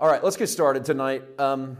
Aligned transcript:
All 0.00 0.08
right, 0.08 0.24
let's 0.24 0.36
get 0.36 0.48
started 0.48 0.84
tonight. 0.84 1.22
Um, 1.38 1.76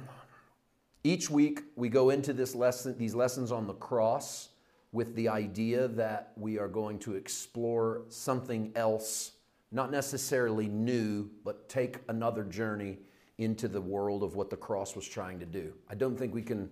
each 1.03 1.29
week 1.29 1.62
we 1.75 1.88
go 1.88 2.11
into 2.11 2.33
this 2.33 2.54
lesson, 2.54 2.96
these 2.96 3.12
lessons 3.12 3.50
on 3.50 3.67
the 3.67 3.75
cross, 3.75 4.50
with 4.92 5.17
the 5.17 5.29
idea 5.29 5.88
that 5.88 6.30
we 6.37 6.56
are 6.56 6.69
going 6.69 7.00
to 7.00 7.16
explore 7.16 8.03
something 8.11 8.71
else, 8.77 9.32
not 9.72 9.90
necessarily 9.90 10.69
new, 10.69 11.29
but 11.45 11.69
take 11.69 11.98
another 12.06 12.45
journey 12.45 12.98
into 13.38 13.66
the 13.66 13.80
world 13.80 14.23
of 14.23 14.37
what 14.37 14.49
the 14.49 14.57
cross 14.57 14.95
was 14.95 15.09
trying 15.09 15.41
to 15.41 15.46
do. 15.46 15.73
I 15.91 15.96
don't 15.96 16.17
think 16.17 16.33
we 16.33 16.43
can 16.43 16.71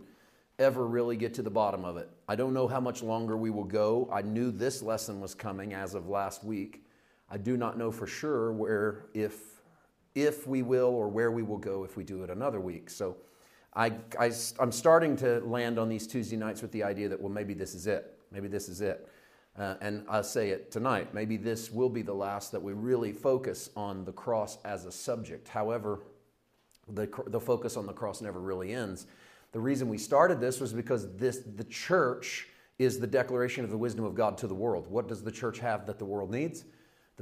ever 0.60 0.86
really 0.86 1.16
get 1.16 1.34
to 1.34 1.42
the 1.42 1.50
bottom 1.50 1.84
of 1.84 1.96
it. 1.96 2.08
I 2.28 2.36
don't 2.36 2.54
know 2.54 2.68
how 2.68 2.78
much 2.78 3.02
longer 3.02 3.36
we 3.36 3.50
will 3.50 3.64
go. 3.64 4.08
I 4.12 4.22
knew 4.22 4.52
this 4.52 4.80
lesson 4.80 5.20
was 5.20 5.34
coming 5.34 5.74
as 5.74 5.94
of 5.94 6.08
last 6.08 6.44
week. 6.44 6.84
I 7.28 7.36
do 7.36 7.56
not 7.56 7.76
know 7.76 7.90
for 7.90 8.06
sure 8.06 8.52
where 8.52 9.06
if 9.12 9.51
if 10.14 10.46
we 10.46 10.62
will 10.62 10.88
or 10.88 11.08
where 11.08 11.30
we 11.30 11.42
will 11.42 11.58
go 11.58 11.84
if 11.84 11.96
we 11.96 12.04
do 12.04 12.22
it 12.22 12.30
another 12.30 12.60
week. 12.60 12.90
So 12.90 13.16
I, 13.74 13.92
I, 14.18 14.32
am 14.60 14.72
starting 14.72 15.16
to 15.16 15.40
land 15.40 15.78
on 15.78 15.88
these 15.88 16.06
Tuesday 16.06 16.36
nights 16.36 16.60
with 16.60 16.72
the 16.72 16.82
idea 16.82 17.08
that, 17.08 17.20
well, 17.20 17.32
maybe 17.32 17.54
this 17.54 17.74
is 17.74 17.86
it. 17.86 18.18
Maybe 18.30 18.48
this 18.48 18.68
is 18.68 18.80
it. 18.80 19.08
Uh, 19.58 19.74
and 19.80 20.04
I'll 20.08 20.24
say 20.24 20.50
it 20.50 20.70
tonight. 20.70 21.12
Maybe 21.12 21.36
this 21.36 21.70
will 21.70 21.90
be 21.90 22.02
the 22.02 22.14
last 22.14 22.52
that 22.52 22.62
we 22.62 22.72
really 22.72 23.12
focus 23.12 23.70
on 23.76 24.04
the 24.04 24.12
cross 24.12 24.58
as 24.64 24.84
a 24.86 24.92
subject. 24.92 25.48
However, 25.48 26.00
the, 26.88 27.08
the 27.26 27.40
focus 27.40 27.76
on 27.76 27.86
the 27.86 27.92
cross 27.92 28.20
never 28.20 28.40
really 28.40 28.72
ends. 28.72 29.06
The 29.52 29.60
reason 29.60 29.88
we 29.88 29.98
started 29.98 30.40
this 30.40 30.60
was 30.60 30.72
because 30.72 31.14
this, 31.16 31.40
the 31.56 31.64
church 31.64 32.48
is 32.78 32.98
the 32.98 33.06
declaration 33.06 33.64
of 33.64 33.70
the 33.70 33.76
wisdom 33.76 34.04
of 34.04 34.14
God 34.14 34.38
to 34.38 34.46
the 34.46 34.54
world. 34.54 34.86
What 34.88 35.06
does 35.06 35.22
the 35.22 35.30
church 35.30 35.58
have 35.58 35.86
that 35.86 35.98
the 35.98 36.04
world 36.04 36.30
needs? 36.30 36.64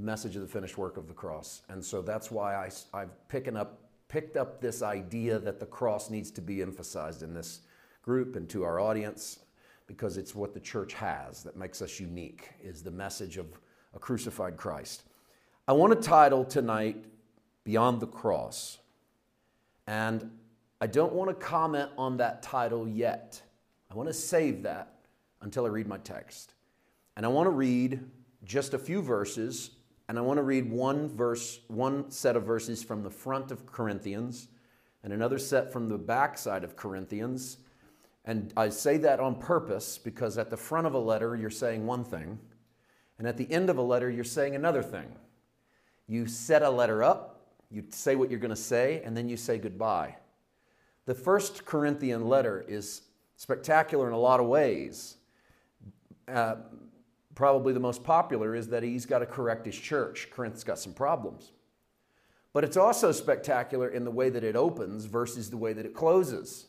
The 0.00 0.06
message 0.06 0.34
of 0.34 0.40
the 0.40 0.48
finished 0.48 0.78
work 0.78 0.96
of 0.96 1.08
the 1.08 1.12
cross. 1.12 1.60
And 1.68 1.84
so 1.84 2.00
that's 2.00 2.30
why 2.30 2.54
I, 2.54 2.70
I've 2.94 3.28
picking 3.28 3.54
up, 3.54 3.80
picked 4.08 4.38
up 4.38 4.58
this 4.58 4.80
idea 4.80 5.38
that 5.38 5.60
the 5.60 5.66
cross 5.66 6.08
needs 6.08 6.30
to 6.32 6.40
be 6.40 6.62
emphasized 6.62 7.22
in 7.22 7.34
this 7.34 7.60
group 8.00 8.34
and 8.34 8.48
to 8.48 8.64
our 8.64 8.80
audience 8.80 9.40
because 9.86 10.16
it's 10.16 10.34
what 10.34 10.54
the 10.54 10.60
church 10.60 10.94
has 10.94 11.42
that 11.42 11.54
makes 11.54 11.82
us 11.82 12.00
unique 12.00 12.48
is 12.62 12.82
the 12.82 12.90
message 12.90 13.36
of 13.36 13.46
a 13.94 13.98
crucified 13.98 14.56
Christ. 14.56 15.02
I 15.68 15.72
want 15.72 15.92
to 15.92 16.08
title 16.08 16.46
tonight 16.46 17.04
Beyond 17.64 18.00
the 18.00 18.06
Cross. 18.06 18.78
And 19.86 20.30
I 20.80 20.86
don't 20.86 21.12
want 21.12 21.28
to 21.28 21.34
comment 21.34 21.90
on 21.98 22.16
that 22.16 22.42
title 22.42 22.88
yet. 22.88 23.42
I 23.90 23.94
want 23.94 24.08
to 24.08 24.14
save 24.14 24.62
that 24.62 24.94
until 25.42 25.66
I 25.66 25.68
read 25.68 25.86
my 25.86 25.98
text. 25.98 26.54
And 27.18 27.26
I 27.26 27.28
want 27.28 27.48
to 27.48 27.50
read 27.50 28.00
just 28.44 28.72
a 28.72 28.78
few 28.78 29.02
verses 29.02 29.72
and 30.10 30.18
I 30.18 30.22
want 30.22 30.38
to 30.38 30.42
read 30.42 30.68
one 30.68 31.08
verse, 31.08 31.60
one 31.68 32.10
set 32.10 32.34
of 32.34 32.42
verses 32.42 32.82
from 32.82 33.04
the 33.04 33.10
front 33.10 33.52
of 33.52 33.64
Corinthians 33.64 34.48
and 35.04 35.12
another 35.12 35.38
set 35.38 35.72
from 35.72 35.88
the 35.88 35.98
back 35.98 36.36
side 36.36 36.64
of 36.64 36.74
Corinthians. 36.74 37.58
And 38.24 38.52
I 38.56 38.70
say 38.70 38.96
that 38.96 39.20
on 39.20 39.36
purpose 39.36 39.98
because 39.98 40.36
at 40.36 40.50
the 40.50 40.56
front 40.56 40.88
of 40.88 40.94
a 40.94 40.98
letter, 40.98 41.36
you're 41.36 41.48
saying 41.48 41.86
one 41.86 42.02
thing, 42.02 42.40
and 43.18 43.28
at 43.28 43.36
the 43.36 43.48
end 43.52 43.70
of 43.70 43.78
a 43.78 43.82
letter, 43.82 44.10
you're 44.10 44.24
saying 44.24 44.56
another 44.56 44.82
thing. 44.82 45.14
You 46.08 46.26
set 46.26 46.62
a 46.62 46.70
letter 46.70 47.04
up, 47.04 47.46
you 47.70 47.84
say 47.90 48.16
what 48.16 48.30
you're 48.30 48.40
going 48.40 48.50
to 48.50 48.56
say, 48.56 49.02
and 49.04 49.16
then 49.16 49.28
you 49.28 49.36
say 49.36 49.58
goodbye. 49.58 50.16
The 51.06 51.14
first 51.14 51.64
Corinthian 51.64 52.28
letter 52.28 52.64
is 52.66 53.02
spectacular 53.36 54.08
in 54.08 54.12
a 54.12 54.18
lot 54.18 54.40
of 54.40 54.46
ways. 54.46 55.18
Uh, 56.26 56.56
probably 57.40 57.72
the 57.72 57.80
most 57.80 58.04
popular 58.04 58.54
is 58.54 58.68
that 58.68 58.82
he's 58.82 59.06
got 59.06 59.20
to 59.20 59.26
correct 59.26 59.64
his 59.64 59.74
church. 59.74 60.28
Corinth's 60.30 60.62
got 60.62 60.78
some 60.78 60.92
problems. 60.92 61.52
But 62.52 62.64
it's 62.64 62.76
also 62.76 63.12
spectacular 63.12 63.88
in 63.88 64.04
the 64.04 64.10
way 64.10 64.28
that 64.28 64.44
it 64.44 64.56
opens 64.56 65.06
versus 65.06 65.48
the 65.48 65.56
way 65.56 65.72
that 65.72 65.86
it 65.86 65.94
closes. 65.94 66.66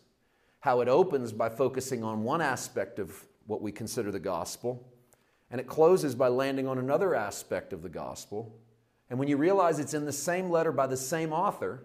How 0.61 0.80
it 0.80 0.88
opens 0.88 1.33
by 1.33 1.50
focusing 1.50 2.05
on 2.05 2.23
one 2.23 2.39
aspect 2.39 3.00
of 3.00 3.13
what 3.47 3.61
we 3.61 3.73
consider 3.73 4.13
the 4.13 4.19
gospel, 4.22 4.88
and 5.50 5.59
it 5.59 5.68
closes 5.68 6.16
by 6.16 6.29
landing 6.29 6.69
on 6.69 6.78
another 6.78 7.16
aspect 7.16 7.73
of 7.73 7.81
the 7.81 7.90
gospel. 7.90 8.57
And 9.09 9.19
when 9.19 9.28
you 9.28 9.35
realize 9.35 9.78
it's 9.78 9.94
in 9.94 10.06
the 10.06 10.13
same 10.13 10.50
letter 10.50 10.72
by 10.72 10.88
the 10.88 10.96
same 10.96 11.34
author, 11.34 11.84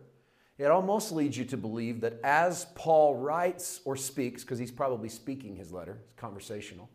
it 0.58 0.66
almost 0.66 1.10
leads 1.10 1.36
you 1.36 1.44
to 1.46 1.56
believe 1.56 2.02
that 2.02 2.20
as 2.22 2.66
Paul 2.76 3.16
writes 3.16 3.80
or 3.84 3.96
speaks, 3.96 4.44
because 4.44 4.60
he's 4.60 4.70
probably 4.70 5.08
speaking 5.08 5.56
his 5.56 5.72
letter, 5.72 5.98
it's 6.04 6.14
conversational, 6.14 6.88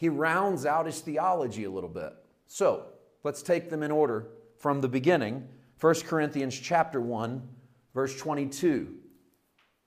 he 0.00 0.08
rounds 0.08 0.64
out 0.64 0.86
his 0.86 1.00
theology 1.00 1.64
a 1.64 1.70
little 1.70 1.90
bit. 1.90 2.14
So 2.46 2.86
let's 3.22 3.42
take 3.42 3.68
them 3.68 3.82
in 3.82 3.90
order 3.90 4.28
from 4.56 4.80
the 4.80 4.88
beginning. 4.88 5.46
1 5.78 5.94
Corinthians 6.06 6.58
chapter 6.58 7.02
1, 7.02 7.46
verse 7.92 8.18
22. 8.18 8.94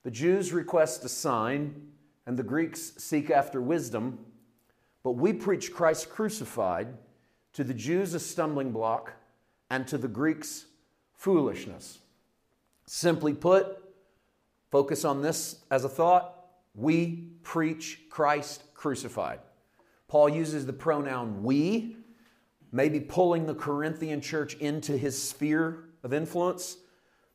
The 0.03 0.11
Jews 0.11 0.53
request 0.53 1.03
a 1.03 1.09
sign, 1.09 1.87
and 2.27 2.37
the 2.37 2.43
Greeks 2.43 2.93
seek 2.99 3.31
after 3.31 3.59
wisdom, 3.59 4.19
but 5.01 5.13
we 5.13 5.33
preach 5.33 5.73
Christ 5.73 6.11
crucified, 6.11 6.89
to 7.53 7.63
the 7.63 7.73
Jews 7.73 8.13
a 8.13 8.19
stumbling 8.19 8.71
block, 8.71 9.13
and 9.71 9.87
to 9.87 9.97
the 9.97 10.07
Greeks 10.07 10.65
foolishness. 11.15 11.97
Simply 12.85 13.33
put, 13.33 13.79
focus 14.69 15.05
on 15.05 15.23
this 15.23 15.63
as 15.71 15.83
a 15.83 15.89
thought. 15.89 16.35
We 16.75 17.29
preach 17.41 18.01
Christ 18.11 18.61
crucified. 18.75 19.39
Paul 20.13 20.29
uses 20.29 20.67
the 20.67 20.73
pronoun 20.73 21.41
we, 21.41 21.97
maybe 22.71 22.99
pulling 22.99 23.47
the 23.47 23.55
Corinthian 23.55 24.21
church 24.21 24.53
into 24.57 24.95
his 24.95 25.19
sphere 25.19 25.85
of 26.03 26.13
influence. 26.13 26.77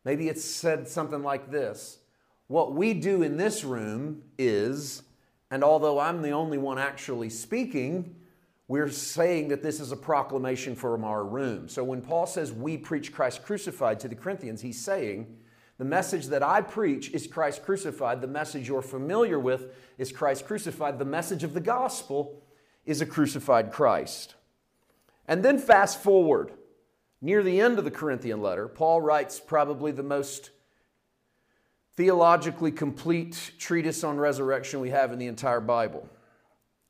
Maybe 0.05 0.29
it's 0.29 0.45
said 0.45 0.87
something 0.87 1.25
like 1.25 1.51
this 1.51 1.99
What 2.47 2.75
we 2.75 2.95
do 2.95 3.23
in 3.23 3.37
this 3.37 3.65
room 3.65 4.23
is, 4.39 5.03
and 5.51 5.65
although 5.65 5.99
I'm 5.99 6.23
the 6.23 6.31
only 6.31 6.57
one 6.57 6.79
actually 6.79 7.31
speaking, 7.31 8.15
we're 8.69 8.91
saying 8.91 9.49
that 9.49 9.61
this 9.61 9.81
is 9.81 9.91
a 9.91 9.97
proclamation 9.97 10.77
from 10.77 11.03
our 11.03 11.25
room. 11.25 11.69
So 11.69 11.83
when 11.83 12.01
Paul 12.01 12.27
says 12.29 12.53
we 12.53 12.79
preach 12.79 13.13
Christ 13.13 13.43
crucified 13.43 13.99
to 13.99 14.09
the 14.09 14.15
Corinthians, 14.15 14.61
he's 14.61 14.81
saying, 14.81 15.37
the 15.79 15.85
message 15.85 16.27
that 16.27 16.45
I 16.45 16.61
preach 16.61 17.11
is 17.11 17.27
Christ 17.27 17.65
crucified. 17.65 18.21
The 18.21 18.29
message 18.29 18.69
you're 18.69 18.83
familiar 18.83 19.41
with 19.41 19.75
is 19.97 20.13
Christ 20.13 20.47
crucified. 20.47 21.01
The 21.01 21.05
message 21.05 21.43
of 21.43 21.55
the 21.55 21.61
gospel 21.61 22.45
is 22.89 23.03
a 23.03 23.07
crucified 23.07 23.71
Christ. 23.71 24.35
And 25.27 25.45
then 25.45 25.59
fast 25.59 26.03
forward, 26.03 26.53
near 27.21 27.43
the 27.43 27.61
end 27.61 27.79
of 27.79 27.85
the 27.85 27.91
Corinthian 27.91 28.41
letter, 28.41 28.67
Paul 28.67 29.03
writes 29.03 29.39
probably 29.39 29.93
the 29.93 30.03
most 30.03 30.51
theologically 31.97 32.73
complete 32.73 33.53
treatise 33.59 34.03
on 34.03 34.17
resurrection 34.17 34.81
we 34.81 34.89
have 34.89 35.13
in 35.13 35.19
the 35.19 35.27
entire 35.27 35.61
Bible. 35.61 36.09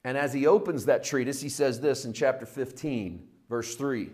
And 0.04 0.16
as 0.16 0.32
he 0.32 0.46
opens 0.46 0.84
that 0.84 1.02
treatise, 1.02 1.40
he 1.40 1.48
says 1.48 1.80
this 1.80 2.04
in 2.04 2.12
chapter 2.12 2.46
15, 2.46 3.26
verse 3.50 3.74
3 3.74 4.10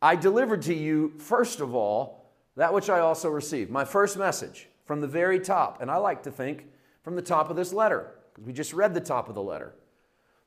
I 0.00 0.14
delivered 0.14 0.62
to 0.62 0.74
you, 0.74 1.14
first 1.18 1.58
of 1.58 1.74
all, 1.74 2.30
that 2.56 2.72
which 2.72 2.88
I 2.88 3.00
also 3.00 3.30
received. 3.30 3.68
My 3.68 3.84
first 3.84 4.16
message 4.16 4.68
from 4.84 5.00
the 5.00 5.08
very 5.08 5.40
top. 5.40 5.82
And 5.82 5.90
I 5.90 5.96
like 5.96 6.22
to 6.22 6.30
think 6.30 6.66
from 7.02 7.16
the 7.16 7.22
top 7.22 7.50
of 7.50 7.56
this 7.56 7.72
letter, 7.72 8.12
because 8.32 8.46
we 8.46 8.52
just 8.52 8.72
read 8.72 8.94
the 8.94 9.00
top 9.00 9.28
of 9.28 9.34
the 9.34 9.42
letter. 9.42 9.74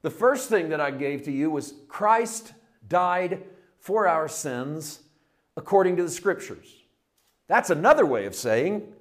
The 0.01 0.09
first 0.09 0.49
thing 0.49 0.69
that 0.69 0.79
I 0.79 0.91
gave 0.91 1.23
to 1.23 1.31
you 1.31 1.49
was 1.49 1.73
Christ 1.87 2.53
died 2.87 3.43
for 3.79 4.07
our 4.07 4.27
sins 4.27 5.01
according 5.55 5.95
to 5.97 6.03
the 6.03 6.09
scriptures. 6.09 6.83
That's 7.47 7.69
another 7.69 8.05
way 8.05 8.25
of 8.25 8.35
saying 8.35 8.93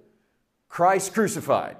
Christ 0.68 1.12
crucified. 1.12 1.76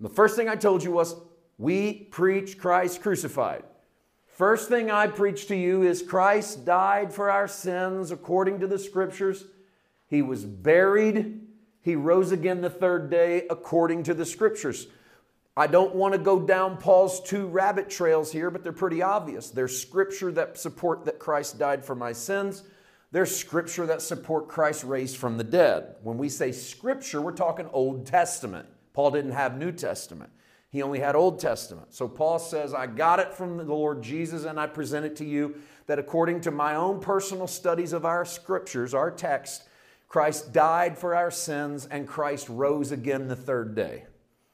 The 0.00 0.08
first 0.08 0.36
thing 0.36 0.48
I 0.48 0.56
told 0.56 0.82
you 0.82 0.92
was 0.92 1.14
we 1.58 1.92
preach 1.92 2.58
Christ 2.58 3.02
crucified. 3.02 3.64
First 4.26 4.68
thing 4.68 4.90
I 4.90 5.08
preach 5.08 5.48
to 5.48 5.56
you 5.56 5.82
is 5.82 6.02
Christ 6.02 6.64
died 6.64 7.12
for 7.12 7.30
our 7.30 7.48
sins 7.48 8.12
according 8.12 8.60
to 8.60 8.68
the 8.68 8.78
scriptures. 8.78 9.44
He 10.06 10.22
was 10.22 10.44
buried. 10.44 11.40
He 11.80 11.96
rose 11.96 12.30
again 12.30 12.60
the 12.60 12.70
third 12.70 13.10
day 13.10 13.46
according 13.50 14.04
to 14.04 14.14
the 14.14 14.24
scriptures. 14.24 14.86
I 15.58 15.66
don't 15.66 15.92
want 15.96 16.14
to 16.14 16.20
go 16.20 16.38
down 16.38 16.76
Paul's 16.76 17.20
two 17.20 17.48
rabbit 17.48 17.90
trails 17.90 18.30
here, 18.30 18.48
but 18.48 18.62
they're 18.62 18.72
pretty 18.72 19.02
obvious. 19.02 19.50
There's 19.50 19.76
scripture 19.76 20.30
that 20.30 20.56
support 20.56 21.04
that 21.06 21.18
Christ 21.18 21.58
died 21.58 21.84
for 21.84 21.96
my 21.96 22.12
sins. 22.12 22.62
There's 23.10 23.34
scripture 23.34 23.84
that 23.86 24.00
support 24.00 24.46
Christ 24.46 24.84
raised 24.84 25.16
from 25.16 25.36
the 25.36 25.42
dead. 25.42 25.96
When 26.04 26.16
we 26.16 26.28
say 26.28 26.52
scripture, 26.52 27.20
we're 27.20 27.32
talking 27.32 27.68
Old 27.72 28.06
Testament. 28.06 28.68
Paul 28.92 29.10
didn't 29.10 29.32
have 29.32 29.58
New 29.58 29.72
Testament. 29.72 30.30
He 30.70 30.80
only 30.80 31.00
had 31.00 31.16
Old 31.16 31.40
Testament. 31.40 31.92
So 31.92 32.06
Paul 32.06 32.38
says, 32.38 32.72
I 32.72 32.86
got 32.86 33.18
it 33.18 33.34
from 33.34 33.56
the 33.56 33.64
Lord 33.64 34.00
Jesus 34.00 34.44
and 34.44 34.60
I 34.60 34.68
present 34.68 35.06
it 35.06 35.16
to 35.16 35.24
you 35.24 35.56
that 35.88 35.98
according 35.98 36.42
to 36.42 36.52
my 36.52 36.76
own 36.76 37.00
personal 37.00 37.48
studies 37.48 37.92
of 37.92 38.04
our 38.04 38.24
scriptures, 38.24 38.94
our 38.94 39.10
text, 39.10 39.64
Christ 40.06 40.52
died 40.52 40.96
for 40.96 41.16
our 41.16 41.32
sins 41.32 41.84
and 41.86 42.06
Christ 42.06 42.48
rose 42.48 42.92
again 42.92 43.26
the 43.26 43.34
third 43.34 43.74
day. 43.74 44.04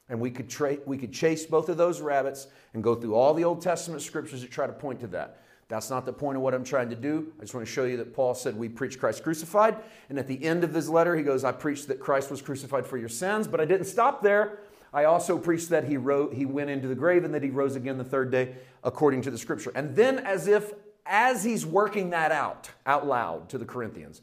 And 0.09 0.19
we 0.19 0.29
could, 0.29 0.49
tra- 0.49 0.77
we 0.85 0.97
could 0.97 1.11
chase 1.11 1.45
both 1.45 1.69
of 1.69 1.77
those 1.77 1.99
rabbits 2.01 2.47
and 2.73 2.83
go 2.83 2.95
through 2.95 3.15
all 3.15 3.33
the 3.33 3.43
Old 3.43 3.61
Testament 3.61 4.01
scriptures 4.01 4.41
that 4.41 4.51
try 4.51 4.67
to 4.67 4.73
point 4.73 4.99
to 4.99 5.07
that. 5.07 5.41
That's 5.67 5.89
not 5.89 6.05
the 6.05 6.13
point 6.13 6.37
of 6.37 6.43
what 6.43 6.53
I'm 6.53 6.63
trying 6.63 6.89
to 6.89 6.95
do. 6.95 7.33
I 7.39 7.41
just 7.41 7.55
want 7.55 7.65
to 7.65 7.71
show 7.71 7.85
you 7.85 7.97
that 7.97 8.13
Paul 8.13 8.35
said 8.35 8.55
we 8.55 8.69
preach 8.69 8.99
Christ 8.99 9.23
crucified. 9.23 9.77
And 10.09 10.19
at 10.19 10.27
the 10.27 10.43
end 10.43 10.63
of 10.63 10.73
his 10.73 10.89
letter, 10.89 11.15
he 11.15 11.23
goes, 11.23 11.43
I 11.43 11.51
preached 11.51 11.87
that 11.87 11.99
Christ 11.99 12.29
was 12.29 12.41
crucified 12.41 12.85
for 12.85 12.97
your 12.97 13.09
sins, 13.09 13.47
but 13.47 13.59
I 13.59 13.65
didn't 13.65 13.87
stop 13.87 14.21
there. 14.21 14.59
I 14.93 15.05
also 15.05 15.37
preached 15.37 15.69
that 15.69 15.85
he, 15.85 15.97
wrote, 15.97 16.33
he 16.33 16.45
went 16.45 16.69
into 16.69 16.87
the 16.87 16.95
grave 16.95 17.23
and 17.23 17.33
that 17.33 17.41
he 17.41 17.49
rose 17.49 17.75
again 17.75 17.97
the 17.97 18.03
third 18.03 18.31
day 18.31 18.55
according 18.83 19.23
to 19.23 19.31
the 19.31 19.37
scripture. 19.37 19.71
And 19.75 19.95
then, 19.95 20.19
as 20.19 20.47
if 20.47 20.71
as 21.05 21.43
he's 21.43 21.65
working 21.65 22.11
that 22.11 22.31
out, 22.31 22.69
out 22.85 23.05
loud 23.05 23.49
to 23.49 23.57
the 23.57 23.65
Corinthians, 23.65 24.21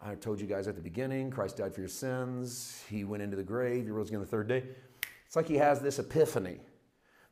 I 0.00 0.14
told 0.14 0.40
you 0.40 0.46
guys 0.46 0.68
at 0.68 0.76
the 0.76 0.82
beginning, 0.82 1.30
Christ 1.30 1.56
died 1.56 1.74
for 1.74 1.80
your 1.80 1.88
sins. 1.88 2.84
He 2.90 3.04
went 3.04 3.22
into 3.22 3.36
the 3.36 3.42
grave. 3.42 3.84
He 3.84 3.90
rose 3.90 4.08
again 4.08 4.20
the 4.20 4.26
third 4.26 4.48
day. 4.48 4.64
It's 5.34 5.36
like 5.36 5.48
he 5.48 5.56
has 5.56 5.80
this 5.80 5.98
epiphany 5.98 6.60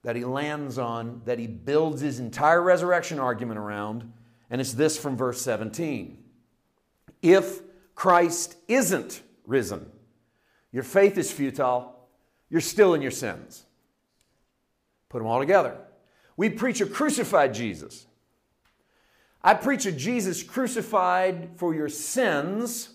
that 0.03 0.17
he 0.17 0.25
lands 0.25 0.77
on, 0.77 1.23
that 1.25 1.39
he 1.39 1.47
builds 1.47 2.01
his 2.01 2.19
entire 2.19 2.61
resurrection 2.61 3.21
argument 3.21 3.61
around. 3.61 4.13
And 4.51 4.61
it's 4.61 4.73
this 4.73 4.99
from 4.99 5.17
verse 5.17 5.41
17. 5.41 6.19
If 7.23 7.61
Christ 7.95 8.57
isn't 8.67 9.23
risen, 9.47 9.89
your 10.73 10.83
faith 10.83 11.17
is 11.17 11.31
futile 11.31 11.95
you're 12.51 12.61
still 12.61 12.95
in 12.95 13.03
your 13.03 13.13
sins. 13.13 13.67
Put 15.09 15.19
them 15.19 15.29
all 15.29 15.39
together. 15.39 15.77
We 16.37 16.51
preach 16.51 16.81
a 16.81 16.87
crucified 16.87 17.55
Jesus. 17.55 18.09
I 19.45 19.55
preach 19.55 19.87
a 19.87 19.93
Jesus 19.93 20.43
crucified 20.43 21.51
for 21.55 21.73
your 21.73 21.89
sins, 21.89 22.95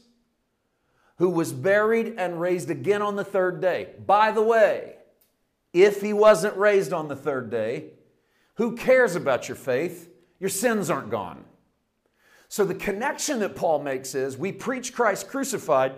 who 1.17 1.29
was 1.29 1.53
buried 1.53 2.15
and 2.17 2.41
raised 2.41 2.69
again 2.69 3.01
on 3.01 3.15
the 3.15 3.23
third 3.23 3.61
day. 3.61 3.87
By 4.05 4.31
the 4.31 4.43
way, 4.43 4.96
if 5.83 6.01
he 6.01 6.13
wasn't 6.13 6.57
raised 6.57 6.93
on 6.93 7.07
the 7.07 7.15
third 7.15 7.49
day, 7.49 7.91
who 8.55 8.75
cares 8.75 9.15
about 9.15 9.47
your 9.47 9.57
faith? 9.57 10.09
Your 10.39 10.49
sins 10.49 10.89
aren't 10.89 11.09
gone. 11.09 11.45
So 12.49 12.63
the 12.63 12.75
connection 12.75 13.39
that 13.39 13.55
Paul 13.55 13.83
makes 13.83 14.15
is 14.15 14.37
we 14.37 14.51
preach 14.51 14.93
Christ 14.93 15.27
crucified, 15.27 15.93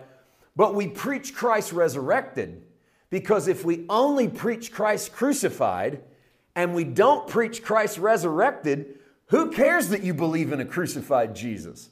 but 0.56 0.76
we 0.76 0.88
preach 0.88 1.36
Christ 1.36 1.72
resurrected 1.72 2.64
because 3.10 3.48
if 3.48 3.66
we 3.66 3.86
only 3.90 4.28
preach 4.28 4.72
Christ 4.72 5.14
crucified 5.14 6.02
and 6.56 6.74
we 6.74 6.84
don't 6.84 7.28
preach 7.28 7.64
Christ 7.64 7.98
resurrected, 7.98 9.00
who 9.28 9.52
cares 9.52 9.90
that 9.90 10.04
you 10.04 10.14
believe 10.14 10.52
in 10.52 10.60
a 10.60 10.66
crucified 10.66 11.36
Jesus? 11.36 11.90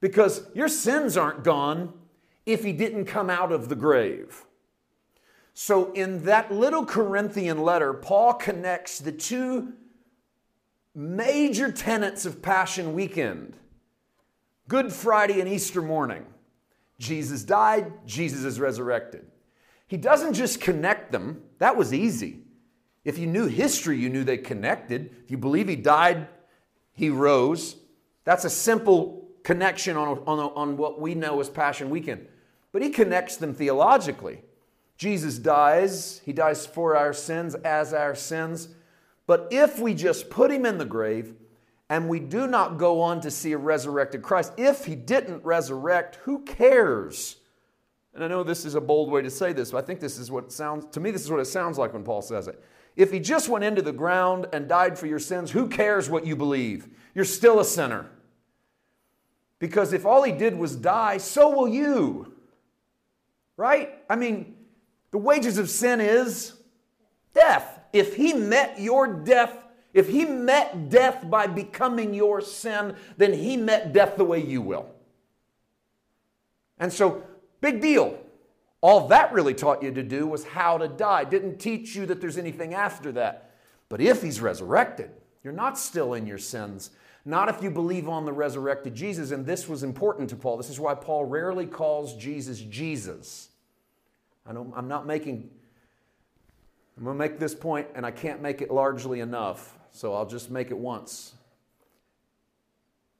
Because 0.00 0.42
your 0.54 0.68
sins 0.68 1.16
aren't 1.16 1.44
gone 1.44 1.92
if 2.46 2.64
he 2.64 2.72
didn't 2.72 3.04
come 3.04 3.30
out 3.30 3.52
of 3.52 3.68
the 3.68 3.76
grave. 3.76 4.44
So, 5.62 5.92
in 5.92 6.24
that 6.24 6.50
little 6.50 6.86
Corinthian 6.86 7.62
letter, 7.62 7.92
Paul 7.92 8.32
connects 8.32 8.98
the 8.98 9.12
two 9.12 9.74
major 10.94 11.70
tenets 11.70 12.24
of 12.24 12.40
Passion 12.40 12.94
Weekend 12.94 13.58
Good 14.68 14.90
Friday 14.90 15.38
and 15.38 15.46
Easter 15.46 15.82
morning. 15.82 16.24
Jesus 16.98 17.42
died, 17.42 17.92
Jesus 18.06 18.44
is 18.44 18.58
resurrected. 18.58 19.26
He 19.86 19.98
doesn't 19.98 20.32
just 20.32 20.62
connect 20.62 21.12
them, 21.12 21.42
that 21.58 21.76
was 21.76 21.92
easy. 21.92 22.38
If 23.04 23.18
you 23.18 23.26
knew 23.26 23.46
history, 23.46 23.98
you 23.98 24.08
knew 24.08 24.24
they 24.24 24.38
connected. 24.38 25.14
If 25.24 25.30
you 25.30 25.36
believe 25.36 25.68
he 25.68 25.76
died, 25.76 26.26
he 26.94 27.10
rose. 27.10 27.76
That's 28.24 28.46
a 28.46 28.50
simple 28.50 29.28
connection 29.42 29.98
on, 29.98 30.20
on, 30.20 30.38
on 30.38 30.76
what 30.78 30.98
we 30.98 31.14
know 31.14 31.38
as 31.38 31.50
Passion 31.50 31.90
Weekend. 31.90 32.26
But 32.72 32.80
he 32.80 32.88
connects 32.88 33.36
them 33.36 33.52
theologically. 33.52 34.40
Jesus 35.00 35.38
dies, 35.38 36.20
he 36.26 36.34
dies 36.34 36.66
for 36.66 36.94
our 36.94 37.14
sins 37.14 37.54
as 37.54 37.94
our 37.94 38.14
sins. 38.14 38.68
But 39.26 39.48
if 39.50 39.78
we 39.78 39.94
just 39.94 40.28
put 40.28 40.50
him 40.50 40.66
in 40.66 40.76
the 40.76 40.84
grave 40.84 41.32
and 41.88 42.06
we 42.06 42.20
do 42.20 42.46
not 42.46 42.76
go 42.76 43.00
on 43.00 43.22
to 43.22 43.30
see 43.30 43.52
a 43.52 43.56
resurrected 43.56 44.20
Christ, 44.20 44.52
if 44.58 44.84
he 44.84 44.94
didn't 44.94 45.42
resurrect, 45.42 46.16
who 46.24 46.40
cares? 46.40 47.36
And 48.12 48.22
I 48.22 48.28
know 48.28 48.42
this 48.42 48.66
is 48.66 48.74
a 48.74 48.80
bold 48.80 49.10
way 49.10 49.22
to 49.22 49.30
say 49.30 49.54
this, 49.54 49.70
but 49.70 49.82
I 49.82 49.86
think 49.86 50.00
this 50.00 50.18
is 50.18 50.30
what 50.30 50.52
sounds 50.52 50.84
to 50.92 51.00
me 51.00 51.10
this 51.10 51.22
is 51.22 51.30
what 51.30 51.40
it 51.40 51.46
sounds 51.46 51.78
like 51.78 51.94
when 51.94 52.04
Paul 52.04 52.20
says 52.20 52.46
it. 52.46 52.62
If 52.94 53.10
he 53.10 53.20
just 53.20 53.48
went 53.48 53.64
into 53.64 53.80
the 53.80 53.92
ground 53.92 54.48
and 54.52 54.68
died 54.68 54.98
for 54.98 55.06
your 55.06 55.18
sins, 55.18 55.50
who 55.50 55.66
cares 55.66 56.10
what 56.10 56.26
you 56.26 56.36
believe? 56.36 56.90
You're 57.14 57.24
still 57.24 57.58
a 57.58 57.64
sinner. 57.64 58.10
Because 59.60 59.94
if 59.94 60.04
all 60.04 60.24
he 60.24 60.32
did 60.32 60.58
was 60.58 60.76
die, 60.76 61.16
so 61.16 61.48
will 61.48 61.68
you. 61.68 62.34
Right? 63.56 63.94
I 64.10 64.16
mean, 64.16 64.56
the 65.10 65.18
wages 65.18 65.58
of 65.58 65.68
sin 65.70 66.00
is 66.00 66.54
death. 67.34 67.80
If 67.92 68.16
he 68.16 68.32
met 68.32 68.80
your 68.80 69.06
death, 69.06 69.56
if 69.92 70.08
he 70.08 70.24
met 70.24 70.88
death 70.88 71.28
by 71.28 71.46
becoming 71.46 72.14
your 72.14 72.40
sin, 72.40 72.94
then 73.16 73.32
he 73.32 73.56
met 73.56 73.92
death 73.92 74.16
the 74.16 74.24
way 74.24 74.44
you 74.44 74.62
will. 74.62 74.88
And 76.78 76.92
so 76.92 77.24
Big 77.60 77.80
deal. 77.80 78.18
All 78.80 79.08
that 79.08 79.32
really 79.32 79.54
taught 79.54 79.82
you 79.82 79.92
to 79.92 80.02
do 80.02 80.26
was 80.26 80.44
how 80.44 80.78
to 80.78 80.88
die. 80.88 81.24
Didn't 81.24 81.58
teach 81.58 81.94
you 81.94 82.06
that 82.06 82.20
there's 82.20 82.38
anything 82.38 82.72
after 82.72 83.12
that. 83.12 83.50
But 83.88 84.00
if 84.00 84.22
he's 84.22 84.40
resurrected, 84.40 85.10
you're 85.44 85.52
not 85.52 85.78
still 85.78 86.14
in 86.14 86.26
your 86.26 86.38
sins. 86.38 86.90
Not 87.26 87.50
if 87.50 87.62
you 87.62 87.70
believe 87.70 88.08
on 88.08 88.24
the 88.24 88.32
resurrected 88.32 88.94
Jesus. 88.94 89.30
And 89.30 89.44
this 89.44 89.68
was 89.68 89.82
important 89.82 90.30
to 90.30 90.36
Paul. 90.36 90.56
This 90.56 90.70
is 90.70 90.80
why 90.80 90.94
Paul 90.94 91.26
rarely 91.26 91.66
calls 91.66 92.16
Jesus 92.16 92.60
Jesus. 92.60 93.49
I 94.50 94.52
know 94.52 94.72
I'm 94.74 94.88
not 94.88 95.06
making, 95.06 95.48
I'm 96.98 97.04
going 97.04 97.16
to 97.16 97.18
make 97.18 97.38
this 97.38 97.54
point, 97.54 97.86
and 97.94 98.04
I 98.04 98.10
can't 98.10 98.42
make 98.42 98.60
it 98.60 98.70
largely 98.72 99.20
enough. 99.20 99.78
So 99.92 100.12
I'll 100.12 100.26
just 100.26 100.50
make 100.50 100.72
it 100.72 100.76
once. 100.76 101.34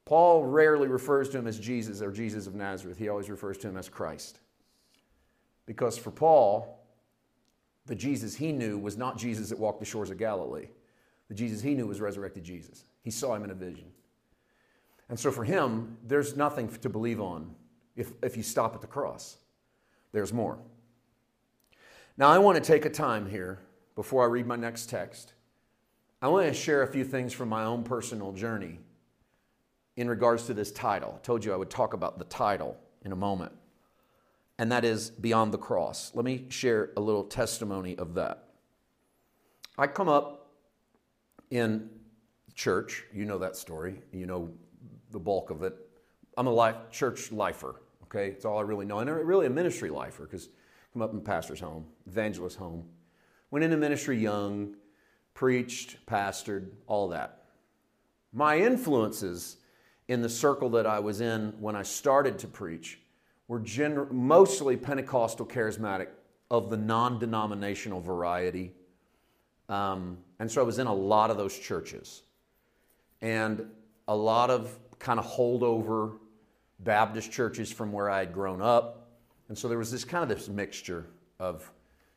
Paul 0.05 0.45
rarely 0.45 0.89
refers 0.89 1.29
to 1.31 1.39
him 1.39 1.47
as 1.47 1.61
Jesus 1.61 2.03
or 2.03 2.11
Jesus 2.11 2.49
of 2.49 2.57
Nazareth. 2.57 2.99
He 2.99 3.09
always 3.09 3.31
refers 3.31 3.59
to 3.59 3.69
him 3.69 3.77
as 3.77 3.89
Christ. 3.89 4.41
Because 5.67 5.97
for 5.97 6.11
Paul, 6.11 6.85
the 7.87 7.95
Jesus 7.95 8.35
he 8.35 8.51
knew 8.51 8.77
was 8.77 8.97
not 8.97 9.17
Jesus 9.17 9.51
that 9.51 9.59
walked 9.59 9.79
the 9.79 9.87
shores 9.87 10.11
of 10.11 10.19
Galilee. 10.19 10.67
The 11.29 11.35
Jesus 11.35 11.63
he 11.63 11.75
knew 11.75 11.87
was 11.87 12.01
resurrected 12.01 12.43
Jesus. 12.43 12.87
He 13.03 13.13
saw 13.13 13.37
him 13.37 13.45
in 13.45 13.53
a 13.53 13.55
vision. 13.55 13.87
And 15.09 15.19
so 15.19 15.31
for 15.31 15.45
him, 15.45 15.97
there's 16.05 16.37
nothing 16.37 16.69
to 16.79 16.89
believe 16.89 17.21
on 17.21 17.55
if, 17.95 18.11
if 18.21 18.37
you 18.37 18.43
stop 18.43 18.75
at 18.75 18.81
the 18.81 18.89
cross. 18.89 19.37
There's 20.11 20.33
more. 20.33 20.59
Now, 22.21 22.29
I 22.29 22.37
want 22.37 22.63
to 22.63 22.63
take 22.63 22.85
a 22.85 22.91
time 22.91 23.25
here 23.25 23.61
before 23.95 24.23
I 24.23 24.27
read 24.27 24.47
my 24.47 24.55
next 24.55 24.91
text. 24.91 25.33
I 26.21 26.29
want 26.29 26.47
to 26.49 26.53
share 26.53 26.83
a 26.83 26.87
few 26.87 27.03
things 27.03 27.33
from 27.33 27.49
my 27.49 27.65
own 27.65 27.83
personal 27.83 28.33
journey 28.33 28.79
in 29.97 30.07
regards 30.07 30.45
to 30.45 30.53
this 30.53 30.71
title. 30.71 31.15
I 31.17 31.25
told 31.25 31.47
you 31.47 31.55
I 31.55 31.57
would 31.57 31.71
talk 31.71 31.95
about 31.95 32.19
the 32.19 32.27
title 32.27 32.77
in 33.07 33.13
a 33.13 33.17
moment, 33.17 33.53
and 34.59 34.71
that 34.71 34.85
is 34.85 35.09
Beyond 35.09 35.55
the 35.55 35.57
Cross. 35.57 36.13
Let 36.15 36.27
me 36.27 36.45
share 36.51 36.91
a 36.95 37.01
little 37.01 37.25
testimony 37.25 37.97
of 37.97 38.13
that. 38.17 38.51
I 39.79 39.87
come 39.87 40.11
up 40.11 40.51
in 41.51 41.89
church, 42.55 43.03
you 43.15 43.25
know 43.25 43.39
that 43.39 43.57
story, 43.57 44.03
you 44.13 44.27
know 44.27 44.51
the 45.11 45.19
bulk 45.19 45.49
of 45.49 45.63
it. 45.63 45.75
I'm 46.37 46.49
a 46.49 46.53
life, 46.53 46.77
church 46.91 47.33
lifer, 47.33 47.81
okay? 48.03 48.27
It's 48.27 48.45
all 48.45 48.59
I 48.59 48.63
really 48.63 48.85
know. 48.85 48.99
And 48.99 49.09
I'm 49.09 49.17
really 49.27 49.47
a 49.47 49.51
ministry 49.51 49.89
lifer 49.89 50.25
because 50.25 50.51
come 50.93 51.03
up 51.03 51.13
in 51.13 51.21
pastor's 51.21 51.61
home, 51.61 51.87
evangelist 52.07 52.57
home. 52.57 52.85
Went 53.51 53.65
into 53.65 53.77
ministry 53.77 54.19
young, 54.19 54.77
preached, 55.35 56.05
pastored, 56.07 56.69
all 56.87 57.09
that. 57.09 57.45
My 58.33 58.59
influences 58.59 59.57
in 60.09 60.23
the 60.23 60.29
circle 60.29 60.71
that 60.71 60.87
I 60.87 60.99
was 60.99 61.21
in 61.21 61.55
when 61.61 61.77
I 61.77 61.83
started 61.83 62.39
to 62.41 62.49
preach 62.49 63.01
were 63.49 63.61
gener- 63.61 64.11
mostly 64.11 64.77
Pentecostal 64.77 65.47
charismatic 65.47 66.09
of 66.51 66.71
the 66.71 66.77
non 66.77 67.19
denominational 67.19 68.01
variety. 68.01 68.73
Um, 69.69 70.19
and 70.41 70.51
so 70.51 70.61
I 70.61 70.65
was 70.65 70.79
in 70.79 70.89
a 70.89 70.95
lot 70.95 71.31
of 71.31 71.37
those 71.37 71.57
churches 71.57 72.23
and 73.23 73.69
a 74.09 74.17
lot 74.17 74.51
of 74.51 74.77
kind 74.99 75.21
of 75.21 75.27
holdover 75.27 76.19
Baptist 76.81 77.31
churches 77.31 77.71
from 77.71 77.93
where 77.93 78.11
I 78.11 78.21
had 78.21 78.33
grown 78.33 78.61
up. 78.61 79.00
And 79.51 79.59
so 79.59 79.67
there 79.67 79.79
was 79.79 79.91
this 79.91 80.05
kind 80.05 80.23
of 80.23 80.29
this 80.29 80.49
mixture 80.49 81.07
of 81.41 81.69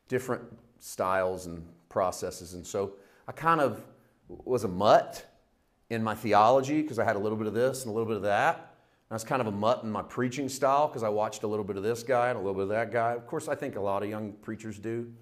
different 0.06 0.44
styles 0.78 1.46
and 1.46 1.66
processes. 1.88 2.54
And 2.54 2.64
so 2.64 2.92
I 3.26 3.32
kind 3.32 3.60
of 3.60 3.84
was 4.28 4.62
a 4.62 4.68
mutt 4.68 5.26
in 5.90 6.00
my 6.00 6.14
theology 6.14 6.80
because 6.80 7.00
I 7.00 7.04
had 7.04 7.16
a 7.16 7.18
little 7.18 7.36
bit 7.36 7.48
of 7.48 7.52
this 7.52 7.82
and 7.82 7.90
a 7.90 7.92
little 7.92 8.06
bit 8.06 8.18
of 8.18 8.22
that. 8.22 8.54
And 8.56 9.10
I 9.10 9.14
was 9.14 9.24
kind 9.24 9.40
of 9.40 9.48
a 9.48 9.50
mutt 9.50 9.82
in 9.82 9.90
my 9.90 10.02
preaching 10.02 10.48
style 10.48 10.86
because 10.86 11.02
I 11.02 11.08
watched 11.08 11.42
a 11.42 11.48
little 11.48 11.64
bit 11.64 11.76
of 11.76 11.82
this 11.82 12.04
guy 12.04 12.28
and 12.28 12.36
a 12.36 12.40
little 12.40 12.54
bit 12.54 12.62
of 12.62 12.68
that 12.68 12.92
guy. 12.92 13.14
Of 13.14 13.26
course, 13.26 13.48
I 13.48 13.56
think 13.56 13.74
a 13.74 13.80
lot 13.80 14.04
of 14.04 14.08
young 14.08 14.30
preachers 14.34 14.78
do. 14.78 15.12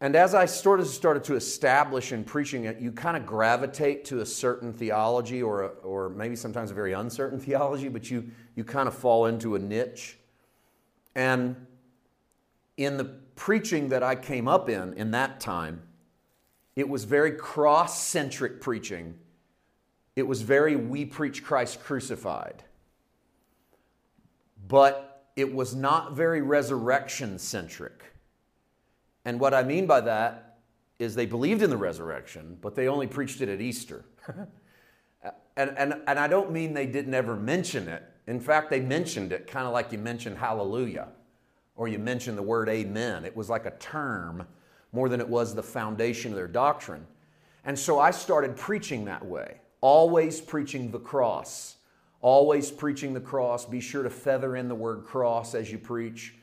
And 0.00 0.16
as 0.16 0.34
I 0.34 0.46
sort 0.46 0.80
of 0.80 0.88
started 0.88 1.22
to 1.24 1.36
establish 1.36 2.10
in 2.10 2.24
preaching 2.24 2.64
it, 2.64 2.80
you 2.80 2.90
kind 2.90 3.16
of 3.16 3.24
gravitate 3.24 4.06
to 4.06 4.22
a 4.22 4.26
certain 4.26 4.72
theology 4.72 5.40
or, 5.40 5.62
a, 5.62 5.68
or 5.84 6.08
maybe 6.08 6.34
sometimes 6.34 6.72
a 6.72 6.74
very 6.74 6.94
uncertain 6.94 7.38
theology, 7.48 7.88
but 7.88 8.10
you, 8.10 8.28
you 8.56 8.64
kind 8.64 8.88
of 8.88 8.94
fall 8.94 9.26
into 9.26 9.54
a 9.54 9.58
niche. 9.60 10.16
And 11.14 11.66
in 12.76 12.96
the 12.96 13.04
preaching 13.36 13.88
that 13.88 14.02
I 14.02 14.14
came 14.14 14.48
up 14.48 14.68
in, 14.68 14.94
in 14.94 15.10
that 15.12 15.40
time, 15.40 15.82
it 16.76 16.88
was 16.88 17.04
very 17.04 17.32
cross 17.32 18.02
centric 18.02 18.60
preaching 18.60 19.18
it 20.16 20.26
was 20.26 20.42
very, 20.42 20.76
we 20.76 21.04
preach 21.04 21.42
Christ 21.42 21.82
crucified. 21.82 22.62
But 24.68 25.24
it 25.36 25.54
was 25.54 25.74
not 25.74 26.12
very 26.12 26.42
resurrection 26.42 27.38
centric. 27.38 28.04
And 29.24 29.40
what 29.40 29.54
I 29.54 29.62
mean 29.62 29.86
by 29.86 30.02
that 30.02 30.58
is 30.98 31.14
they 31.14 31.26
believed 31.26 31.62
in 31.62 31.70
the 31.70 31.76
resurrection, 31.76 32.58
but 32.60 32.74
they 32.74 32.88
only 32.88 33.06
preached 33.06 33.40
it 33.40 33.48
at 33.48 33.60
Easter. 33.60 34.04
and, 35.56 35.70
and, 35.78 35.94
and 36.06 36.18
I 36.18 36.28
don't 36.28 36.50
mean 36.50 36.74
they 36.74 36.86
didn't 36.86 37.14
ever 37.14 37.36
mention 37.36 37.88
it. 37.88 38.02
In 38.30 38.38
fact, 38.38 38.70
they 38.70 38.78
mentioned 38.78 39.32
it 39.32 39.48
kind 39.48 39.66
of 39.66 39.72
like 39.72 39.90
you 39.90 39.98
mentioned 39.98 40.38
hallelujah 40.38 41.08
or 41.74 41.88
you 41.88 41.98
mentioned 41.98 42.38
the 42.38 42.42
word 42.42 42.68
amen. 42.68 43.24
It 43.24 43.34
was 43.34 43.50
like 43.50 43.66
a 43.66 43.72
term 43.72 44.46
more 44.92 45.08
than 45.08 45.20
it 45.20 45.28
was 45.28 45.52
the 45.52 45.64
foundation 45.64 46.30
of 46.30 46.36
their 46.36 46.46
doctrine. 46.46 47.04
And 47.64 47.76
so 47.76 47.98
I 47.98 48.12
started 48.12 48.56
preaching 48.56 49.04
that 49.06 49.26
way, 49.26 49.60
always 49.80 50.40
preaching 50.40 50.92
the 50.92 51.00
cross, 51.00 51.74
always 52.20 52.70
preaching 52.70 53.14
the 53.14 53.20
cross. 53.20 53.64
Be 53.64 53.80
sure 53.80 54.04
to 54.04 54.10
feather 54.10 54.54
in 54.54 54.68
the 54.68 54.76
word 54.76 55.04
cross 55.04 55.56
as 55.56 55.72
you 55.72 55.78
preach, 55.78 56.36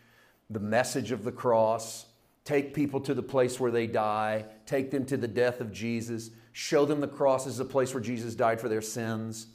the 0.49 0.59
message 0.59 1.13
of 1.13 1.23
the 1.23 1.31
cross. 1.31 2.07
Take 2.43 2.73
people 2.73 2.99
to 2.99 3.13
the 3.13 3.23
place 3.23 3.61
where 3.61 3.71
they 3.71 3.87
die, 3.87 4.43
take 4.65 4.91
them 4.91 5.05
to 5.05 5.15
the 5.15 5.27
death 5.27 5.61
of 5.61 5.71
Jesus, 5.71 6.31
show 6.51 6.83
them 6.83 6.99
the 6.99 7.07
cross 7.07 7.47
is 7.47 7.57
the 7.57 7.65
place 7.65 7.93
where 7.93 8.03
Jesus 8.03 8.35
died 8.35 8.59
for 8.59 8.67
their 8.67 8.81
sins. 8.81 9.47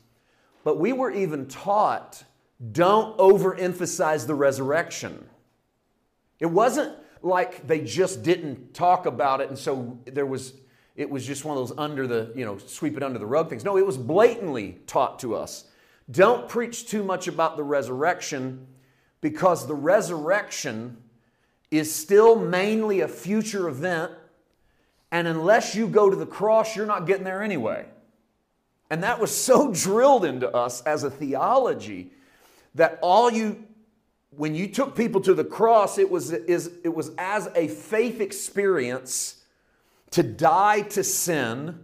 But 0.64 0.78
we 0.78 0.92
were 0.92 1.10
even 1.10 1.46
taught 1.46 2.24
don't 2.70 3.18
overemphasize 3.18 4.26
the 4.26 4.34
resurrection. 4.34 5.28
It 6.38 6.46
wasn't 6.46 6.96
like 7.22 7.66
they 7.66 7.80
just 7.80 8.22
didn't 8.22 8.72
talk 8.72 9.06
about 9.06 9.40
it 9.40 9.48
and 9.48 9.58
so 9.58 9.98
there 10.06 10.26
was 10.26 10.54
it 10.94 11.08
was 11.08 11.26
just 11.26 11.44
one 11.44 11.56
of 11.56 11.68
those 11.68 11.78
under 11.78 12.06
the, 12.06 12.32
you 12.34 12.44
know, 12.44 12.58
sweep 12.58 12.96
it 12.96 13.02
under 13.02 13.18
the 13.18 13.26
rug 13.26 13.48
things. 13.48 13.64
No, 13.64 13.78
it 13.78 13.86
was 13.86 13.96
blatantly 13.96 14.78
taught 14.86 15.18
to 15.20 15.34
us. 15.34 15.64
Don't 16.10 16.48
preach 16.48 16.86
too 16.86 17.02
much 17.02 17.28
about 17.28 17.56
the 17.56 17.64
resurrection 17.64 18.66
because 19.20 19.66
the 19.66 19.74
resurrection 19.74 20.98
is 21.70 21.94
still 21.94 22.36
mainly 22.36 23.00
a 23.00 23.08
future 23.08 23.68
event. 23.68 24.12
And 25.10 25.26
unless 25.26 25.74
you 25.74 25.88
go 25.88 26.10
to 26.10 26.16
the 26.16 26.26
cross, 26.26 26.76
you're 26.76 26.86
not 26.86 27.06
getting 27.06 27.24
there 27.24 27.42
anyway. 27.42 27.86
And 28.92 29.02
that 29.04 29.18
was 29.18 29.34
so 29.34 29.72
drilled 29.72 30.26
into 30.26 30.54
us 30.54 30.82
as 30.82 31.02
a 31.02 31.10
theology 31.10 32.10
that 32.74 32.98
all 33.00 33.32
you, 33.32 33.64
when 34.36 34.54
you 34.54 34.68
took 34.68 34.94
people 34.94 35.22
to 35.22 35.32
the 35.32 35.46
cross, 35.46 35.96
it 35.96 36.10
was, 36.10 36.30
it 36.30 36.94
was 36.94 37.10
as 37.16 37.48
a 37.54 37.68
faith 37.68 38.20
experience 38.20 39.42
to 40.10 40.22
die 40.22 40.82
to 40.82 41.02
sin. 41.02 41.78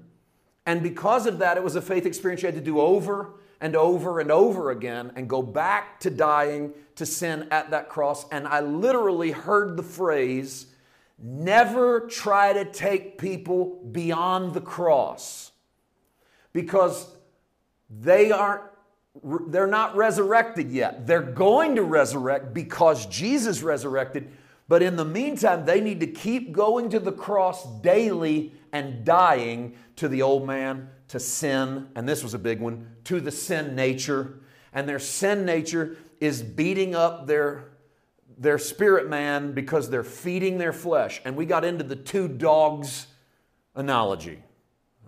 And 0.67 0.83
because 0.83 1.25
of 1.25 1.39
that, 1.39 1.57
it 1.57 1.65
was 1.65 1.77
a 1.77 1.81
faith 1.81 2.05
experience 2.05 2.43
you 2.43 2.49
had 2.49 2.57
to 2.57 2.61
do 2.61 2.79
over 2.79 3.31
and 3.59 3.75
over 3.75 4.21
and 4.21 4.31
over 4.31 4.71
again 4.71 5.11
and 5.17 5.31
go 5.31 5.41
back 5.41 6.01
to 6.01 6.11
dying 6.11 6.75
to 6.97 7.07
sin 7.07 7.49
at 7.51 7.71
that 7.71 7.89
cross. 7.89 8.29
And 8.29 8.47
I 8.47 8.61
literally 8.61 9.31
heard 9.31 9.79
the 9.79 9.83
phrase 9.83 10.67
never 11.19 12.01
try 12.01 12.53
to 12.53 12.67
take 12.67 13.17
people 13.17 13.81
beyond 13.93 14.53
the 14.53 14.61
cross 14.61 15.48
because 16.53 17.09
they 17.91 18.31
aren't 18.31 18.63
they're 19.49 19.67
not 19.67 19.97
resurrected 19.97 20.71
yet. 20.71 21.07
They're 21.07 21.21
going 21.23 21.77
to 21.77 21.83
resurrect 21.83 22.55
because 22.55 23.07
Jesus 23.07 23.63
resurrected, 23.63 24.31
but 24.69 24.83
in 24.83 24.97
the 24.97 25.05
meantime, 25.05 25.65
they 25.65 25.81
need 25.81 26.01
to 26.01 26.07
keep 26.07 26.53
going 26.53 26.91
to 26.91 27.01
the 27.01 27.13
cross 27.13 27.67
daily 27.81 28.53
and 28.73 29.05
dying 29.05 29.75
to 29.97 30.09
the 30.09 30.23
old 30.23 30.47
man, 30.47 30.91
to 31.09 31.19
sin, 31.19 31.89
and 31.95 32.09
this 32.09 32.23
was 32.23 32.35
a 32.35 32.39
big 32.39 32.61
one, 32.61 32.87
to 33.05 33.21
the 33.21 33.31
sin 33.31 33.75
nature. 33.75 34.41
And 34.73 34.89
their 34.89 34.99
sin 34.99 35.45
nature 35.45 35.97
is 36.21 36.43
beating 36.43 36.95
up 36.95 37.27
their, 37.27 37.65
their 38.37 38.59
spirit 38.59 39.09
man 39.09 39.53
because 39.53 39.89
they're 39.89 40.05
feeding 40.05 40.59
their 40.59 40.75
flesh. 40.75 41.21
And 41.25 41.35
we 41.35 41.47
got 41.47 41.65
into 41.65 41.83
the 41.83 41.97
two 41.97 42.29
dogs 42.29 43.07
analogy. 43.75 44.43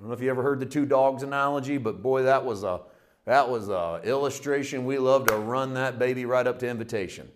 I 0.00 0.02
don't 0.02 0.08
know 0.08 0.14
if 0.14 0.22
you 0.22 0.30
ever 0.30 0.42
heard 0.42 0.60
the 0.60 0.66
two 0.66 0.86
dogs 0.86 1.22
analogy, 1.22 1.76
but 1.76 2.02
boy, 2.02 2.22
that 2.22 2.42
was 2.42 2.64
a 2.64 2.80
that 3.26 3.50
was 3.50 3.68
a 3.68 4.00
illustration. 4.02 4.86
We 4.86 4.96
love 4.96 5.26
to 5.26 5.36
run 5.36 5.74
that 5.74 5.98
baby 5.98 6.24
right 6.24 6.46
up 6.46 6.58
to 6.60 6.68
invitation. 6.68 7.30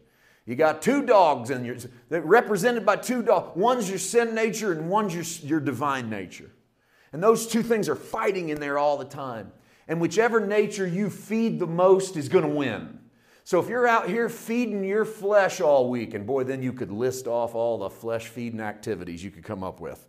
You 0.46 0.56
got 0.56 0.80
two 0.80 1.04
dogs 1.04 1.50
in 1.50 1.62
your, 1.62 1.76
they're 2.08 2.22
represented 2.22 2.86
by 2.86 2.96
two 2.96 3.22
dogs. 3.22 3.54
One's 3.54 3.90
your 3.90 3.98
sin 3.98 4.34
nature 4.34 4.72
and 4.72 4.88
one's 4.88 5.14
your, 5.14 5.24
your 5.46 5.60
divine 5.60 6.08
nature. 6.08 6.50
And 7.12 7.22
those 7.22 7.46
two 7.46 7.62
things 7.62 7.86
are 7.86 7.94
fighting 7.94 8.48
in 8.48 8.60
there 8.60 8.78
all 8.78 8.96
the 8.96 9.04
time. 9.04 9.52
And 9.86 10.00
whichever 10.00 10.40
nature 10.40 10.86
you 10.86 11.10
feed 11.10 11.58
the 11.58 11.66
most 11.66 12.16
is 12.16 12.30
going 12.30 12.44
to 12.44 12.50
win. 12.50 12.98
So 13.44 13.60
if 13.60 13.68
you're 13.68 13.86
out 13.86 14.08
here 14.08 14.30
feeding 14.30 14.84
your 14.84 15.04
flesh 15.04 15.60
all 15.60 15.90
week, 15.90 16.14
and 16.14 16.26
boy, 16.26 16.44
then 16.44 16.62
you 16.62 16.72
could 16.72 16.90
list 16.90 17.26
off 17.26 17.54
all 17.54 17.76
the 17.76 17.90
flesh 17.90 18.28
feeding 18.28 18.60
activities 18.60 19.22
you 19.22 19.30
could 19.30 19.44
come 19.44 19.62
up 19.62 19.80
with. 19.80 20.08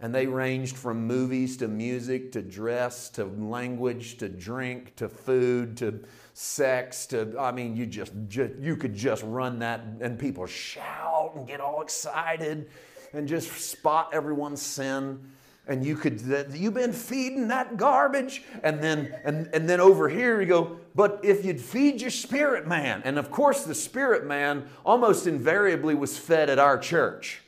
And 0.00 0.14
they 0.14 0.26
ranged 0.26 0.76
from 0.76 1.06
movies 1.06 1.56
to 1.58 1.68
music 1.68 2.32
to 2.32 2.42
dress 2.42 3.08
to 3.10 3.24
language 3.24 4.18
to 4.18 4.28
drink 4.28 4.96
to 4.96 5.08
food 5.08 5.76
to 5.78 6.04
sex 6.36 7.06
to 7.06 7.32
i 7.38 7.52
mean 7.52 7.76
you 7.76 7.86
just, 7.86 8.12
just, 8.26 8.52
you 8.56 8.74
could 8.74 8.92
just 8.92 9.22
run 9.22 9.60
that 9.60 9.80
and 10.00 10.18
people 10.18 10.44
shout 10.46 11.32
and 11.36 11.46
get 11.46 11.60
all 11.60 11.80
excited 11.80 12.68
and 13.14 13.28
just 13.28 13.50
spot 13.52 14.10
everyone's 14.12 14.60
sin. 14.60 15.30
And 15.66 15.82
you 15.82 15.96
could 15.96 16.20
you've 16.52 16.74
been 16.74 16.92
feeding 16.92 17.48
that 17.48 17.78
garbage? 17.78 18.42
And 18.62 18.82
then 18.82 19.14
and, 19.24 19.48
and 19.54 19.66
then 19.66 19.80
over 19.80 20.10
here 20.10 20.38
you 20.38 20.46
go 20.46 20.76
but 20.94 21.20
if 21.22 21.42
you'd 21.42 21.60
feed 21.60 22.02
your 22.02 22.10
spirit 22.10 22.66
man 22.66 23.00
and 23.06 23.18
of 23.18 23.30
course 23.30 23.64
the 23.64 23.74
spirit 23.74 24.26
man 24.26 24.68
almost 24.84 25.26
invariably 25.26 25.94
was 25.94 26.18
fed 26.18 26.50
at 26.50 26.58
our 26.58 26.76
church 26.76 27.40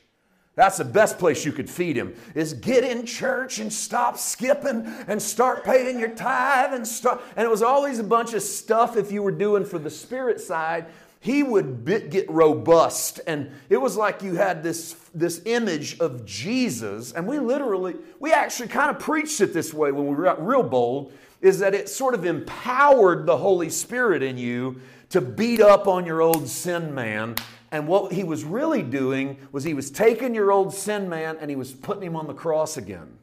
that's 0.57 0.77
the 0.77 0.85
best 0.85 1.19
place 1.19 1.45
you 1.45 1.51
could 1.51 1.69
feed 1.69 1.95
him 1.95 2.15
is 2.33 2.53
get 2.53 2.83
in 2.83 3.05
church 3.05 3.59
and 3.59 3.71
stop 3.71 4.17
skipping 4.17 4.87
and 5.07 5.21
start 5.21 5.63
paying 5.63 5.99
your 5.99 6.09
tithe 6.09 6.73
and 6.73 6.85
start. 6.85 7.21
And 7.35 7.45
it 7.45 7.49
was 7.49 7.61
always 7.61 7.99
a 7.99 8.03
bunch 8.03 8.33
of 8.33 8.41
stuff 8.41 8.97
if 8.97 9.11
you 9.11 9.21
were 9.21 9.31
doing 9.31 9.63
for 9.63 9.77
the 9.77 9.91
spirit 9.91 10.41
side. 10.41 10.87
He 11.19 11.43
would 11.43 11.85
get 12.09 12.27
robust. 12.27 13.19
And 13.27 13.51
it 13.69 13.77
was 13.77 13.95
like 13.97 14.23
you 14.23 14.33
had 14.33 14.63
this, 14.63 14.95
this 15.13 15.43
image 15.45 15.99
of 15.99 16.25
Jesus. 16.25 17.11
And 17.11 17.27
we 17.27 17.37
literally, 17.37 17.93
we 18.19 18.33
actually 18.33 18.69
kind 18.69 18.89
of 18.89 18.97
preached 18.97 19.39
it 19.41 19.53
this 19.53 19.75
way 19.75 19.91
when 19.91 20.07
we 20.07 20.15
were 20.15 20.35
real 20.39 20.63
bold, 20.63 21.13
is 21.39 21.59
that 21.59 21.75
it 21.75 21.87
sort 21.87 22.15
of 22.15 22.25
empowered 22.25 23.27
the 23.27 23.37
Holy 23.37 23.69
Spirit 23.69 24.23
in 24.23 24.39
you 24.39 24.81
to 25.09 25.21
beat 25.21 25.61
up 25.61 25.87
on 25.87 26.03
your 26.07 26.19
old 26.19 26.47
sin 26.47 26.95
man 26.95 27.35
and 27.71 27.87
what 27.87 28.13
he 28.13 28.23
was 28.23 28.43
really 28.43 28.81
doing 28.81 29.37
was 29.51 29.63
he 29.63 29.73
was 29.73 29.91
taking 29.91 30.33
your 30.33 30.51
old 30.51 30.73
sin 30.73 31.09
man 31.09 31.37
and 31.39 31.49
he 31.49 31.55
was 31.55 31.73
putting 31.73 32.03
him 32.03 32.15
on 32.15 32.27
the 32.27 32.33
cross 32.33 32.77
again. 32.77 33.17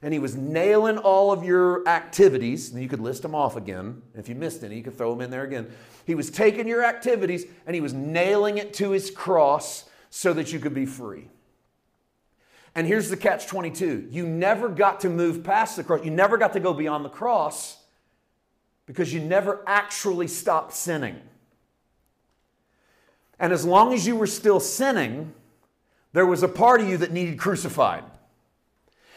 And 0.00 0.12
he 0.12 0.18
was 0.18 0.34
nailing 0.34 0.98
all 0.98 1.30
of 1.30 1.44
your 1.44 1.86
activities, 1.86 2.72
and 2.72 2.82
you 2.82 2.88
could 2.88 2.98
list 2.98 3.22
them 3.22 3.36
off 3.36 3.54
again. 3.54 4.02
If 4.16 4.28
you 4.28 4.34
missed 4.34 4.64
any, 4.64 4.76
you 4.76 4.82
could 4.82 4.98
throw 4.98 5.12
them 5.12 5.20
in 5.20 5.30
there 5.30 5.44
again. 5.44 5.70
He 6.04 6.16
was 6.16 6.28
taking 6.28 6.66
your 6.66 6.84
activities 6.84 7.44
and 7.66 7.74
he 7.74 7.80
was 7.80 7.92
nailing 7.92 8.58
it 8.58 8.74
to 8.74 8.90
his 8.90 9.10
cross 9.10 9.88
so 10.10 10.32
that 10.32 10.52
you 10.52 10.58
could 10.58 10.74
be 10.74 10.86
free. 10.86 11.28
And 12.74 12.86
here's 12.86 13.10
the 13.10 13.16
catch 13.16 13.46
22 13.46 14.08
you 14.10 14.26
never 14.26 14.68
got 14.68 15.00
to 15.00 15.08
move 15.08 15.44
past 15.44 15.76
the 15.76 15.84
cross, 15.84 16.04
you 16.04 16.10
never 16.10 16.36
got 16.36 16.52
to 16.54 16.60
go 16.60 16.74
beyond 16.74 17.04
the 17.04 17.10
cross 17.10 17.78
because 18.86 19.12
you 19.12 19.20
never 19.20 19.62
actually 19.66 20.26
stopped 20.26 20.72
sinning. 20.72 21.20
And 23.42 23.52
as 23.52 23.64
long 23.64 23.92
as 23.92 24.06
you 24.06 24.14
were 24.14 24.28
still 24.28 24.60
sinning, 24.60 25.34
there 26.12 26.24
was 26.24 26.44
a 26.44 26.48
part 26.48 26.80
of 26.80 26.88
you 26.88 26.96
that 26.98 27.10
needed 27.10 27.40
crucified. 27.40 28.04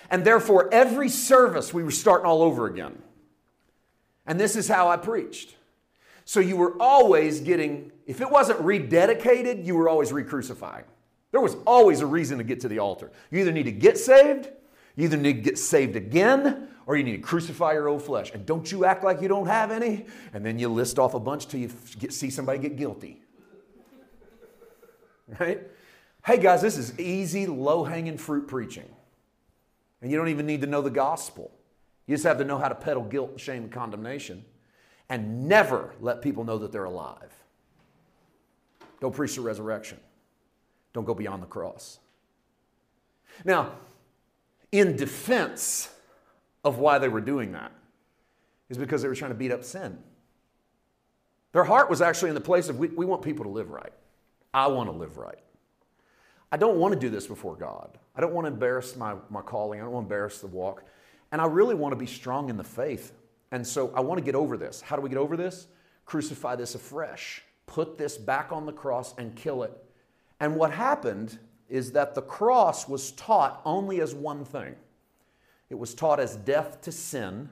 And 0.09 0.25
therefore, 0.25 0.67
every 0.73 1.09
service 1.09 1.71
we 1.71 1.83
were 1.83 1.91
starting 1.91 2.25
all 2.25 2.41
over 2.41 2.65
again. 2.65 2.99
And 4.25 4.39
this 4.39 4.55
is 4.55 4.67
how 4.67 4.87
I 4.87 4.97
preached. 4.97 5.55
So 6.25 6.39
you 6.39 6.57
were 6.57 6.73
always 6.79 7.39
getting, 7.39 7.91
if 8.07 8.19
it 8.19 8.31
wasn't 8.31 8.59
rededicated, 8.61 9.63
you 9.63 9.75
were 9.75 9.87
always 9.87 10.11
re 10.11 10.23
crucifying. 10.23 10.85
There 11.31 11.41
was 11.41 11.55
always 11.67 12.01
a 12.01 12.07
reason 12.07 12.39
to 12.39 12.43
get 12.43 12.61
to 12.61 12.67
the 12.67 12.79
altar. 12.79 13.11
You 13.29 13.41
either 13.41 13.51
need 13.51 13.63
to 13.63 13.71
get 13.71 13.95
saved, 13.95 14.49
you 14.95 15.03
either 15.03 15.17
need 15.17 15.33
to 15.33 15.41
get 15.41 15.59
saved 15.59 15.95
again, 15.95 16.69
or 16.87 16.97
you 16.97 17.03
need 17.03 17.17
to 17.17 17.21
crucify 17.21 17.73
your 17.73 17.89
old 17.89 18.01
flesh. 18.01 18.31
And 18.33 18.43
don't 18.43 18.71
you 18.71 18.85
act 18.85 19.03
like 19.03 19.21
you 19.21 19.27
don't 19.27 19.45
have 19.45 19.69
any, 19.69 20.07
and 20.33 20.43
then 20.43 20.57
you 20.57 20.67
list 20.69 20.97
off 20.97 21.13
a 21.13 21.19
bunch 21.19 21.47
till 21.47 21.59
you 21.59 21.69
get, 21.99 22.11
see 22.11 22.31
somebody 22.31 22.57
get 22.57 22.75
guilty 22.75 23.21
right? 25.39 25.61
Hey 26.23 26.37
guys, 26.37 26.61
this 26.61 26.77
is 26.77 26.99
easy, 26.99 27.45
low 27.47 27.83
hanging 27.83 28.17
fruit 28.17 28.47
preaching. 28.47 28.89
And 30.01 30.11
you 30.11 30.17
don't 30.17 30.29
even 30.29 30.45
need 30.45 30.61
to 30.61 30.67
know 30.67 30.81
the 30.81 30.89
gospel. 30.89 31.51
You 32.07 32.15
just 32.15 32.25
have 32.25 32.37
to 32.37 32.43
know 32.43 32.57
how 32.57 32.67
to 32.67 32.75
peddle 32.75 33.03
guilt, 33.03 33.39
shame, 33.39 33.63
and 33.63 33.71
condemnation 33.71 34.45
and 35.09 35.47
never 35.47 35.93
let 35.99 36.21
people 36.21 36.43
know 36.43 36.57
that 36.59 36.71
they're 36.71 36.85
alive. 36.85 37.31
Don't 38.99 39.13
preach 39.13 39.35
the 39.35 39.41
resurrection. 39.41 39.99
Don't 40.93 41.05
go 41.05 41.13
beyond 41.13 41.43
the 41.43 41.47
cross. 41.47 41.99
Now, 43.43 43.73
in 44.71 44.95
defense 44.95 45.89
of 46.63 46.79
why 46.79 46.97
they 46.97 47.07
were 47.07 47.21
doing 47.21 47.51
that, 47.51 47.71
is 48.69 48.77
because 48.77 49.01
they 49.01 49.07
were 49.07 49.15
trying 49.15 49.31
to 49.31 49.35
beat 49.35 49.51
up 49.51 49.63
sin. 49.63 49.99
Their 51.51 51.63
heart 51.63 51.89
was 51.89 52.01
actually 52.01 52.29
in 52.29 52.35
the 52.35 52.41
place 52.41 52.67
of 52.67 52.79
we, 52.79 52.87
we 52.87 53.05
want 53.05 53.21
people 53.21 53.45
to 53.45 53.51
live 53.51 53.69
right. 53.69 53.93
I 54.55 54.67
want 54.67 54.89
to 54.89 54.95
live 54.95 55.17
right. 55.17 55.37
I 56.49 56.55
don't 56.55 56.77
want 56.77 56.93
to 56.93 56.99
do 56.99 57.09
this 57.09 57.27
before 57.27 57.57
God. 57.57 57.97
I 58.15 58.21
don't 58.21 58.33
want 58.33 58.45
to 58.45 58.53
embarrass 58.53 58.95
my, 58.95 59.15
my 59.29 59.41
calling. 59.41 59.81
I 59.81 59.83
don't 59.83 59.91
want 59.91 60.07
to 60.07 60.13
embarrass 60.13 60.39
the 60.39 60.47
walk. 60.47 60.85
And 61.33 61.41
I 61.41 61.45
really 61.45 61.75
want 61.75 61.91
to 61.91 61.97
be 61.97 62.05
strong 62.05 62.49
in 62.49 62.55
the 62.55 62.63
faith. 62.63 63.11
And 63.51 63.67
so 63.67 63.91
I 63.93 63.99
want 63.99 64.17
to 64.17 64.23
get 64.23 64.33
over 64.33 64.55
this. 64.55 64.79
How 64.79 64.95
do 64.95 65.01
we 65.01 65.09
get 65.09 65.17
over 65.17 65.35
this? 65.35 65.67
Crucify 66.05 66.55
this 66.55 66.73
afresh. 66.73 67.43
Put 67.65 67.97
this 67.97 68.17
back 68.17 68.53
on 68.53 68.65
the 68.65 68.71
cross 68.71 69.13
and 69.17 69.35
kill 69.35 69.63
it. 69.63 69.73
And 70.39 70.55
what 70.55 70.71
happened 70.71 71.37
is 71.67 71.91
that 71.91 72.15
the 72.15 72.21
cross 72.21 72.87
was 72.87 73.11
taught 73.11 73.61
only 73.65 73.99
as 73.99 74.15
one 74.15 74.45
thing 74.45 74.75
it 75.69 75.75
was 75.75 75.95
taught 75.95 76.19
as 76.19 76.35
death 76.37 76.79
to 76.81 76.91
sin. 76.91 77.49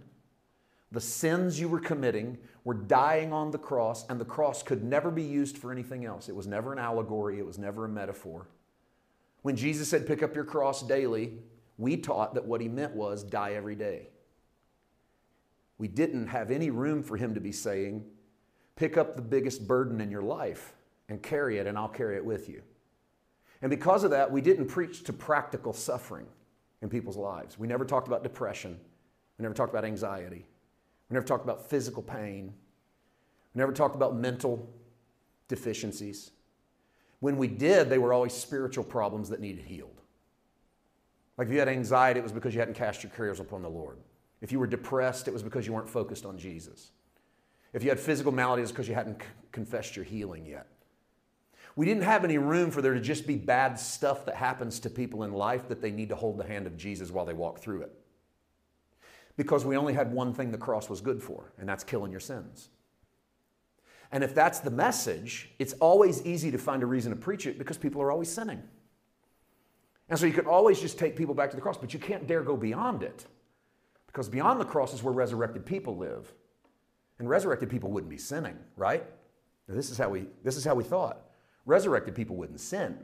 The 0.93 1.01
sins 1.01 1.59
you 1.59 1.67
were 1.67 1.79
committing 1.79 2.37
were 2.63 2.75
dying 2.75 3.33
on 3.33 3.49
the 3.49 3.57
cross, 3.57 4.07
and 4.09 4.21
the 4.21 4.25
cross 4.25 4.61
could 4.61 4.83
never 4.83 5.09
be 5.09 5.23
used 5.23 5.57
for 5.57 5.71
anything 5.71 6.05
else. 6.05 6.29
It 6.29 6.35
was 6.35 6.45
never 6.45 6.71
an 6.71 6.77
allegory, 6.77 7.39
it 7.39 7.45
was 7.45 7.57
never 7.57 7.85
a 7.85 7.89
metaphor. 7.89 8.47
When 9.41 9.55
Jesus 9.55 9.87
said, 9.87 10.05
Pick 10.05 10.21
up 10.21 10.35
your 10.35 10.45
cross 10.45 10.83
daily, 10.83 11.39
we 11.79 11.97
taught 11.97 12.35
that 12.35 12.45
what 12.45 12.61
he 12.61 12.67
meant 12.67 12.93
was 12.93 13.23
die 13.23 13.53
every 13.53 13.75
day. 13.75 14.09
We 15.79 15.87
didn't 15.87 16.27
have 16.27 16.51
any 16.51 16.69
room 16.69 17.01
for 17.01 17.17
him 17.17 17.33
to 17.33 17.41
be 17.41 17.51
saying, 17.51 18.05
Pick 18.75 18.95
up 18.95 19.15
the 19.15 19.23
biggest 19.23 19.67
burden 19.67 19.99
in 19.99 20.11
your 20.11 20.21
life 20.21 20.75
and 21.09 21.23
carry 21.23 21.57
it, 21.57 21.65
and 21.65 21.75
I'll 21.75 21.89
carry 21.89 22.17
it 22.17 22.25
with 22.25 22.47
you. 22.47 22.61
And 23.63 23.71
because 23.71 24.03
of 24.03 24.11
that, 24.11 24.31
we 24.31 24.41
didn't 24.41 24.67
preach 24.67 25.03
to 25.05 25.13
practical 25.13 25.73
suffering 25.73 26.27
in 26.83 26.89
people's 26.89 27.17
lives. 27.17 27.57
We 27.57 27.67
never 27.67 27.83
talked 27.83 28.07
about 28.07 28.21
depression. 28.21 28.79
We 29.39 29.43
never 29.43 29.55
talked 29.55 29.73
about 29.73 29.85
anxiety. 29.85 30.45
We 31.09 31.13
never 31.13 31.25
talked 31.25 31.43
about 31.43 31.69
physical 31.69 32.01
pain. 32.01 32.53
We 33.53 33.59
never 33.59 33.71
talked 33.71 33.95
about 33.95 34.15
mental 34.15 34.69
deficiencies. 35.47 36.31
When 37.19 37.37
we 37.37 37.47
did, 37.47 37.89
they 37.89 37.97
were 37.97 38.13
always 38.13 38.33
spiritual 38.33 38.83
problems 38.83 39.29
that 39.29 39.39
needed 39.39 39.65
healed. 39.65 40.01
Like 41.37 41.47
if 41.47 41.53
you 41.53 41.59
had 41.59 41.69
anxiety, 41.69 42.19
it 42.19 42.23
was 42.23 42.31
because 42.31 42.53
you 42.53 42.59
hadn't 42.59 42.75
cast 42.75 43.03
your 43.03 43.11
cares 43.11 43.39
upon 43.39 43.61
the 43.61 43.69
Lord. 43.69 43.97
If 44.41 44.51
you 44.51 44.59
were 44.59 44.67
depressed, 44.67 45.27
it 45.27 45.33
was 45.33 45.41
because 45.41 45.65
you 45.65 45.73
weren't 45.73 45.89
focused 45.89 46.25
on 46.25 46.37
Jesus. 46.37 46.91
If 47.71 47.83
you 47.83 47.89
had 47.89 47.99
physical 47.99 48.31
maladies, 48.31 48.71
because 48.71 48.87
you 48.87 48.93
hadn't 48.93 49.21
confessed 49.51 49.95
your 49.95 50.05
healing 50.05 50.45
yet. 50.45 50.67
We 51.75 51.85
didn't 51.85 52.03
have 52.03 52.23
any 52.23 52.37
room 52.37 52.69
for 52.69 52.81
there 52.81 52.93
to 52.93 52.99
just 52.99 53.25
be 53.25 53.35
bad 53.35 53.79
stuff 53.79 54.25
that 54.25 54.35
happens 54.35 54.79
to 54.81 54.89
people 54.89 55.23
in 55.23 55.33
life 55.33 55.67
that 55.69 55.81
they 55.81 55.89
need 55.89 56.09
to 56.09 56.15
hold 56.15 56.37
the 56.37 56.45
hand 56.45 56.67
of 56.67 56.77
Jesus 56.77 57.09
while 57.09 57.25
they 57.25 57.33
walk 57.33 57.59
through 57.59 57.81
it. 57.81 57.91
Because 59.35 59.65
we 59.65 59.75
only 59.75 59.93
had 59.93 60.11
one 60.11 60.33
thing 60.33 60.51
the 60.51 60.57
cross 60.57 60.89
was 60.89 61.01
good 61.01 61.21
for, 61.21 61.53
and 61.57 61.67
that's 61.67 61.83
killing 61.83 62.11
your 62.11 62.19
sins. 62.19 62.69
And 64.11 64.23
if 64.23 64.35
that's 64.35 64.59
the 64.59 64.69
message, 64.69 65.49
it's 65.57 65.73
always 65.73 66.23
easy 66.23 66.51
to 66.51 66.57
find 66.59 66.83
a 66.83 66.85
reason 66.85 67.11
to 67.11 67.15
preach 67.15 67.47
it 67.47 67.57
because 67.57 67.79
people 67.79 67.99
are 68.01 68.11
always 68.11 68.31
sinning. 68.31 68.61
And 70.07 70.19
so 70.19 70.27
you 70.27 70.33
can 70.33 70.45
always 70.45 70.79
just 70.79 70.99
take 70.99 71.15
people 71.15 71.33
back 71.33 71.49
to 71.49 71.55
the 71.55 71.61
cross, 71.61 71.77
but 71.77 71.93
you 71.93 71.99
can't 71.99 72.27
dare 72.27 72.43
go 72.43 72.55
beyond 72.55 73.01
it. 73.01 73.25
Because 74.05 74.29
beyond 74.29 74.61
the 74.61 74.65
cross 74.65 74.93
is 74.93 75.01
where 75.01 75.13
resurrected 75.13 75.65
people 75.65 75.97
live. 75.97 76.31
And 77.17 77.27
resurrected 77.27 77.71
people 77.71 77.89
wouldn't 77.89 78.11
be 78.11 78.17
sinning, 78.17 78.57
right? 78.75 79.03
This 79.67 79.89
is 79.89 79.97
how 79.97 80.09
we, 80.09 80.27
this 80.43 80.57
is 80.57 80.63
how 80.63 80.75
we 80.75 80.83
thought. 80.83 81.21
Resurrected 81.65 82.13
people 82.13 82.35
wouldn't 82.35 82.59
sin. 82.59 82.99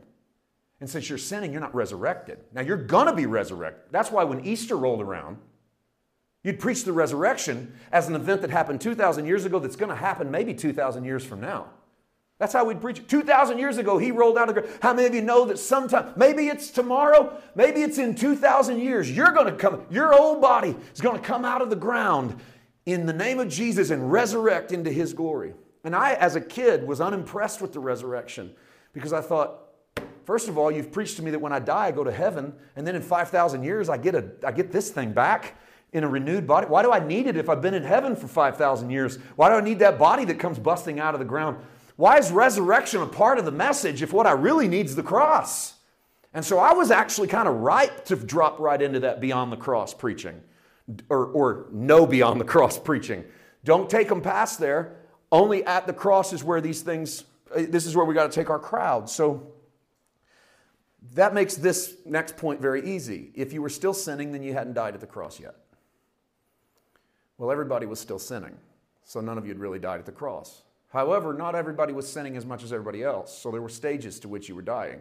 And 0.79 0.87
since 0.87 1.09
you're 1.09 1.17
sinning, 1.17 1.51
you're 1.51 1.61
not 1.61 1.73
resurrected. 1.73 2.39
Now 2.53 2.61
you're 2.61 2.77
gonna 2.77 3.15
be 3.15 3.25
resurrected. 3.25 3.85
That's 3.91 4.11
why 4.11 4.23
when 4.23 4.45
Easter 4.45 4.77
rolled 4.77 5.01
around, 5.01 5.37
you'd 6.43 6.59
preach 6.59 6.83
the 6.83 6.93
resurrection 6.93 7.73
as 7.91 8.07
an 8.07 8.15
event 8.15 8.41
that 8.41 8.49
happened 8.49 8.81
2,000 8.81 9.25
years 9.25 9.45
ago 9.45 9.59
that's 9.59 9.75
gonna 9.75 9.95
happen 9.95 10.31
maybe 10.31 10.53
2,000 10.53 11.03
years 11.03 11.25
from 11.25 11.41
now. 11.41 11.67
That's 12.39 12.53
how 12.53 12.63
we'd 12.63 12.79
preach 12.79 12.99
it. 12.99 13.09
2,000 13.09 13.59
years 13.59 13.77
ago, 13.77 13.97
he 13.97 14.11
rolled 14.11 14.37
out 14.37 14.47
of 14.47 14.55
the 14.55 14.61
ground. 14.61 14.77
How 14.81 14.93
many 14.93 15.07
of 15.07 15.13
you 15.13 15.21
know 15.21 15.43
that 15.45 15.59
sometime, 15.59 16.13
maybe 16.15 16.47
it's 16.47 16.71
tomorrow, 16.71 17.37
maybe 17.53 17.81
it's 17.81 17.97
in 17.97 18.15
2,000 18.15 18.79
years, 18.79 19.11
you're 19.11 19.33
going 19.33 19.47
to 19.47 19.51
come, 19.51 19.83
your 19.89 20.17
old 20.17 20.41
body 20.41 20.73
is 20.93 21.01
going 21.01 21.19
to 21.19 21.21
come 21.21 21.43
out 21.43 21.61
of 21.61 21.69
the 21.69 21.75
ground 21.75 22.39
in 22.85 23.05
the 23.05 23.13
name 23.13 23.39
of 23.39 23.49
Jesus 23.49 23.89
and 23.89 24.09
resurrect 24.09 24.71
into 24.71 24.89
his 24.89 25.13
glory. 25.13 25.53
And 25.83 25.93
I, 25.93 26.13
as 26.13 26.37
a 26.37 26.41
kid, 26.41 26.87
was 26.87 27.01
unimpressed 27.01 27.61
with 27.61 27.73
the 27.73 27.79
resurrection 27.81 28.55
because 28.93 29.11
I 29.11 29.19
thought, 29.19 29.59
first 30.23 30.47
of 30.47 30.57
all, 30.57 30.71
you've 30.71 30.93
preached 30.93 31.17
to 31.17 31.21
me 31.21 31.31
that 31.31 31.39
when 31.39 31.51
I 31.51 31.59
die, 31.59 31.87
I 31.87 31.91
go 31.91 32.05
to 32.05 32.11
heaven, 32.11 32.53
and 32.77 32.87
then 32.87 32.95
in 32.95 33.01
5,000 33.01 33.63
years, 33.63 33.89
I 33.89 33.97
get, 33.97 34.15
a, 34.15 34.31
I 34.45 34.53
get 34.53 34.71
this 34.71 34.91
thing 34.91 35.11
back 35.11 35.55
in 35.91 36.03
a 36.03 36.07
renewed 36.07 36.45
body. 36.45 36.67
Why 36.67 36.83
do 36.83 36.91
I 36.91 36.99
need 36.99 37.27
it 37.27 37.35
if 37.35 37.49
I've 37.49 37.61
been 37.61 37.73
in 37.73 37.83
heaven 37.83 38.15
for 38.15 38.27
5,000 38.27 38.89
years? 38.89 39.17
Why 39.35 39.49
do 39.49 39.55
I 39.55 39.61
need 39.61 39.79
that 39.79 39.97
body 39.97 40.25
that 40.25 40.39
comes 40.39 40.59
busting 40.59 40.99
out 40.99 41.15
of 41.15 41.19
the 41.19 41.25
ground? 41.25 41.57
Why 41.95 42.17
is 42.17 42.31
resurrection 42.31 43.01
a 43.01 43.07
part 43.07 43.39
of 43.39 43.45
the 43.45 43.51
message 43.51 44.01
if 44.01 44.13
what 44.13 44.27
I 44.27 44.31
really 44.31 44.67
need 44.67 44.85
is 44.85 44.95
the 44.95 45.03
cross? 45.03 45.73
And 46.33 46.45
so 46.45 46.59
I 46.59 46.73
was 46.73 46.91
actually 46.91 47.27
kind 47.27 47.47
of 47.47 47.55
ripe 47.55 48.05
to 48.05 48.15
drop 48.15 48.59
right 48.59 48.81
into 48.81 48.99
that 49.01 49.19
beyond 49.19 49.51
the 49.51 49.57
cross 49.57 49.93
preaching 49.93 50.41
or, 51.09 51.25
or 51.25 51.67
no 51.71 52.05
beyond 52.05 52.39
the 52.39 52.45
cross 52.45 52.79
preaching. 52.83 53.25
Don't 53.63 53.89
take 53.89 54.07
them 54.07 54.21
past 54.21 54.59
there. 54.59 54.97
Only 55.31 55.65
at 55.65 55.87
the 55.87 55.93
cross 55.93 56.33
is 56.33 56.43
where 56.43 56.61
these 56.61 56.81
things, 56.81 57.23
uh, 57.53 57.63
this 57.67 57.85
is 57.85 57.95
where 57.95 58.05
we 58.05 58.13
got 58.13 58.31
to 58.31 58.35
take 58.35 58.49
our 58.49 58.59
crowd. 58.59 59.09
So 59.09 59.51
that 61.13 61.33
makes 61.33 61.55
this 61.55 61.97
next 62.05 62.37
point 62.37 62.61
very 62.61 62.87
easy. 62.87 63.31
If 63.35 63.53
you 63.53 63.61
were 63.61 63.69
still 63.69 63.93
sinning, 63.93 64.31
then 64.31 64.43
you 64.43 64.53
hadn't 64.53 64.73
died 64.73 64.93
at 64.93 65.01
the 65.01 65.07
cross 65.07 65.39
yet. 65.39 65.55
Well, 67.39 67.51
everybody 67.51 67.85
was 67.85 68.01
still 68.01 68.19
sinning, 68.19 68.57
so 69.05 69.21
none 69.21 69.37
of 69.37 69.45
you 69.45 69.51
had 69.51 69.59
really 69.59 69.79
died 69.79 69.99
at 69.99 70.05
the 70.05 70.11
cross. 70.11 70.63
However, 70.89 71.33
not 71.33 71.55
everybody 71.55 71.93
was 71.93 72.11
sinning 72.11 72.35
as 72.35 72.45
much 72.45 72.63
as 72.63 72.73
everybody 72.73 73.01
else, 73.01 73.35
so 73.35 73.49
there 73.49 73.61
were 73.61 73.69
stages 73.69 74.19
to 74.19 74.27
which 74.27 74.49
you 74.49 74.55
were 74.55 74.61
dying. 74.61 74.99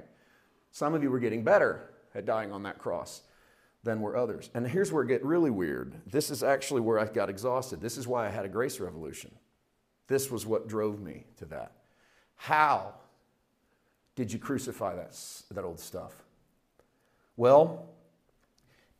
Some 0.71 0.95
of 0.95 1.03
you 1.03 1.11
were 1.11 1.19
getting 1.19 1.43
better 1.43 1.91
at 2.15 2.27
dying 2.27 2.53
on 2.53 2.63
that 2.63 2.79
cross 2.79 3.23
than 3.83 4.01
were 4.01 4.17
others. 4.17 4.51
And 4.55 4.65
here's 4.69 4.93
where 4.93 5.03
it 5.03 5.09
get 5.09 5.25
really 5.25 5.51
weird. 5.51 5.95
This 6.07 6.31
is 6.31 6.45
actually 6.45 6.81
where 6.81 7.01
I 7.01 7.07
got 7.07 7.29
exhausted. 7.29 7.81
This 7.81 7.99
is 7.99 8.07
why 8.07 8.27
I 8.27 8.31
had 8.31 8.45
a 8.45 8.49
grace 8.49 8.79
revolution. 8.79 9.35
This 10.07 10.31
was 10.31 10.47
what 10.47 10.69
drove 10.69 11.01
me 11.01 11.25
to 11.39 11.45
that. 11.47 11.73
How 12.37 12.95
did 14.15 14.33
you 14.33 14.39
crucify 14.39 14.95
that, 14.95 15.19
that 15.51 15.65
old 15.65 15.81
stuff? 15.81 16.13
Well, 17.37 17.89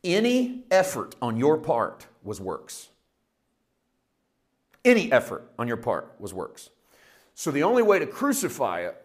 any 0.03 0.65
effort 0.73 1.15
on 1.23 1.37
your 1.37 1.57
part 1.57 2.07
was 2.25 2.41
works. 2.41 2.89
Any 4.89 5.13
effort 5.13 5.45
on 5.59 5.69
your 5.69 5.77
part 5.77 6.15
was 6.19 6.33
works. 6.33 6.71
So 7.35 7.51
the 7.51 7.63
only 7.63 7.83
way 7.83 7.99
to 7.99 8.07
crucify 8.07 8.87
it 8.87 8.97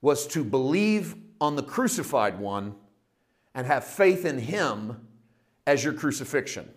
was 0.00 0.26
to 0.26 0.42
believe 0.42 1.14
on 1.40 1.54
the 1.54 1.62
crucified 1.62 2.40
one 2.40 2.74
and 3.54 3.68
have 3.68 3.84
faith 3.84 4.24
in 4.24 4.38
him 4.38 5.06
as 5.64 5.84
your 5.84 5.92
crucifixion. 5.92 6.68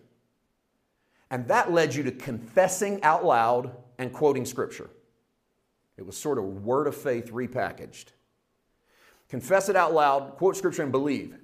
And 1.32 1.48
that 1.48 1.72
led 1.72 1.96
you 1.96 2.04
to 2.04 2.12
confessing 2.12 3.02
out 3.02 3.26
loud 3.26 3.76
and 3.98 4.14
quoting 4.14 4.46
scripture. 4.46 4.92
It 5.98 6.06
was 6.06 6.16
sort 6.16 6.38
of 6.38 6.64
word 6.64 6.86
of 6.86 6.96
faith 6.96 7.32
repackaged. 7.32 8.10
Confess 9.28 9.70
it 9.70 9.76
out 9.76 9.92
loud, 9.92 10.38
quote 10.38 10.56
scripture, 10.56 10.84
and 10.84 10.92
believe. 10.92 11.36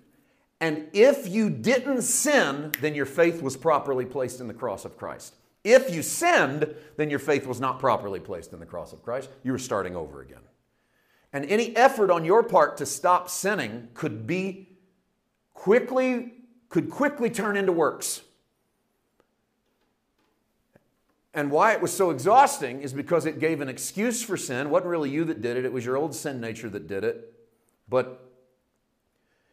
And 0.59 0.87
if 0.93 1.27
you 1.27 1.49
didn't 1.49 2.03
sin, 2.03 2.73
then 2.79 2.93
your 2.93 3.07
faith 3.07 3.41
was 3.41 3.57
properly 3.57 4.05
placed 4.05 4.39
in 4.39 4.47
the 4.47 4.53
cross 4.53 4.85
of 4.85 4.95
Christ. 4.97 5.37
If 5.63 5.93
you 5.93 6.01
sinned, 6.01 6.73
then 6.97 7.09
your 7.09 7.19
faith 7.19 7.45
was 7.45 7.59
not 7.59 7.79
properly 7.79 8.19
placed 8.19 8.53
in 8.53 8.59
the 8.59 8.65
cross 8.65 8.93
of 8.93 9.03
Christ. 9.03 9.29
You 9.43 9.51
were 9.51 9.59
starting 9.59 9.95
over 9.95 10.21
again. 10.21 10.41
And 11.33 11.45
any 11.45 11.75
effort 11.75 12.09
on 12.11 12.25
your 12.25 12.43
part 12.43 12.77
to 12.77 12.85
stop 12.85 13.29
sinning 13.29 13.89
could 13.93 14.27
be 14.27 14.69
quickly 15.53 16.33
could 16.71 16.89
quickly 16.89 17.29
turn 17.29 17.57
into 17.57 17.71
works. 17.71 18.21
And 21.33 21.51
why 21.51 21.73
it 21.73 21.81
was 21.81 21.93
so 21.93 22.09
exhausting 22.09 22.81
is 22.81 22.93
because 22.93 23.25
it 23.25 23.39
gave 23.39 23.61
an 23.61 23.69
excuse 23.69 24.23
for 24.23 24.35
sin. 24.35 24.67
It 24.67 24.69
wasn't 24.69 24.89
really 24.89 25.09
you 25.09 25.25
that 25.25 25.41
did 25.41 25.57
it, 25.57 25.65
it 25.65 25.71
was 25.71 25.85
your 25.85 25.97
old 25.97 26.15
sin 26.15 26.41
nature 26.41 26.69
that 26.69 26.87
did 26.87 27.03
it. 27.03 27.33
But 27.87 28.31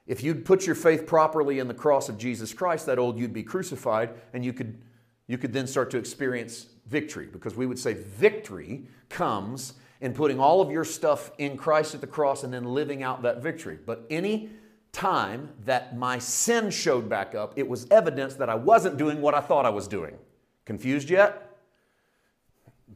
if 0.06 0.22
you'd 0.22 0.44
put 0.44 0.64
your 0.64 0.74
faith 0.74 1.06
properly 1.06 1.58
in 1.58 1.68
the 1.68 1.74
cross 1.74 2.08
of 2.08 2.18
Jesus 2.18 2.54
Christ, 2.54 2.86
that 2.86 2.98
old 2.98 3.18
you'd 3.18 3.32
be 3.32 3.42
crucified, 3.42 4.10
and 4.32 4.44
you 4.44 4.52
could, 4.52 4.80
you 5.28 5.38
could 5.38 5.52
then 5.52 5.66
start 5.66 5.90
to 5.92 5.98
experience 5.98 6.66
victory. 6.86 7.28
Because 7.30 7.54
we 7.54 7.66
would 7.66 7.78
say 7.78 7.94
victory 7.94 8.84
comes 9.08 9.74
in 10.00 10.14
putting 10.14 10.40
all 10.40 10.60
of 10.60 10.70
your 10.70 10.84
stuff 10.84 11.30
in 11.38 11.56
Christ 11.56 11.94
at 11.94 12.00
the 12.00 12.06
cross 12.06 12.42
and 12.42 12.52
then 12.52 12.64
living 12.64 13.02
out 13.02 13.22
that 13.22 13.42
victory. 13.42 13.78
But 13.84 14.04
any 14.10 14.50
time 14.92 15.50
that 15.64 15.96
my 15.96 16.18
sin 16.18 16.70
showed 16.70 17.08
back 17.08 17.34
up, 17.34 17.52
it 17.56 17.68
was 17.68 17.86
evidence 17.90 18.34
that 18.34 18.48
I 18.48 18.54
wasn't 18.54 18.96
doing 18.96 19.20
what 19.20 19.34
I 19.34 19.40
thought 19.40 19.66
I 19.66 19.70
was 19.70 19.86
doing. 19.86 20.16
Confused 20.64 21.10
yet? 21.10 21.56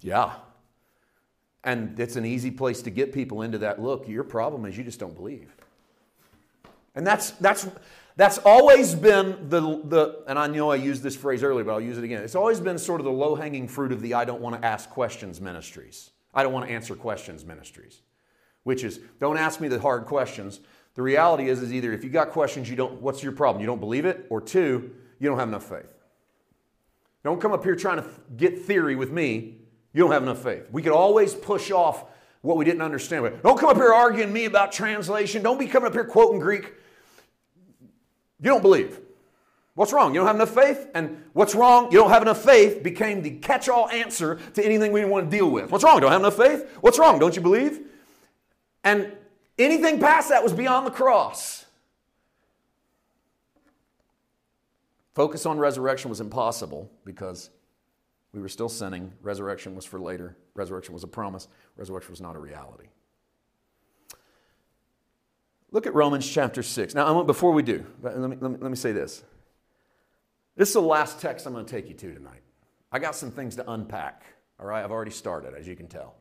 Yeah. 0.00 0.32
And 1.64 1.98
it's 2.00 2.16
an 2.16 2.24
easy 2.24 2.50
place 2.50 2.82
to 2.82 2.90
get 2.90 3.12
people 3.12 3.42
into 3.42 3.58
that 3.58 3.80
look. 3.80 4.08
Your 4.08 4.24
problem 4.24 4.64
is 4.64 4.76
you 4.76 4.84
just 4.84 4.98
don't 4.98 5.14
believe. 5.14 5.54
And 6.94 7.06
that's, 7.06 7.30
that's 7.32 7.68
That's 8.16 8.38
always 8.38 8.94
been 8.94 9.48
the, 9.48 9.60
the, 9.60 10.22
and 10.26 10.38
I 10.38 10.46
know 10.46 10.70
I 10.70 10.76
used 10.76 11.02
this 11.02 11.16
phrase 11.16 11.42
earlier, 11.42 11.64
but 11.64 11.72
I'll 11.72 11.80
use 11.80 11.96
it 11.96 12.04
again. 12.04 12.22
It's 12.22 12.34
always 12.34 12.60
been 12.60 12.78
sort 12.78 13.00
of 13.00 13.04
the 13.06 13.12
low 13.12 13.34
hanging 13.34 13.68
fruit 13.68 13.90
of 13.90 14.02
the 14.02 14.14
I 14.14 14.24
don't 14.24 14.42
want 14.42 14.60
to 14.60 14.66
ask 14.66 14.90
questions 14.90 15.40
ministries. 15.40 16.10
I 16.34 16.42
don't 16.42 16.52
want 16.52 16.66
to 16.66 16.72
answer 16.72 16.94
questions 16.94 17.44
ministries, 17.44 18.02
which 18.64 18.84
is 18.84 19.00
don't 19.18 19.38
ask 19.38 19.60
me 19.60 19.68
the 19.68 19.80
hard 19.80 20.04
questions. 20.04 20.60
The 20.94 21.02
reality 21.02 21.48
is, 21.48 21.62
is 21.62 21.72
either 21.72 21.92
if 21.92 22.04
you 22.04 22.10
got 22.10 22.30
questions, 22.30 22.68
you 22.68 22.76
don't, 22.76 23.00
what's 23.00 23.22
your 23.22 23.32
problem? 23.32 23.60
You 23.60 23.66
don't 23.66 23.80
believe 23.80 24.04
it, 24.04 24.26
or 24.28 24.42
two, 24.42 24.90
you 25.18 25.28
don't 25.28 25.38
have 25.38 25.48
enough 25.48 25.68
faith. 25.68 25.88
Don't 27.24 27.40
come 27.40 27.52
up 27.52 27.64
here 27.64 27.76
trying 27.76 27.98
to 27.98 28.08
get 28.36 28.62
theory 28.62 28.96
with 28.96 29.10
me. 29.10 29.58
You 29.94 30.02
don't 30.02 30.12
have 30.12 30.22
enough 30.22 30.42
faith. 30.42 30.64
We 30.70 30.82
could 30.82 30.92
always 30.92 31.34
push 31.34 31.70
off 31.70 32.04
what 32.42 32.56
we 32.56 32.64
didn't 32.64 32.82
understand. 32.82 33.40
Don't 33.42 33.58
come 33.58 33.70
up 33.70 33.76
here 33.76 33.92
arguing 33.92 34.32
me 34.32 34.44
about 34.44 34.72
translation. 34.72 35.42
Don't 35.42 35.58
be 35.58 35.66
coming 35.66 35.86
up 35.86 35.92
here 35.92 36.04
quoting 36.04 36.40
Greek. 36.40 36.74
You 38.42 38.50
don't 38.50 38.62
believe. 38.62 39.00
What's 39.74 39.92
wrong? 39.92 40.12
You 40.12 40.20
don't 40.20 40.26
have 40.26 40.36
enough 40.36 40.54
faith? 40.54 40.88
And 40.94 41.24
what's 41.32 41.54
wrong? 41.54 41.90
You 41.90 41.98
don't 41.98 42.10
have 42.10 42.20
enough 42.20 42.44
faith 42.44 42.82
became 42.82 43.22
the 43.22 43.30
catch 43.30 43.68
all 43.68 43.88
answer 43.88 44.38
to 44.54 44.62
anything 44.62 44.92
we 44.92 45.04
want 45.06 45.30
to 45.30 45.36
deal 45.36 45.48
with. 45.48 45.70
What's 45.70 45.82
wrong? 45.82 46.00
Don't 46.00 46.12
have 46.12 46.20
enough 46.20 46.36
faith? 46.36 46.68
What's 46.82 46.98
wrong? 46.98 47.18
Don't 47.18 47.34
you 47.34 47.40
believe? 47.40 47.80
And 48.84 49.12
anything 49.58 49.98
past 49.98 50.28
that 50.28 50.42
was 50.42 50.52
beyond 50.52 50.86
the 50.86 50.90
cross. 50.90 51.64
Focus 55.14 55.46
on 55.46 55.58
resurrection 55.58 56.10
was 56.10 56.20
impossible 56.20 56.90
because 57.04 57.48
we 58.32 58.40
were 58.40 58.48
still 58.48 58.68
sinning. 58.68 59.12
Resurrection 59.22 59.74
was 59.74 59.84
for 59.84 60.00
later. 60.00 60.36
Resurrection 60.54 60.92
was 60.92 61.04
a 61.04 61.08
promise. 61.08 61.48
Resurrection 61.76 62.12
was 62.12 62.20
not 62.20 62.34
a 62.34 62.38
reality. 62.38 62.88
Look 65.72 65.86
at 65.86 65.94
Romans 65.94 66.30
chapter 66.30 66.62
6. 66.62 66.94
Now, 66.94 67.22
before 67.22 67.52
we 67.52 67.62
do, 67.62 67.84
let 68.02 68.16
me, 68.18 68.36
let 68.38 68.50
me, 68.50 68.58
let 68.60 68.70
me 68.70 68.76
say 68.76 68.92
this. 68.92 69.24
This 70.54 70.68
is 70.68 70.74
the 70.74 70.82
last 70.82 71.18
text 71.18 71.46
I'm 71.46 71.54
going 71.54 71.64
to 71.64 71.70
take 71.70 71.88
you 71.88 71.94
to 71.94 72.14
tonight. 72.14 72.42
I 72.92 72.98
got 72.98 73.16
some 73.16 73.30
things 73.30 73.56
to 73.56 73.70
unpack, 73.70 74.22
all 74.60 74.66
right? 74.66 74.84
I've 74.84 74.90
already 74.90 75.10
started, 75.10 75.54
as 75.54 75.66
you 75.66 75.74
can 75.74 75.88
tell. 75.88 76.14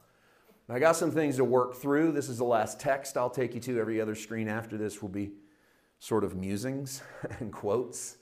I 0.69 0.79
got 0.79 0.95
some 0.95 1.11
things 1.11 1.35
to 1.35 1.43
work 1.43 1.75
through. 1.75 2.13
This 2.13 2.29
is 2.29 2.37
the 2.37 2.45
last 2.45 2.79
text 2.79 3.17
I'll 3.17 3.29
take 3.29 3.53
you 3.53 3.59
to. 3.59 3.77
Every 3.77 3.99
other 3.99 4.15
screen 4.15 4.47
after 4.47 4.77
this 4.77 5.01
will 5.01 5.09
be 5.09 5.31
sort 5.99 6.23
of 6.23 6.33
musings 6.33 7.01
and 7.39 7.51
quotes 7.51 8.15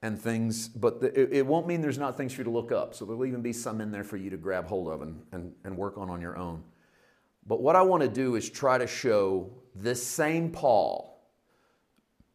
and 0.00 0.18
things, 0.18 0.68
but 0.68 1.02
the, 1.02 1.36
it, 1.36 1.46
won't 1.46 1.66
mean 1.66 1.82
there's 1.82 1.98
not 1.98 2.16
things 2.16 2.32
for 2.32 2.40
you 2.40 2.44
to 2.44 2.50
look 2.50 2.72
up. 2.72 2.94
So 2.94 3.04
there'll 3.04 3.26
even 3.26 3.42
be 3.42 3.52
some 3.52 3.82
in 3.82 3.92
there 3.92 4.04
for 4.04 4.16
you 4.16 4.30
to 4.30 4.38
grab 4.38 4.66
hold 4.66 4.88
of 4.88 5.02
and, 5.02 5.22
and, 5.32 5.52
and 5.64 5.76
work 5.76 5.98
on 5.98 6.08
on 6.08 6.22
your 6.22 6.38
own. 6.38 6.62
But 7.46 7.60
what 7.60 7.76
I 7.76 7.82
want 7.82 8.02
to 8.02 8.08
do 8.08 8.36
is 8.36 8.48
try 8.48 8.78
to 8.78 8.86
show 8.86 9.50
this 9.74 10.04
same 10.06 10.50
Paul 10.50 11.20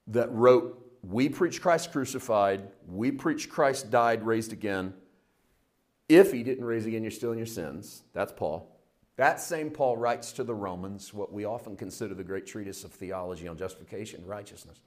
that 0.07 0.31
wrote, 0.31 0.79
We 1.03 1.29
preach 1.29 1.61
Christ 1.61 1.91
crucified, 1.91 2.69
we 2.87 3.11
preach 3.11 3.49
Christ 3.49 3.91
died, 3.91 4.25
raised 4.25 4.53
again. 4.53 4.93
If 6.09 6.31
he 6.31 6.43
didn't 6.43 6.63
raise 6.63 6.85
again, 6.85 7.03
you're 7.03 7.11
still 7.11 7.33
in 7.33 7.37
your 7.37 7.47
sins. 7.47 8.03
That's 8.13 8.31
Paul. 8.31 8.77
That 9.17 9.41
same 9.41 9.71
Paul 9.71 9.97
writes 9.97 10.31
to 10.33 10.43
the 10.43 10.55
Romans 10.55 11.13
what 11.13 11.33
we 11.33 11.43
often 11.43 11.75
consider 11.75 12.13
the 12.13 12.23
great 12.23 12.45
treatise 12.45 12.83
of 12.83 12.91
theology 12.91 13.47
on 13.47 13.57
justification 13.57 14.21
and 14.21 14.29
righteousness. 14.29 14.79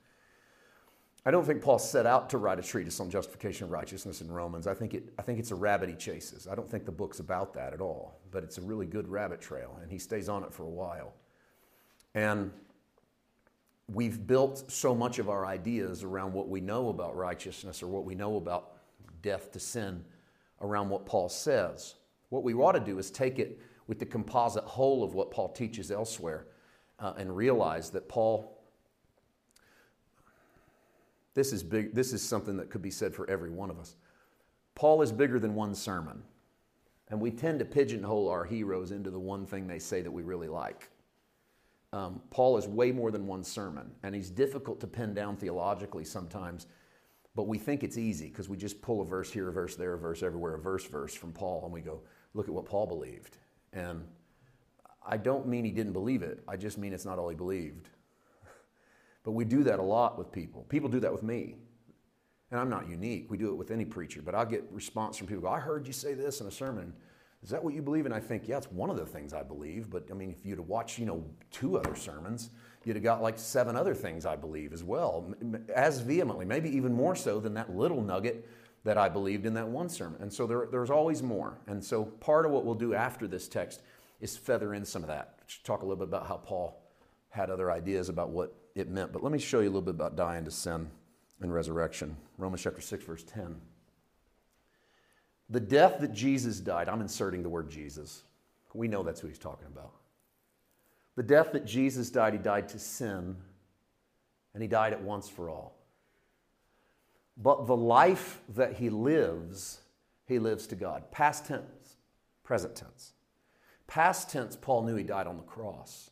I 1.27 1.31
don't 1.31 1.45
think 1.45 1.61
Paul 1.61 1.79
set 1.79 2.07
out 2.07 2.31
to 2.31 2.39
write 2.39 2.59
a 2.59 2.63
treatise 2.63 2.99
on 2.99 3.11
justification 3.11 3.65
and 3.65 3.73
righteousness 3.73 4.23
in 4.23 4.33
Romans. 4.33 4.67
I 4.67 4.73
think, 4.73 4.95
it, 4.95 5.13
I 5.19 5.23
think 5.23 5.39
it's 5.39 5.51
a 5.51 5.55
rabbit 5.55 5.91
he 5.91 5.95
chases. 5.95 6.49
I 6.49 6.55
don't 6.55 6.71
think 6.71 6.87
the 6.87 6.93
book's 6.93 7.21
about 7.21 7.53
that 7.55 7.75
at 7.75 7.81
all, 7.81 8.21
but 8.31 8.43
it's 8.43 8.57
a 8.57 8.63
really 8.63 8.87
good 8.87 9.07
rabbit 9.07 9.41
trail, 9.41 9.79
and 9.83 9.91
he 9.91 9.99
stays 9.99 10.31
on 10.31 10.45
it 10.45 10.55
for 10.55 10.63
a 10.63 10.71
while. 10.71 11.13
And 12.15 12.51
we've 13.89 14.27
built 14.27 14.71
so 14.71 14.95
much 14.95 15.19
of 15.19 15.29
our 15.29 15.47
ideas 15.47 16.03
around 16.03 16.33
what 16.33 16.49
we 16.49 16.61
know 16.61 16.89
about 16.89 17.17
righteousness 17.17 17.83
or 17.83 17.89
what 17.89 18.05
we 18.05 18.15
know 18.15 18.37
about 18.37 18.73
death 19.23 19.53
to 19.53 19.61
sin 19.61 20.05
around 20.61 20.89
what 20.89 21.07
Paul 21.07 21.29
says. 21.29 21.95
What 22.29 22.45
we 22.45 22.55
ought 22.55 22.73
to 22.73 22.81
do 22.81 22.99
is 22.99 23.11
take 23.11 23.39
it 23.39 23.61
with 23.87 23.99
the 23.99 24.07
composite 24.07 24.65
whole 24.65 25.03
of 25.03 25.15
what 25.15 25.31
Paul 25.31 25.49
teaches 25.49 25.91
elsewhere 25.91 26.47
uh, 26.99 27.15
and 27.17 27.35
realize 27.35 27.91
that 27.91 28.09
Paul 28.09 28.61
this 31.35 31.53
is 31.53 31.63
big 31.63 31.95
this 31.95 32.13
is 32.13 32.23
something 32.23 32.57
that 32.57 32.71
could 32.71 32.83
be 32.83 32.91
said 32.91 33.15
for 33.15 33.29
every 33.31 33.51
one 33.51 33.71
of 33.71 33.79
us 33.79 33.97
paul 34.75 35.03
is 35.03 35.13
bigger 35.13 35.39
than 35.39 35.55
one 35.55 35.75
sermon 35.75 36.23
and 37.09 37.21
we 37.21 37.31
tend 37.31 37.59
to 37.59 37.65
pigeonhole 37.65 38.29
our 38.29 38.45
heroes 38.45 38.91
into 38.91 39.11
the 39.11 39.19
one 39.19 39.47
thing 39.47 39.67
they 39.67 39.79
say 39.79 40.01
that 40.03 40.11
we 40.11 40.23
really 40.23 40.49
like 40.49 40.89
um, 41.93 42.21
paul 42.31 42.57
is 42.57 42.67
way 42.67 42.93
more 42.93 43.11
than 43.11 43.27
one 43.27 43.43
sermon 43.43 43.91
and 44.03 44.15
he's 44.15 44.31
difficult 44.31 44.81
to 44.81 44.87
pin 44.87 45.15
down 45.15 45.37
theologically 45.37 46.05
sometimes 46.05 46.67
but 47.35 47.47
we 47.47 47.59
think 47.59 47.83
it's 47.83 47.99
easy 47.99 48.29
because 48.29 48.49
we 48.49 48.57
just 48.57 48.81
pull 48.83 49.01
a 49.01 49.05
verse 49.05 49.31
here 49.31 49.49
a 49.49 49.53
verse 49.53 49.77
there 49.77 49.95
a 49.95 49.99
verse 49.99 50.23
everywhere 50.23 50.55
a 50.55 50.59
verse 50.59 50.87
verse 50.87 51.15
from 51.15 51.33
paul 51.33 51.63
and 51.65 51.73
we 51.73 51.81
go 51.81 52.01
look 52.35 52.49
at 52.49 52.55
what 52.55 52.65
paul 52.65 52.87
believed 52.87 53.39
and 53.73 54.05
i 55.07 55.17
don't 55.17 55.47
mean 55.47 55.65
he 55.65 55.71
didn't 55.71 55.93
believe 55.93 56.23
it 56.23 56.43
i 56.49 56.57
just 56.57 56.79
mean 56.79 56.93
it's 56.93 57.05
not 57.05 57.19
all 57.19 57.29
he 57.29 57.37
believed 57.37 57.89
but 59.25 59.33
we 59.33 59.45
do 59.45 59.63
that 59.65 59.79
a 59.79 59.83
lot 59.83 60.19
with 60.19 60.33
people. 60.33 60.65
People 60.69 60.89
do 60.89 61.01
that 61.01 61.13
with 61.13 61.23
me. 61.23 61.57
And 62.51 62.59
I'm 62.59 62.69
not 62.69 62.89
unique. 62.89 63.31
We 63.31 63.39
do 63.39 63.51
it 63.51 63.55
with 63.55 63.71
any 63.71 63.85
preacher. 63.85 64.23
But 64.23 64.35
I'll 64.35 64.47
get 64.47 64.65
response 64.73 65.17
from 65.17 65.27
people. 65.29 65.43
Go, 65.43 65.49
I 65.49 65.61
heard 65.61 65.87
you 65.87 65.93
say 65.93 66.15
this 66.15 66.41
in 66.41 66.47
a 66.47 66.51
sermon. 66.51 66.93
Is 67.43 67.51
that 67.51 67.65
what 67.65 67.75
you 67.75 67.81
believe? 67.81 68.05
And 68.05 68.15
I 68.15 68.21
think, 68.21 68.47
yeah, 68.47 68.59
it's 68.59 68.71
one 68.71 68.91
of 68.91 68.97
the 68.97 69.07
things 69.07 69.33
I 69.33 69.43
believe. 69.43 69.89
But 69.89 70.09
I 70.11 70.15
mean, 70.15 70.31
if 70.31 70.45
you'd 70.45 70.59
have 70.59 70.69
watched, 70.69 70.99
you 70.99 71.07
know, 71.07 71.25
two 71.51 71.79
other 71.79 71.95
sermons, 71.95 72.51
you'd 72.85 72.97
have 72.97 73.03
got 73.03 73.23
like 73.23 73.39
seven 73.39 73.77
other 73.77 73.95
things 73.95 74.27
I 74.27 74.37
believe 74.37 74.73
as 74.73 74.85
well, 74.85 75.35
as 75.75 76.01
vehemently, 76.01 76.45
maybe 76.45 76.69
even 76.77 76.93
more 76.93 77.17
so 77.17 77.41
than 77.41 77.55
that 77.55 77.75
little 77.75 78.03
nugget 78.03 78.47
that 78.85 78.99
I 78.99 79.09
believed 79.09 79.47
in 79.47 79.55
that 79.55 79.69
one 79.69 79.89
sermon. 79.89 80.23
And 80.23 80.33
so 80.33 80.47
there, 80.47 80.69
there's 80.71 80.91
always 80.91 81.23
more. 81.23 81.59
And 81.67 81.83
so 81.83 82.05
part 82.05 82.47
of 82.47 82.53
what 82.53 82.65
we'll 82.65 82.75
do 82.75 82.95
after 82.95 83.27
this 83.27 83.49
text 83.49 83.83
is 84.21 84.37
feather 84.37 84.75
in 84.75 84.85
some 84.85 85.03
of 85.03 85.09
that. 85.09 85.39
Talk 85.65 85.83
a 85.83 85.85
little 85.85 85.97
bit 85.97 86.09
about 86.09 86.27
how 86.27 86.37
Paul 86.37 86.83
had 87.31 87.51
other 87.51 87.71
ideas 87.71 88.09
about 88.09 88.31
what 88.31 88.55
it 88.75 88.89
meant. 88.89 89.13
But 89.13 89.23
let 89.23 89.33
me 89.33 89.39
show 89.39 89.61
you 89.61 89.67
a 89.67 89.71
little 89.71 89.83
bit 89.83 89.95
about 89.95 90.17
dying 90.17 90.45
to 90.45 90.51
sin 90.51 90.91
and 91.41 91.53
resurrection. 91.53 92.17
Romans 92.39 92.63
chapter 92.63 92.81
6, 92.81 93.05
verse 93.05 93.25
10. 93.25 93.57
The 95.51 95.61
death 95.61 96.01
that 96.01 96.13
Jesus 96.13 96.61
died, 96.61 96.89
I'm 96.89 97.01
inserting 97.01 97.43
the 97.43 97.49
word 97.49 97.69
Jesus. 97.69 98.23
We 98.73 98.89
know 98.89 99.03
that's 99.03 99.21
who 99.21 99.27
he's 99.29 99.39
talking 99.39 99.67
about. 99.67 99.93
The 101.17 101.25
death 101.25 101.53
that 101.53 101.67
Jesus 101.67 102.09
died, 102.09 102.35
he 102.35 102.39
died 102.39 102.69
to 102.69 102.79
sin, 102.79 103.37
and 104.55 104.63
he 104.63 104.69
died 104.69 104.93
at 104.93 105.03
once 105.03 105.29
for 105.29 105.51
all. 105.51 105.77
But 107.37 107.67
the 107.67 107.77
life 107.77 108.41
that 108.55 108.75
he 108.75 108.91
lives, 108.91 109.81
he 110.27 110.39
lives 110.39 110.67
to 110.69 110.77
God. 110.77 111.11
Past 111.11 111.47
tense, 111.47 111.97
present 112.45 112.77
tense. 112.77 113.13
Past 113.87 114.31
tense, 114.31 114.57
Paul 114.57 114.85
knew 114.85 114.95
he 114.95 115.03
died 115.03 115.27
on 115.27 115.37
the 115.37 115.43
cross. 115.43 116.11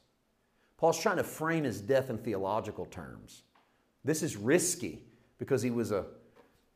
Paul's 0.78 1.00
trying 1.00 1.18
to 1.18 1.24
frame 1.24 1.64
his 1.64 1.80
death 1.80 2.10
in 2.10 2.18
theological 2.18 2.86
terms. 2.86 3.42
This 4.04 4.22
is 4.22 4.36
risky 4.36 5.00
because 5.38 5.62
he 5.62 5.70
was 5.70 5.92
a 5.92 6.06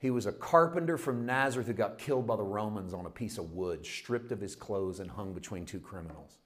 he 0.03 0.11
was 0.11 0.27
a 0.27 0.33
carpenter 0.33 0.99
from 0.99 1.25
Nazareth 1.25 1.69
who 1.69 1.75
got 1.75 1.97
killed 1.97 2.27
by 2.27 2.35
the 2.35 2.43
Romans 2.43 2.93
on 2.93 3.07
a 3.07 3.11
piece 3.11 3.39
of 3.39 3.53
wood, 3.53 3.87
stripped 3.87 4.33
of 4.33 4.41
his 4.41 4.57
clothes 4.57 4.99
and 4.99 5.09
hung 5.09 5.33
between 5.33 5.65
two 5.65 5.79
criminals. 5.79 6.39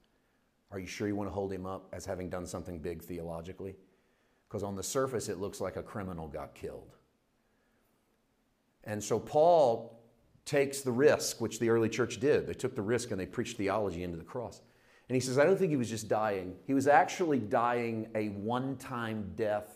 Are 0.71 0.79
you 0.79 0.87
sure 0.87 1.09
you 1.09 1.16
want 1.16 1.31
to 1.31 1.33
hold 1.35 1.51
him 1.51 1.64
up 1.64 1.88
as 1.95 2.05
having 2.05 2.29
done 2.29 2.47
something 2.47 2.79
big 2.79 3.03
theologically? 3.03 3.75
Because 4.47 4.62
on 4.62 4.77
the 4.77 4.83
surface, 4.83 5.31
it 5.31 5.38
looks 5.38 5.59
like 5.59 5.77
a 5.77 5.83
criminal 5.83 6.29
got 6.29 6.55
killed. 6.55 6.97
And 8.85 9.03
so 9.03 9.19
Paul 9.19 10.03
takes 10.45 10.83
the 10.83 10.92
risk, 10.92 11.40
which 11.40 11.59
the 11.59 11.71
early 11.71 11.88
church 11.88 12.21
did. 12.21 12.47
They 12.47 12.53
took 12.53 12.77
the 12.77 12.83
risk 12.83 13.11
and 13.11 13.19
they 13.19 13.25
preached 13.25 13.57
theology 13.57 14.03
into 14.03 14.19
the 14.19 14.25
cross. 14.25 14.61
And 15.09 15.16
he 15.16 15.21
says, 15.21 15.38
I 15.38 15.47
don't 15.47 15.57
think 15.57 15.71
he 15.71 15.79
was 15.79 15.88
just 15.88 16.09
dying. 16.09 16.57
He 16.66 16.75
was 16.75 16.88
actually 16.88 17.38
dying 17.38 18.09
a 18.14 18.29
one 18.29 18.77
time 18.77 19.33
death. 19.35 19.76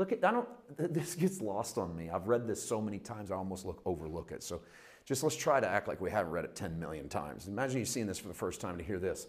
Look 0.00 0.12
at, 0.12 0.24
I 0.24 0.30
don't, 0.30 0.48
this 0.94 1.14
gets 1.14 1.42
lost 1.42 1.76
on 1.76 1.94
me. 1.94 2.08
I've 2.08 2.26
read 2.26 2.46
this 2.46 2.66
so 2.66 2.80
many 2.80 2.98
times, 2.98 3.30
I 3.30 3.34
almost 3.34 3.66
look, 3.66 3.82
overlook 3.84 4.32
it. 4.32 4.42
So 4.42 4.62
just 5.04 5.22
let's 5.22 5.36
try 5.36 5.60
to 5.60 5.68
act 5.68 5.88
like 5.88 6.00
we 6.00 6.10
haven't 6.10 6.32
read 6.32 6.46
it 6.46 6.56
10 6.56 6.80
million 6.80 7.06
times. 7.06 7.48
Imagine 7.48 7.80
you 7.80 7.84
seeing 7.84 8.06
this 8.06 8.18
for 8.18 8.28
the 8.28 8.34
first 8.34 8.62
time 8.62 8.78
to 8.78 8.82
hear 8.82 8.98
this. 8.98 9.26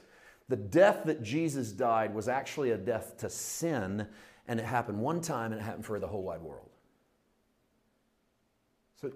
The 0.48 0.56
death 0.56 1.02
that 1.08 1.22
Jesus 1.22 1.74
died 1.74 2.16
was 2.16 2.30
actually 2.30 2.72
a 2.72 2.78
death 2.78 3.18
to 3.18 3.30
sin, 3.30 4.08
and 4.48 4.62
it 4.62 4.66
happened 4.66 4.98
one 4.98 5.20
time 5.20 5.52
and 5.52 5.60
it 5.60 5.64
happened 5.66 5.86
for 5.86 6.00
the 6.00 6.08
whole 6.08 6.24
wide 6.24 6.42
world. 6.42 6.70
So 8.96 9.12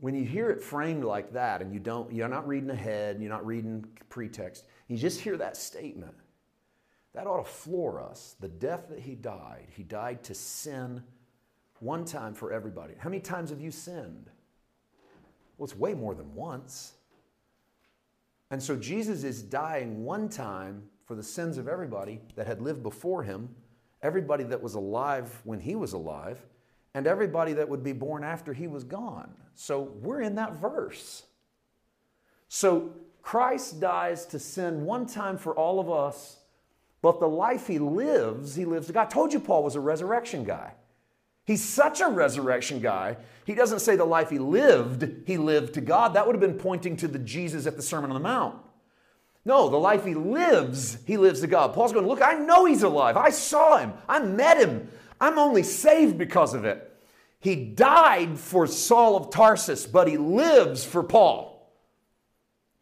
when 0.00 0.14
you 0.14 0.26
hear 0.26 0.50
it 0.50 0.60
framed 0.60 1.02
like 1.02 1.32
that 1.32 1.62
and 1.62 1.72
you 1.72 1.80
don't, 1.80 2.12
you're 2.12 2.28
not 2.28 2.46
reading 2.46 2.68
ahead, 2.68 3.22
you're 3.22 3.30
not 3.30 3.46
reading 3.46 3.86
pretext, 4.10 4.66
you 4.86 4.98
just 4.98 5.18
hear 5.18 5.38
that 5.38 5.56
statement. 5.56 6.14
That 7.18 7.26
ought 7.26 7.44
to 7.44 7.50
floor 7.50 8.00
us. 8.00 8.36
The 8.38 8.46
death 8.46 8.90
that 8.90 9.00
he 9.00 9.16
died, 9.16 9.66
he 9.74 9.82
died 9.82 10.22
to 10.22 10.36
sin 10.36 11.02
one 11.80 12.04
time 12.04 12.32
for 12.32 12.52
everybody. 12.52 12.94
How 12.96 13.08
many 13.08 13.20
times 13.20 13.50
have 13.50 13.60
you 13.60 13.72
sinned? 13.72 14.30
Well, 15.56 15.64
it's 15.64 15.74
way 15.74 15.94
more 15.94 16.14
than 16.14 16.32
once. 16.32 16.92
And 18.52 18.62
so 18.62 18.76
Jesus 18.76 19.24
is 19.24 19.42
dying 19.42 20.04
one 20.04 20.28
time 20.28 20.84
for 21.06 21.16
the 21.16 21.22
sins 21.24 21.58
of 21.58 21.66
everybody 21.66 22.20
that 22.36 22.46
had 22.46 22.62
lived 22.62 22.84
before 22.84 23.24
him, 23.24 23.48
everybody 24.00 24.44
that 24.44 24.62
was 24.62 24.74
alive 24.74 25.40
when 25.42 25.58
he 25.58 25.74
was 25.74 25.94
alive, 25.94 26.38
and 26.94 27.08
everybody 27.08 27.52
that 27.54 27.68
would 27.68 27.82
be 27.82 27.92
born 27.92 28.22
after 28.22 28.52
he 28.52 28.68
was 28.68 28.84
gone. 28.84 29.34
So 29.56 29.92
we're 30.02 30.20
in 30.20 30.36
that 30.36 30.54
verse. 30.60 31.24
So 32.46 32.92
Christ 33.22 33.80
dies 33.80 34.24
to 34.26 34.38
sin 34.38 34.84
one 34.84 35.04
time 35.04 35.36
for 35.36 35.52
all 35.52 35.80
of 35.80 35.90
us, 35.90 36.37
but 37.00 37.20
the 37.20 37.28
life 37.28 37.66
he 37.66 37.78
lives, 37.78 38.54
he 38.54 38.64
lives 38.64 38.88
to 38.88 38.92
God. 38.92 39.06
I 39.06 39.10
told 39.10 39.32
you 39.32 39.40
Paul 39.40 39.62
was 39.62 39.76
a 39.76 39.80
resurrection 39.80 40.44
guy. 40.44 40.72
He's 41.44 41.64
such 41.64 42.00
a 42.00 42.08
resurrection 42.08 42.80
guy. 42.80 43.16
He 43.46 43.54
doesn't 43.54 43.80
say 43.80 43.96
the 43.96 44.04
life 44.04 44.28
he 44.28 44.38
lived, 44.38 45.08
he 45.26 45.38
lived 45.38 45.74
to 45.74 45.80
God. 45.80 46.14
That 46.14 46.26
would 46.26 46.34
have 46.34 46.40
been 46.40 46.58
pointing 46.58 46.96
to 46.98 47.08
the 47.08 47.18
Jesus 47.18 47.66
at 47.66 47.76
the 47.76 47.82
Sermon 47.82 48.10
on 48.10 48.14
the 48.14 48.20
Mount. 48.20 48.56
No, 49.44 49.70
the 49.70 49.78
life 49.78 50.04
he 50.04 50.14
lives, 50.14 50.98
he 51.06 51.16
lives 51.16 51.40
to 51.40 51.46
God. 51.46 51.72
Paul's 51.72 51.92
going, 51.92 52.06
Look, 52.06 52.20
I 52.20 52.34
know 52.34 52.66
he's 52.66 52.82
alive. 52.82 53.16
I 53.16 53.30
saw 53.30 53.78
him. 53.78 53.94
I 54.06 54.18
met 54.18 54.58
him. 54.58 54.88
I'm 55.20 55.38
only 55.38 55.62
saved 55.62 56.18
because 56.18 56.52
of 56.52 56.66
it. 56.66 56.84
He 57.40 57.56
died 57.56 58.38
for 58.38 58.66
Saul 58.66 59.16
of 59.16 59.30
Tarsus, 59.30 59.86
but 59.86 60.08
he 60.08 60.16
lives 60.16 60.84
for 60.84 61.02
Paul. 61.02 61.57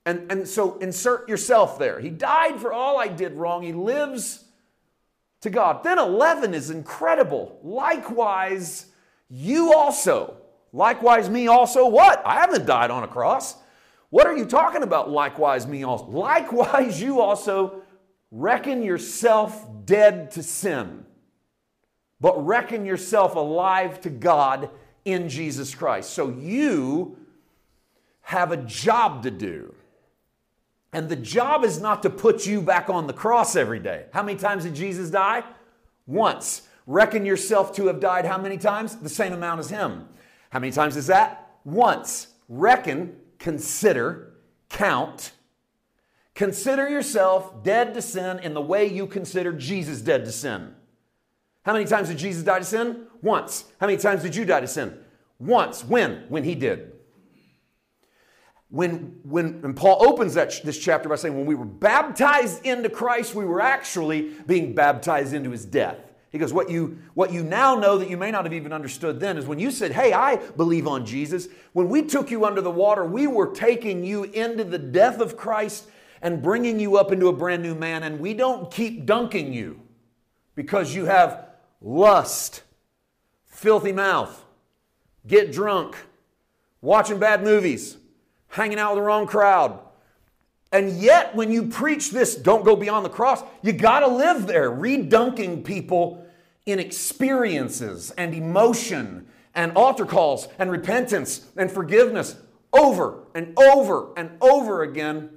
And, 0.07 0.31
and 0.31 0.47
so 0.47 0.79
insert 0.79 1.29
yourself 1.29 1.79
there. 1.79 1.99
He 1.99 2.11
died 2.11 2.61
for 2.61 2.73
all 2.73 2.99
I 2.99 3.09
did 3.09 3.35
wrong. 3.35 3.65
He 3.65 3.73
lives 3.73 4.45
to 5.41 5.51
God. 5.51 5.83
Then 5.83 5.99
11 5.99 6.55
is 6.55 6.71
incredible. 6.71 7.59
Likewise, 7.63 8.87
you 9.29 9.75
also. 9.75 10.37
Likewise, 10.73 11.29
me 11.29 11.49
also. 11.49 11.89
What? 11.89 12.23
I 12.25 12.37
haven't 12.37 12.67
died 12.67 12.93
on 12.93 13.03
a 13.03 13.09
cross. 13.09 13.57
What 14.11 14.29
are 14.29 14.37
you 14.37 14.47
talking 14.47 14.85
about? 14.85 15.11
Likewise, 15.11 15.67
me 15.67 15.83
also. 15.83 16.07
Likewise, 16.07 17.03
you 17.03 17.21
also 17.21 17.83
reckon 18.31 18.83
yourself 18.83 19.67
dead 19.85 20.31
to 20.33 20.43
sin, 20.43 21.05
but 22.21 22.47
reckon 22.47 22.85
yourself 22.85 23.35
alive 23.35 24.01
to 24.03 24.11
God 24.11 24.71
in 25.05 25.29
Jesus 25.29 25.75
Christ. 25.75 26.11
So 26.11 26.31
you 26.31 27.17
have 28.21 28.53
a 28.53 28.57
job 28.57 29.25
to 29.25 29.31
do. 29.31 29.75
And 30.93 31.09
the 31.09 31.17
job 31.17 31.65
is 31.65 31.81
not 31.81 32.03
to 32.03 32.11
put 32.11 32.47
you 32.47 32.63
back 32.63 32.89
on 32.89 33.07
the 33.07 33.13
cross 33.13 33.57
every 33.57 33.81
day. 33.81 34.07
How 34.13 34.23
many 34.23 34.39
times 34.39 34.65
did 34.65 34.75
Jesus 34.75 35.11
die? 35.11 35.45
Once. 36.07 36.69
Reckon 36.87 37.27
yourself 37.27 37.75
to 37.77 37.89
have 37.89 38.01
died 38.01 38.25
how 38.25 38.39
many 38.39 38.57
times? 38.57 38.97
The 38.97 39.09
same 39.09 39.33
amount 39.33 39.61
as 39.61 39.69
him. 39.69 40.09
How 40.51 40.61
many 40.61 40.73
times 40.73 40.97
is 40.97 41.09
that? 41.09 41.59
Once. 41.65 42.29
Reckon, 42.49 43.17
consider, 43.39 44.35
count. 44.69 45.33
Consider 46.35 46.89
yourself 46.89 47.65
dead 47.65 47.93
to 47.95 48.03
sin 48.03 48.39
in 48.39 48.55
the 48.55 48.61
way 48.61 48.87
you 48.87 49.07
consider 49.07 49.53
Jesus 49.53 50.01
dead 50.01 50.25
to 50.25 50.33
sin. 50.33 50.75
How 51.65 51.73
many 51.73 51.87
times 51.87 52.09
did 52.09 52.19
Jesus 52.19 52.45
die 52.45 52.61
to 52.61 52.65
sin? 52.65 53.07
Once. 53.21 53.65
How 53.81 53.87
many 53.87 53.99
times 53.99 54.23
did 54.23 54.37
you 54.37 54.45
die 54.45 54.61
to 54.61 54.69
sin? 54.69 54.97
Once. 55.41 55.83
When? 55.83 56.25
When 56.29 56.45
he 56.45 56.55
did 56.55 56.96
when, 58.69 59.19
when 59.23 59.61
and 59.63 59.77
Paul 59.77 60.05
opens 60.07 60.35
that, 60.35 60.61
this 60.65 60.79
chapter 60.79 61.09
by 61.09 61.17
saying, 61.17 61.37
when 61.37 61.47
we 61.47 61.55
were 61.55 61.65
baptized 61.65 62.67
into 62.67 62.89
Christ, 62.89 63.35
we 63.35 63.45
were 63.45 63.61
actually 63.61 64.33
being 64.47 64.75
baptized 64.75 65.35
into 65.35 65.51
his 65.51 65.65
death. 65.65 65.99
He 66.33 66.39
goes, 66.39 66.53
what 66.53 66.69
you, 66.69 66.99
what 67.15 67.33
you 67.33 67.45
now 67.45 67.77
know 67.77 67.97
that 67.97 68.11
you 68.11 68.17
may 68.17 68.31
not 68.31 68.45
have 68.45 68.53
even 68.53 68.73
understood 68.73 69.21
then 69.21 69.39
is 69.39 69.47
when 69.47 69.59
you 69.59 69.71
said, 69.71 69.93
Hey, 69.93 70.13
I 70.13 70.37
believe 70.37 70.87
on 70.87 71.07
Jesus, 71.07 71.49
when 71.73 71.89
we 71.89 72.03
took 72.03 72.31
you 72.31 72.45
under 72.45 72.61
the 72.61 72.71
water, 72.71 73.05
we 73.05 73.27
were 73.27 73.53
taking 73.55 74.05
you 74.05 74.25
into 74.25 74.65
the 74.65 74.79
death 74.79 75.21
of 75.21 75.37
Christ 75.37 75.89
and 76.21 76.43
bringing 76.43 76.81
you 76.81 76.97
up 76.97 77.13
into 77.13 77.29
a 77.29 77.33
brand 77.33 77.63
new 77.63 77.75
man. 77.75 78.03
And 78.03 78.19
we 78.19 78.35
don't 78.35 78.71
keep 78.71 79.07
dunking 79.07 79.53
you 79.53 79.81
because 80.57 80.95
you 80.95 81.07
have 81.07 81.47
lust, 81.81 82.63
filthy 83.47 83.93
mouth, 83.93 84.45
get 85.27 85.53
drunk, 85.53 85.97
watching 86.81 87.19
bad 87.19 87.45
movies 87.45 87.97
hanging 88.49 88.79
out 88.79 88.93
with 88.93 89.03
the 89.03 89.07
wrong 89.07 89.27
crowd. 89.27 89.81
And 90.73 90.91
yet, 90.91 91.35
when 91.35 91.51
you 91.51 91.69
preach 91.69 92.11
this, 92.11 92.35
don't 92.35 92.65
go 92.65 92.77
beyond 92.77 93.05
the 93.05 93.11
cross, 93.11 93.43
you 93.63 93.73
got 93.73 94.01
to 94.01 94.09
live 94.09 94.47
there, 94.47 94.71
redunking 94.71 95.65
people 95.65 96.27
in 96.67 96.79
experiences 96.79 98.11
and 98.13 98.35
emotion 98.35 99.27
and 99.55 99.73
altar 99.73 100.05
calls 100.05 100.49
and 100.59 100.71
repentance 100.71 101.47
and 101.57 101.71
forgiveness 101.71 102.37
over 102.73 103.25
and 103.35 103.59
over 103.59 104.13
and 104.17 104.31
over 104.41 104.83
again. 104.83 105.31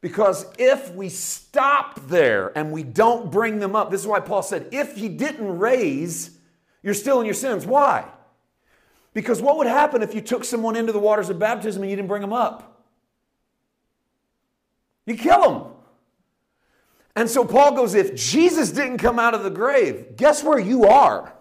Because 0.00 0.44
if 0.58 0.94
we 0.94 1.08
stop 1.08 1.98
there 2.08 2.56
and 2.56 2.70
we 2.70 2.82
don't 2.82 3.32
bring 3.32 3.58
them 3.58 3.74
up, 3.74 3.90
this 3.90 4.02
is 4.02 4.06
why 4.06 4.20
Paul 4.20 4.42
said, 4.42 4.68
if 4.70 4.94
he 4.94 5.08
didn't 5.08 5.58
raise, 5.58 6.38
you're 6.82 6.94
still 6.94 7.20
in 7.20 7.26
your 7.26 7.34
sins. 7.34 7.64
Why? 7.64 8.04
Because 9.14 9.40
what 9.40 9.56
would 9.56 9.68
happen 9.68 10.02
if 10.02 10.14
you 10.14 10.20
took 10.20 10.44
someone 10.44 10.76
into 10.76 10.92
the 10.92 10.98
waters 10.98 11.30
of 11.30 11.38
baptism 11.38 11.82
and 11.82 11.90
you 11.90 11.96
didn't 11.96 12.08
bring 12.08 12.20
them 12.20 12.32
up? 12.32 12.82
You 15.06 15.16
kill 15.16 15.40
them. 15.40 15.72
And 17.16 17.30
so 17.30 17.44
Paul 17.44 17.76
goes, 17.76 17.94
if 17.94 18.16
Jesus 18.16 18.72
didn't 18.72 18.98
come 18.98 19.20
out 19.20 19.34
of 19.34 19.44
the 19.44 19.50
grave, 19.50 20.16
guess 20.16 20.42
where 20.42 20.58
you 20.58 20.84
are? 20.86 21.32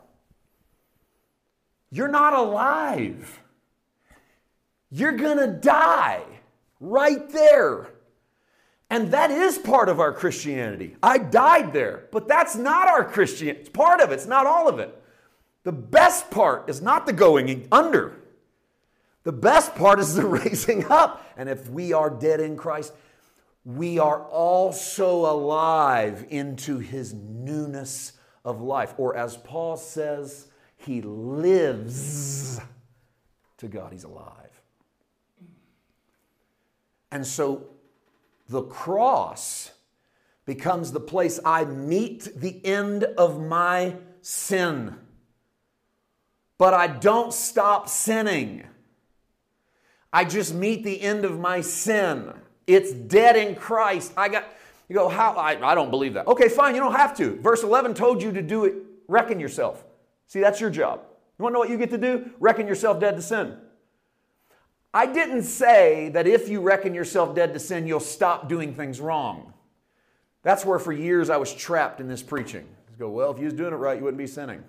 You're 1.90 2.08
not 2.08 2.34
alive. 2.34 3.40
You're 4.92 5.14
going 5.14 5.38
to 5.38 5.48
die 5.48 6.22
right 6.80 7.28
there. 7.32 7.88
And 8.92 9.12
that 9.12 9.32
is 9.32 9.58
part 9.58 9.90
of 9.90 10.00
our 10.00 10.14
Christianity. 10.14 10.96
I 11.02 11.18
died 11.18 11.74
there, 11.74 12.08
but 12.12 12.28
that's 12.28 12.56
not 12.56 12.88
our 12.88 13.04
Christianity. 13.04 13.62
It's 13.62 13.70
part 13.70 14.02
of 14.02 14.12
it, 14.12 14.16
it's 14.16 14.28
not 14.28 14.46
all 14.46 14.70
of 14.70 14.78
it. 14.78 15.03
The 15.64 15.72
best 15.72 16.30
part 16.30 16.70
is 16.70 16.82
not 16.82 17.06
the 17.06 17.14
going 17.14 17.68
under. 17.72 18.20
The 19.24 19.32
best 19.32 19.76
part 19.76 20.00
is 20.00 20.16
the 20.16 20.26
raising 20.28 20.86
up. 20.86 21.26
And 21.38 21.50
if 21.50 21.70
we 21.70 21.94
are 21.94 22.10
dead 22.10 22.40
in 22.40 22.58
Christ, 22.58 22.94
we 23.66 23.98
are 23.98 24.24
also 24.26 25.26
alive 25.26 26.26
into 26.30 26.80
his 26.80 27.14
newness 27.14 28.14
of 28.44 28.62
life. 28.62 28.94
Or 28.98 29.16
as 29.16 29.38
Paul 29.38 29.78
says, 29.78 30.48
he 30.76 31.02
lives 31.02 32.60
to 33.58 33.68
God, 33.70 33.94
he's 33.94 34.04
alive. 34.04 34.62
And 37.10 37.26
so 37.26 37.68
the 38.50 38.64
cross 38.64 39.72
becomes 40.46 40.92
the 40.92 41.00
place 41.00 41.40
I 41.46 41.64
meet 41.64 42.28
the 42.36 42.60
end 42.66 43.06
of 43.06 43.40
my 43.40 43.96
sin 44.22 44.98
but 46.58 46.74
I 46.74 46.88
don't 46.88 47.34
stop 47.34 47.90
sinning. 47.90 48.64
I 50.12 50.26
just 50.26 50.54
meet 50.54 50.84
the 50.84 51.02
end 51.02 51.26
of 51.26 51.40
my 51.40 51.62
sin. 51.62 52.32
It's 52.68 52.92
dead 52.94 53.36
in 53.36 53.56
Christ. 53.56 54.14
I 54.16 54.30
got, 54.30 54.46
you 54.88 54.96
go, 54.96 55.10
how? 55.10 55.34
I, 55.34 55.72
I 55.72 55.76
don't 55.76 55.90
believe 55.90 56.14
that. 56.14 56.28
Okay, 56.28 56.50
fine, 56.50 56.76
you 56.76 56.82
don't 56.82 56.96
have 56.96 57.18
to. 57.18 57.36
Verse 57.42 57.64
11 57.64 57.96
told 57.96 58.22
you 58.22 58.32
to 58.32 58.42
do 58.42 58.66
it, 58.66 58.76
reckon 59.08 59.40
yourself. 59.40 59.84
See, 60.28 60.40
that's 60.40 60.62
your 60.62 60.70
job. 60.70 61.02
You 61.38 61.44
want 61.44 61.52
to 61.52 61.56
know 61.56 61.60
what 61.60 61.70
you 61.70 61.78
get 61.78 61.90
to 61.90 61.98
do? 61.98 62.30
Reckon 62.40 62.68
yourself 62.68 63.00
dead 63.00 63.16
to 63.16 63.22
sin. 63.22 63.58
I 64.94 65.08
didn't 65.08 65.44
say 65.44 66.10
that 66.10 66.28
if 66.28 66.48
you 66.48 66.62
reckon 66.62 66.94
yourself 66.94 67.34
dead 67.34 67.54
to 67.54 67.60
sin, 67.60 67.88
you'll 67.88 68.00
stop 68.00 68.48
doing 68.48 68.76
things 68.76 69.02
wrong. 69.02 69.54
That's 70.44 70.64
where 70.64 70.78
for 70.78 70.92
years 70.92 71.32
I 71.32 71.38
was 71.38 71.52
trapped 71.52 72.00
in 72.00 72.08
this 72.08 72.22
preaching. 72.22 72.68
Go, 73.00 73.10
well, 73.10 73.32
if 73.32 73.40
you 73.40 73.46
was 73.46 73.56
doing 73.56 73.74
it 73.74 73.78
right, 73.78 73.98
you 73.98 74.04
wouldn't 74.04 74.20
be 74.20 74.28
sinning 74.28 74.64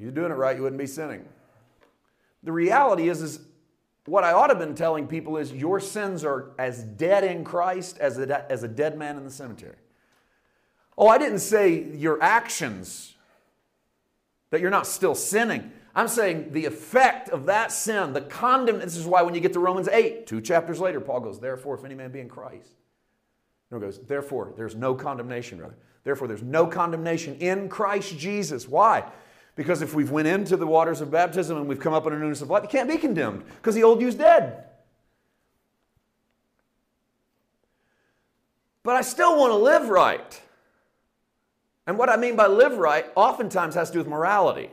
you're 0.00 0.10
doing 0.10 0.30
it 0.30 0.36
right, 0.36 0.56
you 0.56 0.62
wouldn't 0.62 0.80
be 0.80 0.86
sinning. 0.86 1.24
The 2.42 2.52
reality 2.52 3.08
is, 3.08 3.20
is 3.20 3.40
what 4.06 4.24
I 4.24 4.32
ought 4.32 4.48
to 4.48 4.54
have 4.54 4.58
been 4.58 4.74
telling 4.74 5.06
people 5.06 5.36
is 5.36 5.52
your 5.52 5.78
sins 5.78 6.24
are 6.24 6.52
as 6.58 6.82
dead 6.82 7.22
in 7.22 7.44
Christ 7.44 7.98
as 7.98 8.18
a, 8.18 8.50
as 8.50 8.62
a 8.62 8.68
dead 8.68 8.96
man 8.96 9.16
in 9.16 9.24
the 9.24 9.30
cemetery. 9.30 9.76
Oh, 10.96 11.08
I 11.08 11.18
didn't 11.18 11.38
say 11.38 11.90
your 11.94 12.22
actions, 12.22 13.14
that 14.50 14.60
you're 14.60 14.70
not 14.70 14.86
still 14.86 15.14
sinning. 15.14 15.70
I'm 15.94 16.08
saying 16.08 16.52
the 16.52 16.66
effect 16.66 17.28
of 17.28 17.46
that 17.46 17.72
sin, 17.72 18.12
the 18.12 18.20
condemn. 18.20 18.78
This 18.78 18.96
is 18.96 19.06
why 19.06 19.22
when 19.22 19.34
you 19.34 19.40
get 19.40 19.52
to 19.54 19.60
Romans 19.60 19.88
8, 19.88 20.26
two 20.26 20.40
chapters 20.40 20.80
later, 20.80 21.00
Paul 21.00 21.20
goes, 21.20 21.40
Therefore, 21.40 21.74
if 21.74 21.84
any 21.84 21.94
man 21.94 22.10
be 22.10 22.20
in 22.20 22.28
Christ. 22.28 22.70
No, 23.70 23.78
goes, 23.78 23.98
Therefore, 23.98 24.52
there's 24.56 24.74
no 24.74 24.94
condemnation, 24.94 25.60
rather. 25.60 25.76
Therefore, 26.04 26.28
there's 26.28 26.42
no 26.42 26.66
condemnation 26.66 27.36
in 27.36 27.68
Christ 27.68 28.18
Jesus. 28.18 28.68
Why? 28.68 29.04
Because 29.60 29.82
if 29.82 29.92
we've 29.92 30.10
went 30.10 30.26
into 30.26 30.56
the 30.56 30.66
waters 30.66 31.02
of 31.02 31.10
baptism 31.10 31.58
and 31.58 31.68
we've 31.68 31.78
come 31.78 31.92
up 31.92 32.06
in 32.06 32.14
a 32.14 32.18
newness 32.18 32.40
of 32.40 32.48
life, 32.48 32.62
you 32.62 32.68
can't 32.70 32.88
be 32.88 32.96
condemned 32.96 33.44
because 33.56 33.74
the 33.74 33.82
old 33.82 34.00
you's 34.00 34.14
dead. 34.14 34.64
But 38.82 38.96
I 38.96 39.02
still 39.02 39.38
want 39.38 39.50
to 39.50 39.56
live 39.56 39.90
right. 39.90 40.40
And 41.86 41.98
what 41.98 42.08
I 42.08 42.16
mean 42.16 42.36
by 42.36 42.46
live 42.46 42.78
right 42.78 43.04
oftentimes 43.14 43.74
has 43.74 43.90
to 43.90 43.92
do 43.92 43.98
with 43.98 44.08
morality. 44.08 44.70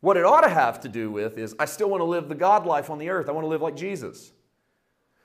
What 0.00 0.16
it 0.16 0.24
ought 0.24 0.40
to 0.40 0.48
have 0.48 0.80
to 0.80 0.88
do 0.88 1.10
with 1.10 1.36
is 1.36 1.54
I 1.58 1.66
still 1.66 1.90
want 1.90 2.00
to 2.00 2.06
live 2.06 2.30
the 2.30 2.34
God 2.34 2.64
life 2.64 2.88
on 2.88 2.96
the 2.96 3.10
earth. 3.10 3.28
I 3.28 3.32
want 3.32 3.44
to 3.44 3.48
live 3.48 3.60
like 3.60 3.76
Jesus. 3.76 4.32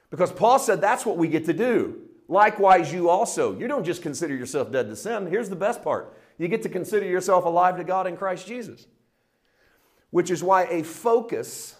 Because 0.09 0.33
Paul 0.33 0.59
said 0.59 0.81
that's 0.81 1.05
what 1.05 1.15
we 1.15 1.29
get 1.29 1.45
to 1.45 1.53
do. 1.53 2.01
Likewise, 2.27 2.91
you 2.91 3.07
also. 3.07 3.57
You 3.57 3.69
don't 3.69 3.85
just 3.85 4.01
consider 4.01 4.35
yourself 4.35 4.69
dead 4.69 4.89
to 4.89 4.97
sin. 4.97 5.27
Here's 5.27 5.47
the 5.47 5.55
best 5.55 5.81
part 5.81 6.17
you 6.37 6.47
get 6.47 6.63
to 6.63 6.69
consider 6.69 7.05
yourself 7.05 7.45
alive 7.45 7.77
to 7.77 7.83
God 7.83 8.07
in 8.07 8.17
Christ 8.17 8.47
Jesus. 8.47 8.87
which 10.13 10.29
is 10.29 10.43
why 10.43 10.65
a 10.65 10.83
focus 10.83 11.75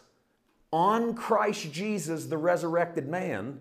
on 0.72 1.14
Christ 1.14 1.72
Jesus, 1.72 2.26
the 2.26 2.38
resurrected 2.40 3.08
man, 3.08 3.60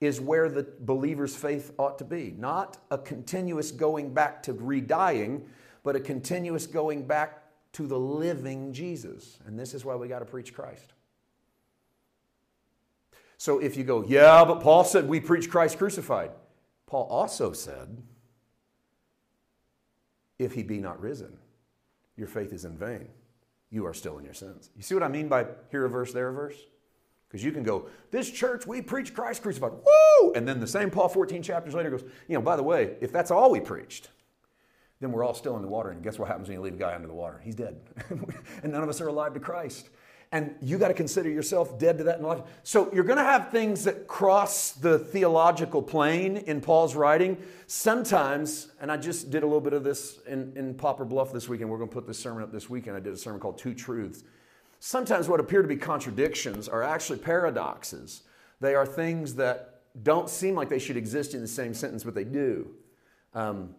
is 0.00 0.20
where 0.20 0.48
the 0.48 0.64
believer's 0.78 1.34
faith 1.34 1.72
ought 1.76 1.98
to 1.98 2.04
be. 2.04 2.32
Not 2.38 2.76
a 2.92 2.98
continuous 2.98 3.72
going 3.72 4.14
back 4.14 4.40
to 4.44 4.52
redying, 4.52 5.48
but 5.82 5.96
a 5.96 6.00
continuous 6.00 6.68
going 6.68 7.04
back 7.04 7.42
to 7.72 7.88
the 7.88 7.98
living 7.98 8.72
Jesus. 8.72 9.40
And 9.44 9.58
this 9.58 9.74
is 9.74 9.84
why 9.84 9.96
we 9.96 10.06
got 10.06 10.20
to 10.20 10.24
preach 10.24 10.54
Christ. 10.54 10.92
So 13.38 13.58
if 13.58 13.76
you 13.76 13.82
go, 13.82 14.04
yeah, 14.06 14.44
but 14.44 14.60
Paul 14.60 14.84
said 14.84 15.08
we 15.08 15.18
preach 15.18 15.50
Christ 15.50 15.78
crucified. 15.78 16.30
Paul 16.86 17.08
also 17.10 17.52
said, 17.52 18.04
if 20.38 20.52
he 20.52 20.62
be 20.62 20.78
not 20.78 21.00
risen, 21.00 21.36
your 22.16 22.28
faith 22.28 22.52
is 22.52 22.64
in 22.64 22.76
vain. 22.76 23.08
You 23.70 23.86
are 23.86 23.94
still 23.94 24.18
in 24.18 24.24
your 24.24 24.34
sins. 24.34 24.70
You 24.76 24.82
see 24.82 24.94
what 24.94 25.02
I 25.02 25.08
mean 25.08 25.28
by 25.28 25.46
here 25.70 25.84
a 25.84 25.88
verse, 25.88 26.12
there 26.12 26.28
a 26.28 26.32
verse? 26.32 26.56
Because 27.28 27.42
you 27.42 27.52
can 27.52 27.62
go, 27.62 27.88
this 28.10 28.30
church, 28.30 28.66
we 28.66 28.82
preach 28.82 29.14
Christ 29.14 29.42
crucified. 29.42 29.72
Woo! 29.72 30.32
And 30.34 30.46
then 30.46 30.60
the 30.60 30.66
same 30.66 30.90
Paul 30.90 31.08
14 31.08 31.42
chapters 31.42 31.74
later 31.74 31.88
goes, 31.88 32.02
you 32.28 32.34
know, 32.34 32.42
by 32.42 32.56
the 32.56 32.62
way, 32.62 32.96
if 33.00 33.10
that's 33.10 33.30
all 33.30 33.50
we 33.50 33.60
preached, 33.60 34.10
then 35.00 35.12
we're 35.12 35.24
all 35.24 35.32
still 35.32 35.56
in 35.56 35.62
the 35.62 35.68
water. 35.68 35.90
And 35.90 36.02
guess 36.02 36.18
what 36.18 36.28
happens 36.28 36.48
when 36.48 36.58
you 36.58 36.62
leave 36.62 36.74
a 36.74 36.78
guy 36.78 36.94
under 36.94 37.08
the 37.08 37.14
water? 37.14 37.40
He's 37.42 37.54
dead. 37.54 37.80
and 38.62 38.72
none 38.72 38.82
of 38.82 38.88
us 38.90 39.00
are 39.00 39.08
alive 39.08 39.32
to 39.34 39.40
Christ 39.40 39.88
and 40.32 40.54
you 40.62 40.78
got 40.78 40.88
to 40.88 40.94
consider 40.94 41.28
yourself 41.28 41.78
dead 41.78 41.98
to 41.98 42.04
that 42.04 42.22
life. 42.22 42.40
So 42.62 42.90
you're 42.92 43.04
going 43.04 43.18
to 43.18 43.24
have 43.24 43.50
things 43.50 43.84
that 43.84 44.08
cross 44.08 44.72
the 44.72 44.98
theological 44.98 45.82
plane 45.82 46.38
in 46.38 46.62
Paul's 46.62 46.96
writing. 46.96 47.36
Sometimes, 47.66 48.72
and 48.80 48.90
I 48.90 48.96
just 48.96 49.30
did 49.30 49.42
a 49.42 49.46
little 49.46 49.60
bit 49.60 49.74
of 49.74 49.84
this 49.84 50.20
in, 50.26 50.54
in 50.56 50.74
Poplar 50.74 51.04
Bluff 51.04 51.34
this 51.34 51.50
weekend. 51.50 51.68
We're 51.68 51.76
going 51.76 51.90
to 51.90 51.94
put 51.94 52.06
this 52.06 52.18
sermon 52.18 52.42
up 52.42 52.50
this 52.50 52.70
weekend. 52.70 52.96
I 52.96 53.00
did 53.00 53.12
a 53.12 53.16
sermon 53.16 53.40
called 53.40 53.58
Two 53.58 53.74
Truths. 53.74 54.24
Sometimes 54.80 55.28
what 55.28 55.38
appear 55.38 55.60
to 55.60 55.68
be 55.68 55.76
contradictions 55.76 56.66
are 56.66 56.82
actually 56.82 57.18
paradoxes. 57.18 58.22
They 58.58 58.74
are 58.74 58.86
things 58.86 59.34
that 59.34 59.82
don't 60.02 60.30
seem 60.30 60.54
like 60.54 60.70
they 60.70 60.78
should 60.78 60.96
exist 60.96 61.34
in 61.34 61.42
the 61.42 61.46
same 61.46 61.74
sentence, 61.74 62.04
but 62.04 62.14
they 62.14 62.24
do. 62.24 62.68
Um, 63.34 63.74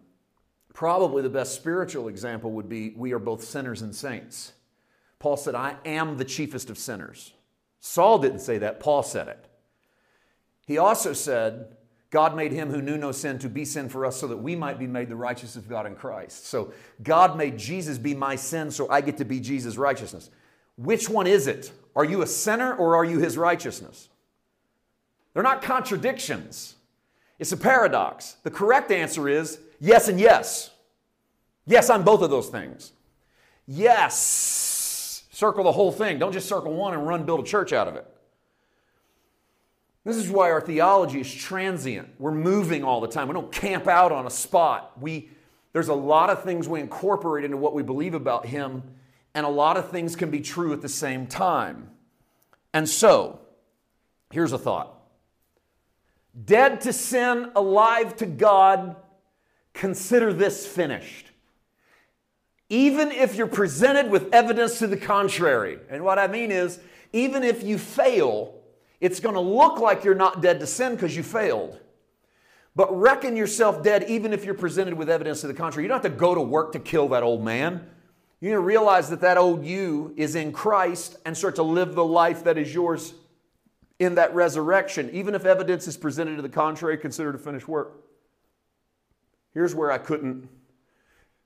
probably 0.72 1.20
the 1.20 1.28
best 1.28 1.54
spiritual 1.56 2.06
example 2.06 2.52
would 2.52 2.68
be 2.68 2.90
we 2.96 3.12
are 3.12 3.18
both 3.18 3.42
sinners 3.42 3.82
and 3.82 3.94
saints. 3.94 4.52
Paul 5.24 5.38
said, 5.38 5.54
I 5.54 5.76
am 5.86 6.18
the 6.18 6.24
chiefest 6.26 6.68
of 6.68 6.76
sinners. 6.76 7.32
Saul 7.80 8.18
didn't 8.18 8.40
say 8.40 8.58
that, 8.58 8.78
Paul 8.78 9.02
said 9.02 9.26
it. 9.26 9.48
He 10.66 10.76
also 10.76 11.14
said, 11.14 11.78
God 12.10 12.36
made 12.36 12.52
him 12.52 12.68
who 12.68 12.82
knew 12.82 12.98
no 12.98 13.10
sin 13.10 13.38
to 13.38 13.48
be 13.48 13.64
sin 13.64 13.88
for 13.88 14.04
us 14.04 14.20
so 14.20 14.26
that 14.26 14.36
we 14.36 14.54
might 14.54 14.78
be 14.78 14.86
made 14.86 15.08
the 15.08 15.16
righteousness 15.16 15.56
of 15.56 15.66
God 15.66 15.86
in 15.86 15.94
Christ. 15.94 16.48
So 16.48 16.74
God 17.02 17.38
made 17.38 17.56
Jesus 17.56 17.96
be 17.96 18.14
my 18.14 18.36
sin 18.36 18.70
so 18.70 18.86
I 18.90 19.00
get 19.00 19.16
to 19.16 19.24
be 19.24 19.40
Jesus' 19.40 19.78
righteousness. 19.78 20.28
Which 20.76 21.08
one 21.08 21.26
is 21.26 21.46
it? 21.46 21.72
Are 21.96 22.04
you 22.04 22.20
a 22.20 22.26
sinner 22.26 22.74
or 22.74 22.94
are 22.94 23.04
you 23.06 23.18
his 23.18 23.38
righteousness? 23.38 24.10
They're 25.32 25.42
not 25.42 25.62
contradictions. 25.62 26.74
It's 27.38 27.52
a 27.52 27.56
paradox. 27.56 28.36
The 28.42 28.50
correct 28.50 28.90
answer 28.90 29.26
is 29.26 29.58
yes 29.80 30.06
and 30.08 30.20
yes. 30.20 30.70
Yes, 31.64 31.88
I'm 31.88 32.04
both 32.04 32.20
of 32.20 32.28
those 32.28 32.50
things. 32.50 32.92
Yes, 33.66 34.73
Circle 35.34 35.64
the 35.64 35.72
whole 35.72 35.90
thing. 35.90 36.20
Don't 36.20 36.30
just 36.30 36.48
circle 36.48 36.72
one 36.72 36.94
and 36.94 37.08
run 37.08 37.24
build 37.24 37.40
a 37.40 37.42
church 37.42 37.72
out 37.72 37.88
of 37.88 37.96
it. 37.96 38.06
This 40.04 40.16
is 40.16 40.30
why 40.30 40.52
our 40.52 40.60
theology 40.60 41.20
is 41.20 41.34
transient. 41.34 42.08
We're 42.20 42.30
moving 42.30 42.84
all 42.84 43.00
the 43.00 43.08
time. 43.08 43.26
We 43.26 43.34
don't 43.34 43.50
camp 43.50 43.88
out 43.88 44.12
on 44.12 44.28
a 44.28 44.30
spot. 44.30 44.92
We, 45.00 45.30
there's 45.72 45.88
a 45.88 45.94
lot 45.94 46.30
of 46.30 46.44
things 46.44 46.68
we 46.68 46.78
incorporate 46.78 47.44
into 47.44 47.56
what 47.56 47.74
we 47.74 47.82
believe 47.82 48.14
about 48.14 48.46
Him, 48.46 48.84
and 49.34 49.44
a 49.44 49.48
lot 49.48 49.76
of 49.76 49.90
things 49.90 50.14
can 50.14 50.30
be 50.30 50.38
true 50.38 50.72
at 50.72 50.82
the 50.82 50.88
same 50.88 51.26
time. 51.26 51.90
And 52.72 52.88
so, 52.88 53.40
here's 54.30 54.52
a 54.52 54.58
thought 54.58 54.96
Dead 56.44 56.80
to 56.82 56.92
sin, 56.92 57.50
alive 57.56 58.14
to 58.18 58.26
God, 58.26 58.94
consider 59.72 60.32
this 60.32 60.64
finished 60.64 61.23
even 62.74 63.12
if 63.12 63.36
you're 63.36 63.46
presented 63.46 64.10
with 64.10 64.34
evidence 64.34 64.80
to 64.80 64.88
the 64.88 64.96
contrary. 64.96 65.78
And 65.88 66.02
what 66.02 66.18
I 66.18 66.26
mean 66.26 66.50
is, 66.50 66.80
even 67.12 67.44
if 67.44 67.62
you 67.62 67.78
fail, 67.78 68.52
it's 69.00 69.20
going 69.20 69.36
to 69.36 69.40
look 69.40 69.78
like 69.78 70.02
you're 70.02 70.16
not 70.16 70.42
dead 70.42 70.58
to 70.58 70.66
sin 70.66 70.96
because 70.96 71.16
you 71.16 71.22
failed. 71.22 71.78
But 72.74 72.92
reckon 72.92 73.36
yourself 73.36 73.84
dead 73.84 74.06
even 74.08 74.32
if 74.32 74.44
you're 74.44 74.54
presented 74.54 74.94
with 74.94 75.08
evidence 75.08 75.42
to 75.42 75.46
the 75.46 75.54
contrary. 75.54 75.84
You 75.84 75.88
don't 75.88 76.02
have 76.02 76.10
to 76.10 76.18
go 76.18 76.34
to 76.34 76.40
work 76.40 76.72
to 76.72 76.80
kill 76.80 77.06
that 77.10 77.22
old 77.22 77.44
man. 77.44 77.88
You 78.40 78.48
need 78.48 78.54
to 78.54 78.60
realize 78.60 79.08
that 79.10 79.20
that 79.20 79.38
old 79.38 79.64
you 79.64 80.12
is 80.16 80.34
in 80.34 80.50
Christ 80.50 81.16
and 81.24 81.36
start 81.36 81.54
to 81.54 81.62
live 81.62 81.94
the 81.94 82.04
life 82.04 82.42
that 82.42 82.58
is 82.58 82.74
yours 82.74 83.14
in 84.00 84.16
that 84.16 84.34
resurrection. 84.34 85.10
Even 85.12 85.36
if 85.36 85.44
evidence 85.44 85.86
is 85.86 85.96
presented 85.96 86.34
to 86.36 86.42
the 86.42 86.48
contrary, 86.48 86.98
consider 86.98 87.32
a 87.32 87.38
finished 87.38 87.68
work. 87.68 88.02
Here's 89.52 89.76
where 89.76 89.92
I 89.92 89.98
couldn't 89.98 90.48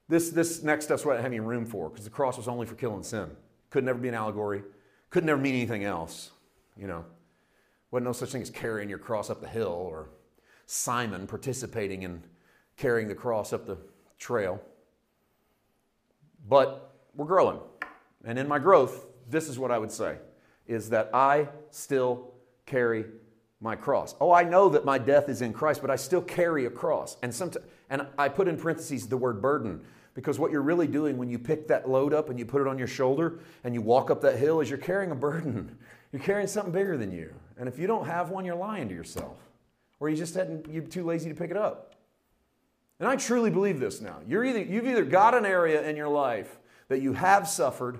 this, 0.09 0.31
this 0.31 0.63
next 0.63 0.87
step's 0.87 1.05
what 1.05 1.15
I 1.15 1.21
have 1.21 1.27
any 1.27 1.41
room 1.41 1.67
for 1.67 1.91
because 1.91 2.05
the 2.05 2.11
cross 2.11 2.37
was 2.37 2.49
only 2.49 2.67
for 2.67 2.75
killing 2.75 3.03
sin. 3.03 3.31
Could 3.71 3.85
never 3.85 3.99
be 3.99 4.09
an 4.09 4.15
allegory. 4.15 4.63
Could 5.11 5.25
never 5.25 5.41
mean 5.41 5.55
anything 5.55 5.85
else. 5.85 6.31
You 6.77 6.87
know, 6.87 7.05
wasn't 7.91 8.07
no 8.07 8.13
such 8.13 8.31
thing 8.31 8.43
as 8.43 8.51
carrying 8.51 8.89
your 8.89 8.99
cross 8.99 9.31
up 9.31 9.41
the 9.41 9.49
hill 9.49 9.69
or 9.69 10.11
Simon 10.67 11.27
participating 11.27 12.03
in 12.03 12.23
carrying 12.77 13.09
the 13.09 13.15
cross 13.15 13.53
up 13.53 13.67
the 13.67 13.79
trail. 14.19 14.63
But 16.49 16.95
we're 17.15 17.27
growing. 17.27 17.59
And 18.25 18.39
in 18.39 18.49
my 18.49 18.59
growth, 18.59 19.07
this 19.29 19.49
is 19.49 19.59
what 19.59 19.71
I 19.71 19.79
would 19.79 19.93
say 19.93 20.17
is 20.67 20.91
that 20.91 21.11
I 21.15 21.49
still 21.71 22.35
carry 22.67 23.07
my 23.61 23.75
cross. 23.75 24.15
Oh, 24.21 24.33
I 24.33 24.45
know 24.45 24.69
that 24.69 24.85
my 24.85 24.99
death 24.99 25.29
is 25.29 25.43
in 25.43 25.53
Christ, 25.53 25.81
but 25.81 25.91
I 25.91 25.97
still 25.97 26.21
carry 26.21 26.67
a 26.67 26.71
cross. 26.71 27.17
And 27.23 27.35
sometimes 27.35 27.65
and 27.91 28.07
I 28.19 28.29
put 28.29 28.49
in 28.49 28.57
parentheses 28.57 29.09
the 29.09 29.17
word 29.17 29.41
burden 29.41 29.81
because 30.19 30.37
what 30.37 30.51
you're 30.51 30.63
really 30.63 30.89
doing 30.89 31.17
when 31.17 31.31
you 31.31 31.39
pick 31.39 31.69
that 31.69 31.89
load 31.89 32.13
up 32.13 32.29
and 32.29 32.41
you 32.41 32.45
put 32.45 32.61
it 32.61 32.67
on 32.67 32.77
your 32.77 32.89
shoulder 32.89 33.39
and 33.63 33.73
you 33.73 33.81
walk 33.81 34.11
up 34.11 34.21
that 34.23 34.37
hill 34.37 34.61
is 34.61 34.69
you're 34.69 34.77
carrying 34.77 35.13
a 35.13 35.15
burden. 35.15 35.79
You're 36.13 36.23
carrying 36.23 36.49
something 36.49 36.73
bigger 36.73 36.97
than 36.97 37.13
you. 37.13 37.35
And 37.59 37.69
if 37.69 37.79
you 37.79 37.87
don't 37.87 38.07
have 38.07 38.31
one, 38.31 38.47
you're 38.47 38.57
lying 38.57 38.89
to 38.89 38.95
yourself. 38.95 39.37
Or 40.01 40.09
you 40.09 40.17
just 40.17 40.35
hadn't, 40.35 40.67
you're 40.67 40.83
too 40.83 41.05
lazy 41.05 41.29
to 41.29 41.35
pick 41.35 41.51
it 41.51 41.57
up. 41.57 41.97
And 42.99 43.07
I 43.07 43.15
truly 43.17 43.51
believe 43.51 43.79
this 43.79 44.01
now. 44.01 44.17
You're 44.27 44.43
either, 44.43 44.63
you've 44.63 44.87
either 44.87 45.05
got 45.05 45.35
an 45.35 45.45
area 45.45 45.87
in 45.87 45.97
your 45.97 46.09
life 46.09 46.59
that 46.89 47.03
you 47.03 47.13
have 47.13 47.47
suffered, 47.47 47.99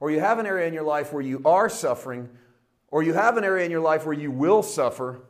or 0.00 0.10
you 0.10 0.20
have 0.20 0.38
an 0.38 0.44
area 0.44 0.68
in 0.68 0.74
your 0.74 0.84
life 0.84 1.14
where 1.14 1.22
you 1.22 1.40
are 1.46 1.70
suffering, 1.70 2.28
or 2.88 3.02
you 3.02 3.14
have 3.14 3.38
an 3.38 3.44
area 3.44 3.64
in 3.64 3.70
your 3.70 3.80
life 3.80 4.04
where 4.04 4.12
you 4.12 4.30
will 4.30 4.62
suffer. 4.62 5.22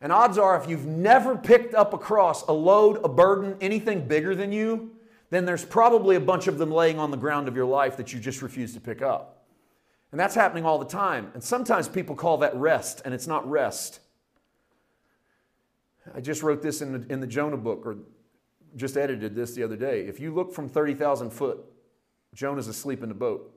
And 0.00 0.10
odds 0.10 0.38
are, 0.38 0.56
if 0.56 0.66
you've 0.66 0.86
never 0.86 1.36
picked 1.36 1.74
up 1.74 1.92
a 1.92 1.98
cross, 1.98 2.42
a 2.48 2.52
load, 2.54 3.04
a 3.04 3.08
burden, 3.08 3.58
anything 3.60 4.08
bigger 4.08 4.34
than 4.34 4.50
you, 4.50 4.95
then 5.30 5.44
there's 5.44 5.64
probably 5.64 6.16
a 6.16 6.20
bunch 6.20 6.46
of 6.46 6.58
them 6.58 6.70
laying 6.70 6.98
on 6.98 7.10
the 7.10 7.16
ground 7.16 7.48
of 7.48 7.56
your 7.56 7.66
life 7.66 7.96
that 7.96 8.12
you 8.12 8.20
just 8.20 8.42
refuse 8.42 8.74
to 8.74 8.80
pick 8.80 9.02
up. 9.02 9.44
And 10.12 10.20
that's 10.20 10.34
happening 10.34 10.64
all 10.64 10.78
the 10.78 10.84
time. 10.84 11.30
And 11.34 11.42
sometimes 11.42 11.88
people 11.88 12.14
call 12.14 12.38
that 12.38 12.54
rest, 12.54 13.02
and 13.04 13.12
it's 13.12 13.26
not 13.26 13.48
rest. 13.48 14.00
I 16.14 16.20
just 16.20 16.42
wrote 16.42 16.62
this 16.62 16.80
in 16.80 16.92
the, 16.92 17.12
in 17.12 17.20
the 17.20 17.26
Jonah 17.26 17.56
book, 17.56 17.82
or 17.84 17.96
just 18.76 18.96
edited 18.96 19.34
this 19.34 19.54
the 19.54 19.64
other 19.64 19.76
day. 19.76 20.02
If 20.02 20.20
you 20.20 20.32
look 20.32 20.52
from 20.52 20.68
30,000 20.68 21.30
foot, 21.30 21.64
Jonah's 22.34 22.68
asleep 22.68 23.02
in 23.02 23.08
the 23.08 23.14
boat. 23.14 23.52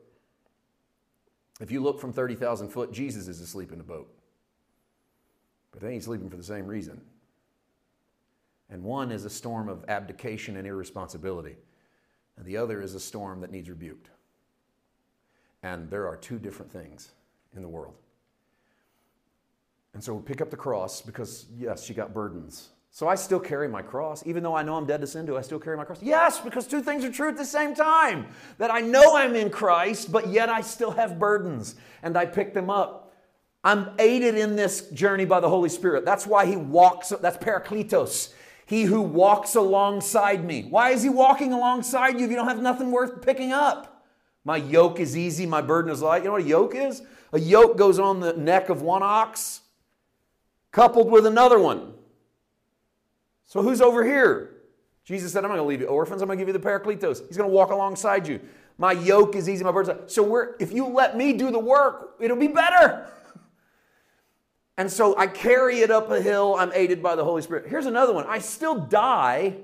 If 1.61 1.71
you 1.71 1.81
look 1.81 1.99
from 1.99 2.13
30,000 2.13 2.69
foot, 2.69 2.91
Jesus 2.91 3.27
is 3.27 3.41
asleep 3.41 3.71
in 3.71 3.77
the 3.77 3.83
boat. 3.83 4.11
But 5.71 5.81
they 5.81 5.93
ain't 5.93 6.03
sleeping 6.03 6.29
for 6.29 6.37
the 6.37 6.43
same 6.43 6.65
reason 6.65 7.01
and 8.69 8.83
one 8.83 9.11
is 9.11 9.25
a 9.25 9.29
storm 9.29 9.69
of 9.69 9.85
abdication 9.87 10.57
and 10.57 10.67
irresponsibility, 10.67 11.57
and 12.37 12.45
the 12.45 12.57
other 12.57 12.81
is 12.81 12.95
a 12.95 12.99
storm 12.99 13.41
that 13.41 13.51
needs 13.51 13.69
rebuked. 13.69 14.09
And 15.61 15.89
there 15.89 16.07
are 16.07 16.15
two 16.15 16.39
different 16.39 16.71
things 16.71 17.11
in 17.55 17.61
the 17.61 17.67
world. 17.67 17.95
And 19.93 20.03
so 20.03 20.13
we 20.13 20.21
pick 20.21 20.39
up 20.39 20.49
the 20.49 20.57
cross 20.57 21.01
because, 21.01 21.47
yes, 21.57 21.89
you 21.89 21.95
got 21.95 22.13
burdens. 22.13 22.69
So 22.91 23.07
I 23.07 23.15
still 23.15 23.39
carry 23.39 23.67
my 23.67 23.81
cross. 23.81 24.23
Even 24.25 24.43
though 24.43 24.55
I 24.55 24.63
know 24.63 24.75
I'm 24.75 24.85
dead 24.85 25.01
to 25.01 25.07
sin, 25.07 25.25
do 25.25 25.37
I 25.37 25.41
still 25.41 25.59
carry 25.59 25.77
my 25.77 25.83
cross? 25.83 26.01
Yes, 26.01 26.39
because 26.39 26.65
two 26.65 26.81
things 26.81 27.03
are 27.03 27.11
true 27.11 27.29
at 27.29 27.37
the 27.37 27.45
same 27.45 27.75
time. 27.75 28.27
That 28.57 28.71
I 28.71 28.81
know 28.81 29.15
I'm 29.15 29.35
in 29.35 29.49
Christ, 29.49 30.11
but 30.11 30.29
yet 30.29 30.49
I 30.49 30.61
still 30.61 30.91
have 30.91 31.19
burdens, 31.19 31.75
and 32.01 32.17
I 32.17 32.25
pick 32.25 32.53
them 32.53 32.69
up. 32.69 33.13
I'm 33.63 33.89
aided 33.99 34.35
in 34.35 34.55
this 34.55 34.89
journey 34.89 35.25
by 35.25 35.39
the 35.39 35.49
Holy 35.49 35.69
Spirit. 35.69 36.05
That's 36.05 36.25
why 36.25 36.45
He 36.45 36.55
walks, 36.55 37.09
that's 37.09 37.37
Parakletos. 37.37 38.33
He 38.69 38.83
who 38.83 39.01
walks 39.01 39.55
alongside 39.55 40.45
me. 40.45 40.61
Why 40.61 40.91
is 40.91 41.01
he 41.01 41.09
walking 41.09 41.53
alongside 41.53 42.19
you 42.19 42.25
if 42.25 42.29
you 42.29 42.35
don't 42.35 42.47
have 42.47 42.61
nothing 42.61 42.91
worth 42.91 43.19
picking 43.19 43.51
up? 43.51 44.05
My 44.45 44.57
yoke 44.57 44.99
is 44.99 45.17
easy, 45.17 45.47
my 45.47 45.59
burden 45.59 45.91
is 45.91 46.03
light. 46.03 46.21
You 46.21 46.25
know 46.25 46.33
what 46.33 46.43
a 46.43 46.45
yoke 46.45 46.75
is? 46.75 47.01
A 47.33 47.39
yoke 47.39 47.79
goes 47.79 47.97
on 47.97 48.19
the 48.19 48.33
neck 48.33 48.69
of 48.69 48.83
one 48.83 49.01
ox 49.01 49.61
coupled 50.71 51.09
with 51.09 51.25
another 51.25 51.57
one. 51.57 51.95
So 53.47 53.63
who's 53.63 53.81
over 53.81 54.05
here? 54.05 54.57
Jesus 55.03 55.33
said, 55.33 55.43
I'm 55.43 55.49
going 55.49 55.59
to 55.59 55.65
leave 55.65 55.81
you 55.81 55.87
orphans. 55.87 56.21
I'm 56.21 56.27
going 56.27 56.37
to 56.37 56.45
give 56.45 56.53
you 56.53 56.59
the 56.59 56.63
Parakletos. 56.63 57.25
He's 57.27 57.37
going 57.37 57.49
to 57.49 57.55
walk 57.55 57.71
alongside 57.71 58.27
you. 58.27 58.39
My 58.77 58.91
yoke 58.91 59.35
is 59.35 59.49
easy, 59.49 59.63
my 59.63 59.71
burden. 59.71 59.95
Is 59.95 60.01
light. 60.01 60.11
So 60.11 60.53
if 60.59 60.71
you 60.71 60.85
let 60.85 61.17
me 61.17 61.33
do 61.33 61.49
the 61.49 61.57
work, 61.57 62.17
it'll 62.19 62.37
be 62.37 62.47
better. 62.47 63.07
And 64.79 64.89
so 64.89 65.13
I 65.17 65.27
carry 65.27 65.81
it 65.81 65.91
up 65.91 66.09
a 66.09 66.21
hill. 66.21 66.55
I'm 66.57 66.71
aided 66.73 67.03
by 67.03 67.17
the 67.17 67.23
Holy 67.25 67.41
Spirit. 67.41 67.67
Here's 67.67 67.85
another 67.85 68.13
one. 68.13 68.25
I 68.29 68.39
still 68.39 68.75
die 68.75 69.57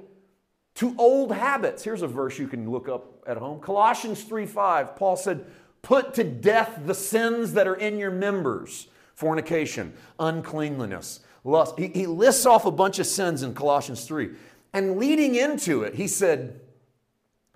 to 0.74 0.93
old 0.97 1.32
habits. 1.32 1.86
Here's 1.86 2.01
a 2.01 2.07
verse 2.07 2.38
you 2.38 2.49
can 2.49 2.70
look 2.70 2.89
up 2.89 3.24
at 3.26 3.38
home. 3.38 3.61
Colossians 3.61 4.26
3 4.26 4.45
5. 4.45 4.97
Paul 4.97 5.16
said, 5.16 5.45
Put 5.82 6.16
to 6.16 6.26
death 6.26 6.82
the 6.86 6.93
sins 6.93 7.53
that 7.53 7.66
are 7.66 7.76
in 7.76 7.97
your 7.97 8.11
members 8.11 8.89
fornication, 9.13 9.93
uncleanliness, 10.20 11.22
lust. 11.45 11.80
He, 11.80 11.88
he 11.88 12.07
lists 12.07 12.45
off 12.45 12.66
a 12.66 12.72
bunch 12.72 12.99
of 12.99 13.07
sins 13.07 13.41
in 13.41 13.53
Colossians 13.53 14.03
3. 14.03 14.32
And 14.74 14.97
leading 14.97 15.36
into 15.36 15.84
it, 15.84 15.95
he 15.95 16.07
said, 16.07 16.59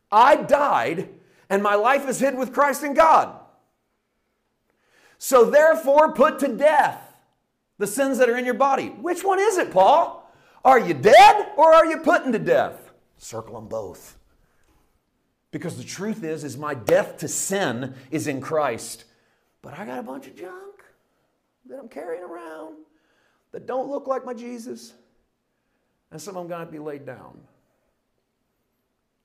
I 0.10 0.38
died 0.38 1.10
and 1.50 1.62
my 1.62 1.76
life 1.76 2.08
is 2.08 2.22
hid 2.22 2.38
with 2.38 2.54
Christ 2.54 2.84
in 2.84 2.94
God. 2.94 3.38
So 5.18 5.44
therefore, 5.44 6.14
put 6.14 6.40
to 6.40 6.48
death 6.48 7.08
the 7.80 7.88
sins 7.88 8.20
that 8.20 8.30
are 8.30 8.38
in 8.38 8.46
your 8.46 8.54
body. 8.54 8.90
Which 8.90 9.24
one 9.24 9.40
is 9.40 9.58
it, 9.58 9.72
Paul? 9.72 10.32
Are 10.64 10.80
you 10.80 10.94
dead 10.94 11.48
or 11.58 11.74
are 11.74 11.86
you 11.86 11.98
putting 11.98 12.32
to 12.34 12.40
death? 12.40 12.92
Circle 13.18 13.56
them 13.56 13.68
both. 13.68 14.18
Because 15.52 15.78
the 15.78 15.84
truth 15.84 16.24
is, 16.24 16.44
is 16.44 16.58
my 16.58 16.76
death 16.76 17.18
to 17.20 17.28
sin 17.28 17.96
is 18.12 18.28
in 18.28 18.40
Christ. 18.40 19.06
But 19.62 19.80
I 19.80 19.86
got 19.86 19.98
a 19.98 20.04
bunch 20.04 20.28
of 20.28 20.36
junk 20.36 20.84
that 21.68 21.80
I'm 21.80 21.88
carrying 21.88 22.24
around 22.24 22.76
that 23.52 23.66
don't 23.66 23.90
look 23.90 24.08
like 24.08 24.26
my 24.26 24.34
Jesus. 24.34 24.94
And 26.12 26.22
some 26.22 26.36
of 26.36 26.44
them 26.44 26.50
going 26.50 26.66
to 26.66 26.72
be 26.72 26.80
laid 26.80 27.06
down. 27.06 27.40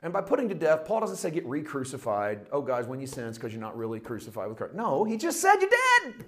And 0.02 0.12
by 0.12 0.20
putting 0.20 0.48
to 0.50 0.54
death, 0.54 0.84
Paul 0.84 1.00
doesn't 1.00 1.16
say 1.16 1.30
get 1.30 1.46
re 1.46 1.62
crucified. 1.62 2.46
Oh, 2.52 2.62
guys, 2.62 2.86
when 2.86 3.00
you 3.00 3.06
sin, 3.06 3.26
it's 3.26 3.38
because 3.38 3.52
you're 3.52 3.60
not 3.60 3.76
really 3.76 4.00
crucified 4.00 4.48
with 4.48 4.58
Christ. 4.58 4.74
No, 4.74 5.04
he 5.04 5.16
just 5.16 5.40
said 5.40 5.56
you're 5.60 5.70
dead. 5.70 6.26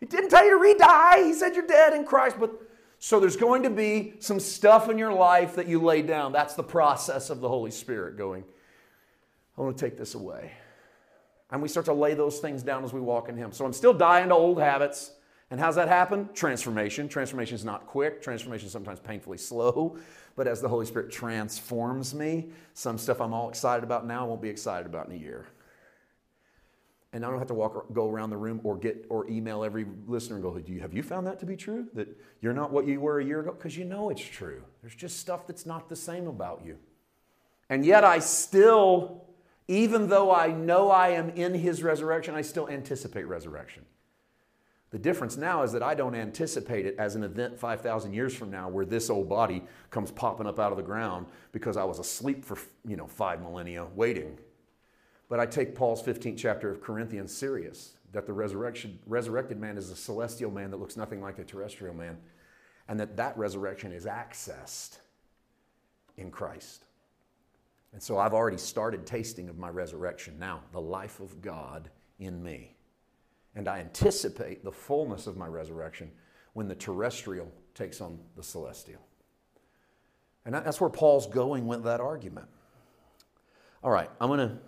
He 0.00 0.06
didn't 0.06 0.30
tell 0.30 0.44
you 0.44 0.50
to 0.50 0.56
re 0.56 0.74
die. 0.74 1.24
He 1.24 1.34
said 1.34 1.54
you're 1.54 1.66
dead 1.66 1.92
in 1.92 2.04
Christ. 2.04 2.36
But 2.40 2.52
so 2.98 3.20
there's 3.20 3.36
going 3.36 3.62
to 3.62 3.70
be 3.70 4.14
some 4.18 4.40
stuff 4.40 4.88
in 4.88 4.98
your 4.98 5.12
life 5.12 5.54
that 5.56 5.68
you 5.68 5.80
lay 5.80 6.02
down. 6.02 6.32
That's 6.32 6.54
the 6.54 6.62
process 6.62 7.30
of 7.30 7.40
the 7.40 7.48
Holy 7.48 7.70
Spirit 7.70 8.16
going, 8.16 8.44
I 9.56 9.60
want 9.60 9.76
to 9.76 9.84
take 9.84 9.98
this 9.98 10.14
away. 10.14 10.52
And 11.50 11.60
we 11.60 11.68
start 11.68 11.86
to 11.86 11.92
lay 11.92 12.14
those 12.14 12.38
things 12.38 12.62
down 12.62 12.84
as 12.84 12.92
we 12.92 13.00
walk 13.00 13.28
in 13.28 13.36
Him. 13.36 13.52
So 13.52 13.64
I'm 13.64 13.72
still 13.72 13.92
dying 13.92 14.28
to 14.28 14.34
old 14.34 14.60
habits. 14.60 15.12
And 15.50 15.58
how's 15.58 15.74
that 15.74 15.88
happen? 15.88 16.28
Transformation. 16.32 17.08
Transformation 17.08 17.56
is 17.56 17.64
not 17.64 17.86
quick. 17.86 18.22
Transformation 18.22 18.66
is 18.66 18.72
sometimes 18.72 19.00
painfully 19.00 19.38
slow. 19.38 19.98
But 20.36 20.46
as 20.46 20.60
the 20.60 20.68
Holy 20.68 20.86
Spirit 20.86 21.10
transforms 21.10 22.14
me, 22.14 22.50
some 22.74 22.98
stuff 22.98 23.20
I'm 23.20 23.34
all 23.34 23.48
excited 23.48 23.82
about 23.82 24.06
now 24.06 24.24
I 24.24 24.28
won't 24.28 24.40
be 24.40 24.48
excited 24.48 24.86
about 24.86 25.08
in 25.08 25.14
a 25.14 25.18
year. 25.18 25.48
And 27.12 27.24
I 27.24 27.30
don't 27.30 27.38
have 27.38 27.48
to 27.48 27.54
walk, 27.54 27.74
or, 27.74 27.84
go 27.92 28.08
around 28.08 28.30
the 28.30 28.36
room 28.36 28.60
or 28.62 28.76
get 28.76 29.06
or 29.08 29.28
email 29.28 29.64
every 29.64 29.84
listener 30.06 30.36
and 30.36 30.44
go, 30.44 30.56
Do 30.58 30.72
you, 30.72 30.80
have 30.80 30.94
you 30.94 31.02
found 31.02 31.26
that 31.26 31.40
to 31.40 31.46
be 31.46 31.56
true? 31.56 31.88
That 31.94 32.08
you're 32.40 32.52
not 32.52 32.70
what 32.70 32.86
you 32.86 33.00
were 33.00 33.18
a 33.18 33.24
year 33.24 33.40
ago? 33.40 33.52
Because 33.52 33.76
you 33.76 33.84
know 33.84 34.10
it's 34.10 34.22
true. 34.22 34.62
There's 34.80 34.94
just 34.94 35.18
stuff 35.18 35.46
that's 35.46 35.66
not 35.66 35.88
the 35.88 35.96
same 35.96 36.28
about 36.28 36.62
you. 36.64 36.78
And 37.68 37.84
yet 37.84 38.04
I 38.04 38.20
still, 38.20 39.24
even 39.66 40.08
though 40.08 40.32
I 40.34 40.48
know 40.48 40.90
I 40.90 41.10
am 41.10 41.30
in 41.30 41.54
his 41.54 41.82
resurrection, 41.82 42.34
I 42.34 42.42
still 42.42 42.68
anticipate 42.68 43.24
resurrection. 43.24 43.84
The 44.90 44.98
difference 44.98 45.36
now 45.36 45.62
is 45.62 45.70
that 45.72 45.84
I 45.84 45.94
don't 45.94 46.16
anticipate 46.16 46.84
it 46.84 46.96
as 46.98 47.14
an 47.14 47.22
event 47.22 47.58
5,000 47.58 48.12
years 48.12 48.34
from 48.34 48.50
now 48.50 48.68
where 48.68 48.84
this 48.84 49.08
old 49.08 49.28
body 49.28 49.62
comes 49.90 50.10
popping 50.10 50.48
up 50.48 50.58
out 50.58 50.72
of 50.72 50.76
the 50.76 50.82
ground 50.82 51.26
because 51.52 51.76
I 51.76 51.84
was 51.84 52.00
asleep 52.00 52.44
for, 52.44 52.58
you 52.84 52.96
know, 52.96 53.06
five 53.06 53.40
millennia 53.40 53.86
waiting. 53.94 54.36
But 55.30 55.38
I 55.38 55.46
take 55.46 55.76
Paul's 55.76 56.02
15th 56.02 56.36
chapter 56.36 56.70
of 56.70 56.82
Corinthians 56.82 57.32
serious 57.32 57.94
that 58.12 58.26
the 58.26 58.32
resurrection, 58.32 58.98
resurrected 59.06 59.60
man 59.60 59.78
is 59.78 59.88
a 59.88 59.96
celestial 59.96 60.50
man 60.50 60.72
that 60.72 60.78
looks 60.78 60.96
nothing 60.96 61.22
like 61.22 61.38
a 61.38 61.44
terrestrial 61.44 61.94
man, 61.94 62.18
and 62.88 62.98
that 62.98 63.16
that 63.16 63.38
resurrection 63.38 63.92
is 63.92 64.06
accessed 64.06 64.98
in 66.16 66.32
Christ. 66.32 66.84
And 67.92 68.02
so 68.02 68.18
I've 68.18 68.34
already 68.34 68.56
started 68.56 69.06
tasting 69.06 69.48
of 69.48 69.56
my 69.56 69.68
resurrection 69.68 70.36
now, 70.36 70.62
the 70.72 70.80
life 70.80 71.20
of 71.20 71.40
God 71.40 71.90
in 72.18 72.42
me. 72.42 72.74
And 73.54 73.68
I 73.68 73.78
anticipate 73.78 74.64
the 74.64 74.72
fullness 74.72 75.28
of 75.28 75.36
my 75.36 75.46
resurrection 75.46 76.10
when 76.54 76.66
the 76.66 76.74
terrestrial 76.74 77.50
takes 77.74 78.00
on 78.00 78.18
the 78.36 78.42
celestial. 78.42 79.00
And 80.44 80.56
that's 80.56 80.80
where 80.80 80.90
Paul's 80.90 81.28
going 81.28 81.68
with 81.68 81.84
that 81.84 82.00
argument. 82.00 82.48
All 83.84 83.92
right, 83.92 84.10
I'm 84.20 84.28
going 84.28 84.40
to. 84.40 84.58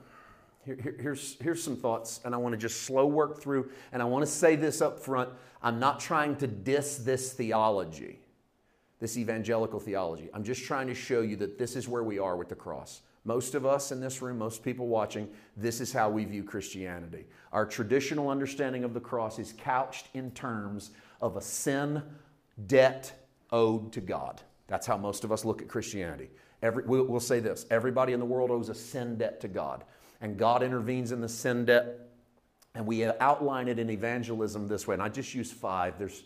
Here, 0.64 0.96
here's, 1.00 1.36
here's 1.40 1.62
some 1.62 1.76
thoughts, 1.76 2.20
and 2.24 2.34
I 2.34 2.38
want 2.38 2.52
to 2.52 2.58
just 2.58 2.82
slow 2.82 3.06
work 3.06 3.40
through. 3.40 3.70
And 3.92 4.00
I 4.00 4.04
want 4.04 4.24
to 4.24 4.30
say 4.30 4.56
this 4.56 4.80
up 4.80 4.98
front 4.98 5.30
I'm 5.62 5.78
not 5.78 6.00
trying 6.00 6.36
to 6.36 6.46
diss 6.46 6.98
this 6.98 7.32
theology, 7.32 8.18
this 9.00 9.16
evangelical 9.16 9.80
theology. 9.80 10.28
I'm 10.34 10.44
just 10.44 10.64
trying 10.64 10.88
to 10.88 10.94
show 10.94 11.20
you 11.20 11.36
that 11.36 11.58
this 11.58 11.76
is 11.76 11.88
where 11.88 12.02
we 12.02 12.18
are 12.18 12.36
with 12.36 12.48
the 12.48 12.54
cross. 12.54 13.02
Most 13.24 13.54
of 13.54 13.64
us 13.64 13.92
in 13.92 14.00
this 14.00 14.20
room, 14.20 14.38
most 14.38 14.64
people 14.64 14.88
watching, 14.88 15.28
this 15.56 15.80
is 15.80 15.92
how 15.92 16.10
we 16.10 16.24
view 16.24 16.42
Christianity. 16.42 17.26
Our 17.52 17.64
traditional 17.64 18.28
understanding 18.28 18.82
of 18.82 18.94
the 18.94 19.00
cross 19.00 19.38
is 19.38 19.54
couched 19.56 20.08
in 20.14 20.32
terms 20.32 20.90
of 21.20 21.36
a 21.36 21.40
sin 21.40 22.02
debt 22.66 23.12
owed 23.52 23.92
to 23.92 24.00
God. 24.00 24.40
That's 24.66 24.86
how 24.86 24.96
most 24.96 25.22
of 25.22 25.30
us 25.30 25.44
look 25.44 25.62
at 25.62 25.68
Christianity. 25.68 26.30
Every, 26.62 26.84
we'll, 26.84 27.04
we'll 27.04 27.20
say 27.20 27.38
this 27.38 27.66
everybody 27.70 28.12
in 28.12 28.18
the 28.18 28.26
world 28.26 28.50
owes 28.50 28.68
a 28.68 28.74
sin 28.74 29.16
debt 29.16 29.40
to 29.42 29.48
God. 29.48 29.84
And 30.22 30.38
God 30.38 30.62
intervenes 30.62 31.12
in 31.12 31.20
the 31.20 31.28
sin 31.28 31.66
debt. 31.66 31.98
And 32.74 32.86
we 32.86 33.04
outline 33.04 33.68
it 33.68 33.78
in 33.78 33.90
evangelism 33.90 34.66
this 34.66 34.86
way. 34.86 34.94
And 34.94 35.02
I 35.02 35.10
just 35.10 35.34
use 35.34 35.52
five. 35.52 35.98
There's, 35.98 36.22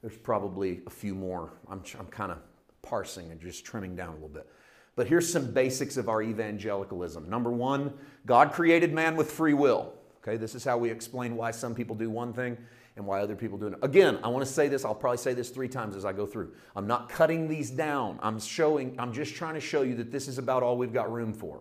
there's 0.00 0.16
probably 0.16 0.80
a 0.86 0.90
few 0.90 1.14
more. 1.14 1.52
I'm, 1.68 1.82
I'm 1.98 2.06
kind 2.06 2.32
of 2.32 2.38
parsing 2.80 3.30
and 3.30 3.38
just 3.38 3.66
trimming 3.66 3.96
down 3.96 4.10
a 4.10 4.14
little 4.14 4.28
bit. 4.28 4.48
But 4.96 5.08
here's 5.08 5.30
some 5.30 5.52
basics 5.52 5.96
of 5.98 6.08
our 6.08 6.22
evangelicalism. 6.22 7.28
Number 7.28 7.50
one, 7.50 7.92
God 8.24 8.52
created 8.52 8.94
man 8.94 9.14
with 9.16 9.30
free 9.30 9.52
will. 9.52 9.92
Okay, 10.22 10.36
this 10.36 10.54
is 10.54 10.64
how 10.64 10.78
we 10.78 10.90
explain 10.90 11.36
why 11.36 11.50
some 11.50 11.74
people 11.74 11.96
do 11.96 12.08
one 12.10 12.32
thing 12.32 12.56
and 12.96 13.06
why 13.06 13.20
other 13.20 13.36
people 13.36 13.56
do 13.58 13.68
it. 13.68 13.74
Again, 13.82 14.18
I 14.22 14.28
want 14.28 14.44
to 14.44 14.50
say 14.50 14.68
this, 14.68 14.84
I'll 14.84 14.94
probably 14.94 15.18
say 15.18 15.32
this 15.32 15.50
three 15.50 15.68
times 15.68 15.96
as 15.96 16.04
I 16.04 16.12
go 16.12 16.26
through. 16.26 16.52
I'm 16.76 16.86
not 16.86 17.08
cutting 17.08 17.48
these 17.48 17.70
down. 17.70 18.18
I'm 18.22 18.38
showing, 18.38 18.98
I'm 18.98 19.12
just 19.12 19.34
trying 19.34 19.54
to 19.54 19.60
show 19.60 19.82
you 19.82 19.94
that 19.96 20.10
this 20.12 20.28
is 20.28 20.38
about 20.38 20.62
all 20.62 20.76
we've 20.76 20.92
got 20.92 21.10
room 21.10 21.32
for 21.32 21.60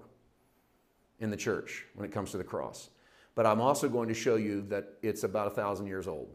in 1.20 1.30
the 1.30 1.38
church 1.38 1.86
when 1.96 2.06
it 2.06 2.12
comes 2.12 2.32
to 2.32 2.38
the 2.38 2.44
cross. 2.44 2.90
But 3.36 3.46
I'm 3.46 3.62
also 3.62 3.88
going 3.90 4.10
to 4.10 4.14
show 4.14 4.36
you 4.36 4.62
that 4.70 4.94
it's 5.02 5.24
about 5.24 5.48
a 5.48 5.52
thousand 5.52 5.88
years 5.88 6.08
old. 6.08 6.30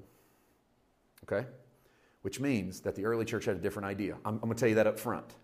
Okay? 1.24 1.46
Which 2.22 2.40
means 2.40 2.80
that 2.80 2.94
the 2.94 3.04
early 3.04 3.24
church 3.24 3.44
had 3.44 3.56
a 3.56 3.60
different 3.60 3.86
idea. 3.86 4.14
I'm, 4.24 4.34
I'm 4.34 4.40
going 4.40 4.54
to 4.54 4.60
tell 4.60 4.68
you 4.68 4.76
that 4.76 4.86
up 4.86 4.98
front. 4.98 5.34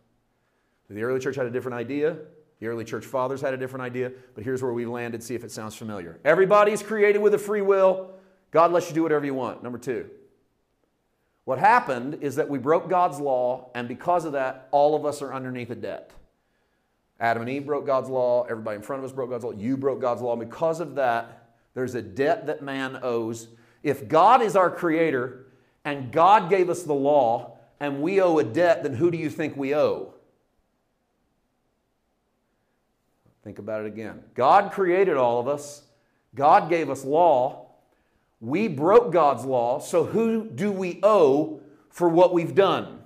The 0.89 1.03
early 1.03 1.21
church 1.21 1.37
had 1.37 1.47
a 1.47 1.51
different 1.51 1.77
idea. 1.77 2.17
The 2.59 2.67
early 2.67 2.85
church 2.85 3.07
fathers 3.07 3.41
had 3.41 3.55
a 3.55 3.57
different 3.57 3.83
idea, 3.83 4.13
but 4.35 4.45
here's 4.45 4.63
where 4.63 4.73
we 4.73 4.85
landed. 4.85 5.23
See 5.23 5.35
if 5.35 5.45
it 5.45 5.53
sounds 5.53 5.75
familiar. 5.75 6.19
Everybody's 6.25 6.83
created 6.83 7.23
with 7.23 7.33
a 7.35 7.39
free 7.39 7.63
will. 7.63 8.11
God 8.51 8.73
lets 8.73 8.89
you 8.89 8.95
do 8.95 9.03
whatever 9.03 9.25
you 9.25 9.35
want. 9.35 9.63
Number 9.63 9.79
two. 9.79 10.11
What 11.45 11.59
happened 11.59 12.19
is 12.21 12.37
that 12.37 12.49
we 12.49 12.59
broke 12.59 12.89
God's 12.91 13.19
law, 13.19 13.71
and 13.75 13.89
because 13.89 14.25
of 14.25 14.33
that, 14.33 14.69
all 14.73 14.95
of 14.95 15.07
us 15.07 15.23
are 15.23 15.33
underneath 15.33 15.71
a 15.71 15.75
debt. 15.75 16.13
Adam 17.21 17.43
and 17.43 17.51
Eve 17.51 17.67
broke 17.67 17.87
God's 17.87 18.09
law. 18.09 18.45
Everybody 18.45 18.77
in 18.77 18.83
front 18.83 19.05
of 19.05 19.11
us 19.11 19.15
broke 19.15 19.31
God's 19.31 19.45
law. 19.45 19.53
You 19.53 19.77
broke 19.77 20.01
God's 20.01 20.23
law. 20.23 20.33
And 20.33 20.41
because 20.41 20.81
of 20.81 20.95
that, 20.95 21.51
there's 21.75 21.95
a 21.95 22.03
debt 22.03 22.47
that 22.47 22.63
man 22.63 22.99
owes. 23.03 23.49
If 23.83 24.09
God 24.09 24.43
is 24.43 24.57
our 24.57 24.71
creator 24.71 25.47
and 25.85 26.11
God 26.11 26.49
gave 26.49 26.71
us 26.71 26.83
the 26.83 26.95
law 26.95 27.59
and 27.79 28.01
we 28.01 28.21
owe 28.21 28.39
a 28.39 28.45
debt, 28.45 28.83
then 28.83 28.95
who 28.95 29.11
do 29.11 29.19
you 29.19 29.29
think 29.29 29.57
we 29.57 29.75
owe? 29.75 30.15
Think 33.45 33.59
about 33.59 33.83
it 33.83 33.87
again. 33.87 34.23
God 34.35 34.73
created 34.73 35.17
all 35.17 35.41
of 35.41 35.49
us, 35.49 35.83
God 36.35 36.69
gave 36.69 36.91
us 36.91 37.05
law. 37.05 37.67
We 38.43 38.69
broke 38.69 39.13
God's 39.13 39.45
law, 39.45 39.81
so 39.81 40.05
who 40.05 40.45
do 40.45 40.73
we 40.73 40.99
owe 41.03 41.61
for 41.91 42.09
what 42.09 42.33
we've 42.33 42.55
done? 42.55 43.00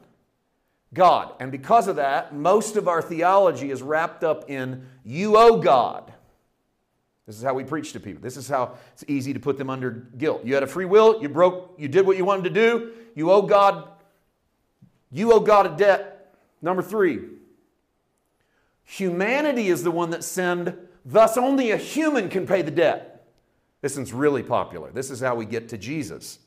God. 0.94 1.34
And 1.40 1.52
because 1.52 1.88
of 1.88 1.96
that, 1.96 2.34
most 2.34 2.76
of 2.76 2.88
our 2.88 3.02
theology 3.02 3.70
is 3.70 3.82
wrapped 3.82 4.24
up 4.24 4.48
in 4.48 4.86
you 5.04 5.36
owe 5.36 5.58
God. 5.58 6.12
This 7.26 7.36
is 7.36 7.42
how 7.42 7.54
we 7.54 7.64
preach 7.64 7.92
to 7.94 8.00
people. 8.00 8.22
This 8.22 8.36
is 8.36 8.48
how 8.48 8.76
it's 8.92 9.04
easy 9.08 9.32
to 9.34 9.40
put 9.40 9.58
them 9.58 9.70
under 9.70 9.90
guilt. 9.90 10.44
You 10.44 10.54
had 10.54 10.62
a 10.62 10.68
free 10.68 10.84
will, 10.84 11.20
you 11.20 11.28
broke, 11.28 11.74
you 11.78 11.88
did 11.88 12.06
what 12.06 12.16
you 12.16 12.24
wanted 12.24 12.44
to 12.44 12.50
do, 12.50 12.92
you 13.14 13.30
owe 13.30 13.42
God, 13.42 13.88
you 15.10 15.32
owe 15.32 15.40
God 15.40 15.66
a 15.66 15.76
debt. 15.76 16.34
Number 16.62 16.82
three, 16.82 17.20
Humanity 18.84 19.68
is 19.68 19.82
the 19.82 19.90
one 19.90 20.10
that 20.10 20.22
sinned, 20.22 20.76
thus, 21.04 21.36
only 21.36 21.70
a 21.70 21.76
human 21.76 22.28
can 22.28 22.46
pay 22.46 22.62
the 22.62 22.70
debt. 22.70 23.26
This 23.80 23.96
is 23.96 24.12
really 24.12 24.42
popular. 24.42 24.90
This 24.92 25.10
is 25.10 25.20
how 25.20 25.34
we 25.34 25.46
get 25.46 25.70
to 25.70 25.78
Jesus. 25.78 26.38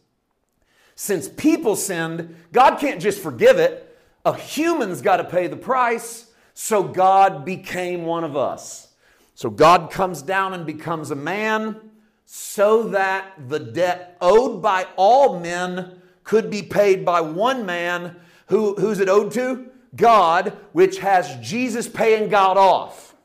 Since 0.95 1.29
people 1.29 1.75
sinned, 1.75 2.35
God 2.51 2.79
can't 2.79 3.01
just 3.01 3.21
forgive 3.21 3.57
it. 3.57 3.83
A 4.27 4.35
human's 4.35 5.01
got 5.01 5.17
to 5.17 5.23
pay 5.23 5.47
the 5.47 5.55
price, 5.55 6.29
so 6.53 6.83
God 6.83 7.45
became 7.45 8.03
one 8.03 8.25
of 8.25 8.35
us. 8.35 8.89
So 9.35 9.49
God 9.49 9.89
comes 9.89 10.21
down 10.21 10.53
and 10.53 10.65
becomes 10.65 11.11
a 11.11 11.15
man 11.15 11.91
so 12.25 12.89
that 12.89 13.47
the 13.47 13.57
debt 13.57 14.17
owed 14.19 14.61
by 14.61 14.85
all 14.97 15.39
men 15.39 16.01
could 16.25 16.49
be 16.49 16.61
paid 16.61 17.05
by 17.05 17.21
one 17.21 17.65
man. 17.65 18.17
Who, 18.47 18.75
who's 18.75 18.99
it 18.99 19.07
owed 19.07 19.31
to? 19.31 19.67
God, 19.95 20.57
which 20.73 20.99
has 20.99 21.37
Jesus 21.37 21.87
paying 21.87 22.27
God 22.27 22.57
off. 22.57 23.15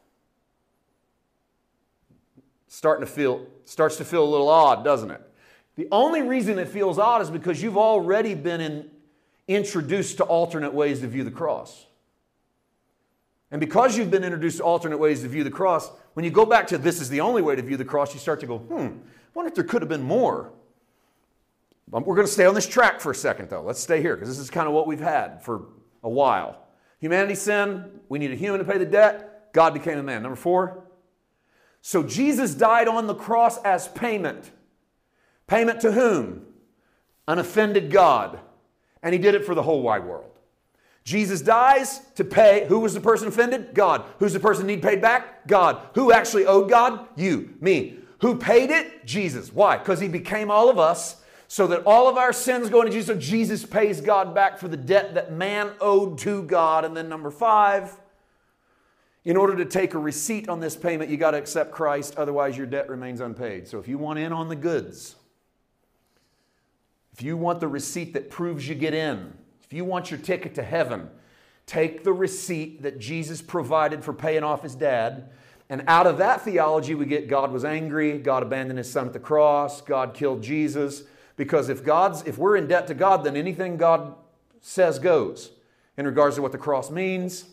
Starting 2.68 3.04
to 3.04 3.10
feel, 3.10 3.44
starts 3.64 3.96
to 3.96 4.04
feel 4.04 4.22
a 4.22 4.30
little 4.30 4.48
odd, 4.48 4.84
doesn't 4.84 5.10
it? 5.10 5.20
The 5.74 5.88
only 5.90 6.22
reason 6.22 6.60
it 6.60 6.68
feels 6.68 6.96
odd 6.96 7.22
is 7.22 7.30
because 7.30 7.60
you've 7.60 7.76
already 7.76 8.36
been 8.36 8.60
in, 8.60 8.90
introduced 9.48 10.18
to 10.18 10.24
alternate 10.24 10.72
ways 10.72 11.00
to 11.00 11.06
view 11.06 11.24
the 11.24 11.30
cross. 11.30 11.86
And 13.50 13.60
because 13.60 13.98
you've 13.98 14.10
been 14.10 14.24
introduced 14.24 14.58
to 14.58 14.64
alternate 14.64 14.98
ways 14.98 15.20
to 15.22 15.28
view 15.28 15.44
the 15.44 15.50
cross, 15.50 15.90
when 16.14 16.24
you 16.24 16.30
go 16.30 16.46
back 16.46 16.66
to 16.68 16.78
this 16.78 17.00
is 17.00 17.08
the 17.08 17.20
only 17.20 17.42
way 17.42 17.54
to 17.54 17.62
view 17.62 17.76
the 17.76 17.84
cross, 17.84 18.14
you 18.14 18.20
start 18.20 18.40
to 18.40 18.46
go, 18.46 18.58
hmm, 18.58 18.86
I 18.86 19.34
wonder 19.34 19.48
if 19.48 19.54
there 19.54 19.64
could 19.64 19.82
have 19.82 19.88
been 19.88 20.02
more. 20.02 20.52
Um, 21.92 22.04
we're 22.04 22.14
going 22.14 22.26
to 22.26 22.32
stay 22.32 22.46
on 22.46 22.54
this 22.54 22.66
track 22.66 23.00
for 23.00 23.12
a 23.12 23.14
second, 23.14 23.50
though. 23.50 23.62
Let's 23.62 23.80
stay 23.80 24.00
here 24.00 24.16
because 24.16 24.28
this 24.28 24.38
is 24.38 24.48
kind 24.48 24.66
of 24.66 24.72
what 24.72 24.86
we've 24.86 25.00
had 25.00 25.42
for 25.42 25.66
a 26.02 26.08
while. 26.08 26.66
Humanity 27.00 27.34
sinned. 27.34 28.00
We 28.08 28.18
need 28.18 28.32
a 28.32 28.36
human 28.36 28.60
to 28.60 28.64
pay 28.64 28.78
the 28.78 28.86
debt. 28.86 29.52
God 29.52 29.74
became 29.74 29.98
a 29.98 30.02
man. 30.02 30.22
Number 30.22 30.36
four. 30.36 30.84
So 31.82 32.02
Jesus 32.02 32.54
died 32.54 32.88
on 32.88 33.06
the 33.06 33.14
cross 33.14 33.58
as 33.58 33.88
payment. 33.88 34.50
Payment 35.46 35.80
to 35.80 35.92
whom? 35.92 36.46
An 37.28 37.38
offended 37.38 37.90
God. 37.90 38.40
And 39.02 39.12
he 39.12 39.18
did 39.18 39.34
it 39.34 39.44
for 39.44 39.54
the 39.54 39.62
whole 39.62 39.82
wide 39.82 40.04
world. 40.04 40.30
Jesus 41.04 41.40
dies 41.40 42.00
to 42.14 42.24
pay. 42.24 42.66
Who 42.68 42.78
was 42.78 42.94
the 42.94 43.00
person 43.00 43.28
offended? 43.28 43.74
God. 43.74 44.04
Who's 44.18 44.32
the 44.32 44.40
person 44.40 44.66
need 44.66 44.82
paid 44.82 45.00
back? 45.00 45.46
God. 45.48 45.80
Who 45.94 46.12
actually 46.12 46.46
owed 46.46 46.70
God? 46.70 47.08
You, 47.16 47.54
me. 47.60 47.98
Who 48.20 48.36
paid 48.36 48.70
it? 48.70 49.04
Jesus. 49.04 49.52
Why? 49.52 49.78
Because 49.78 49.98
he 49.98 50.06
became 50.06 50.50
all 50.50 50.70
of 50.70 50.78
us 50.78 51.16
so 51.48 51.66
that 51.66 51.82
all 51.84 52.08
of 52.08 52.16
our 52.16 52.32
sins 52.32 52.70
go 52.70 52.80
into 52.80 52.92
Jesus. 52.92 53.08
So 53.08 53.16
Jesus 53.16 53.66
pays 53.66 54.00
God 54.00 54.32
back 54.34 54.58
for 54.58 54.68
the 54.68 54.76
debt 54.76 55.14
that 55.14 55.32
man 55.32 55.72
owed 55.80 56.18
to 56.18 56.44
God. 56.44 56.84
And 56.84 56.96
then 56.96 57.08
number 57.08 57.32
five, 57.32 57.98
in 59.24 59.36
order 59.36 59.56
to 59.56 59.64
take 59.64 59.94
a 59.94 59.98
receipt 59.98 60.48
on 60.48 60.60
this 60.60 60.76
payment, 60.76 61.10
you 61.10 61.16
got 61.16 61.32
to 61.32 61.38
accept 61.38 61.72
Christ, 61.72 62.14
otherwise 62.16 62.56
your 62.56 62.66
debt 62.66 62.88
remains 62.88 63.20
unpaid. 63.20 63.66
So 63.66 63.78
if 63.78 63.88
you 63.88 63.98
want 63.98 64.18
in 64.18 64.32
on 64.32 64.48
the 64.48 64.56
goods, 64.56 65.16
if 67.12 67.22
you 67.22 67.36
want 67.36 67.60
the 67.60 67.68
receipt 67.68 68.14
that 68.14 68.30
proves 68.30 68.68
you 68.68 68.74
get 68.74 68.94
in, 68.94 69.34
if 69.62 69.72
you 69.72 69.84
want 69.84 70.10
your 70.10 70.20
ticket 70.20 70.54
to 70.54 70.62
heaven, 70.62 71.10
take 71.66 72.04
the 72.04 72.12
receipt 72.12 72.82
that 72.82 72.98
Jesus 72.98 73.42
provided 73.42 74.04
for 74.04 74.12
paying 74.12 74.42
off 74.42 74.62
his 74.62 74.74
dad. 74.74 75.30
And 75.68 75.84
out 75.86 76.06
of 76.06 76.18
that 76.18 76.42
theology, 76.42 76.94
we 76.94 77.06
get 77.06 77.28
God 77.28 77.52
was 77.52 77.64
angry, 77.64 78.18
God 78.18 78.42
abandoned 78.42 78.78
his 78.78 78.90
son 78.90 79.06
at 79.06 79.12
the 79.12 79.20
cross, 79.20 79.80
God 79.80 80.14
killed 80.14 80.42
Jesus. 80.42 81.04
Because 81.36 81.68
if 81.68 81.84
God's 81.84 82.22
if 82.24 82.36
we're 82.38 82.56
in 82.56 82.66
debt 82.66 82.86
to 82.88 82.94
God, 82.94 83.24
then 83.24 83.36
anything 83.36 83.76
God 83.76 84.14
says 84.60 84.98
goes 84.98 85.50
in 85.96 86.06
regards 86.06 86.36
to 86.36 86.42
what 86.42 86.52
the 86.52 86.58
cross 86.58 86.90
means. 86.90 87.46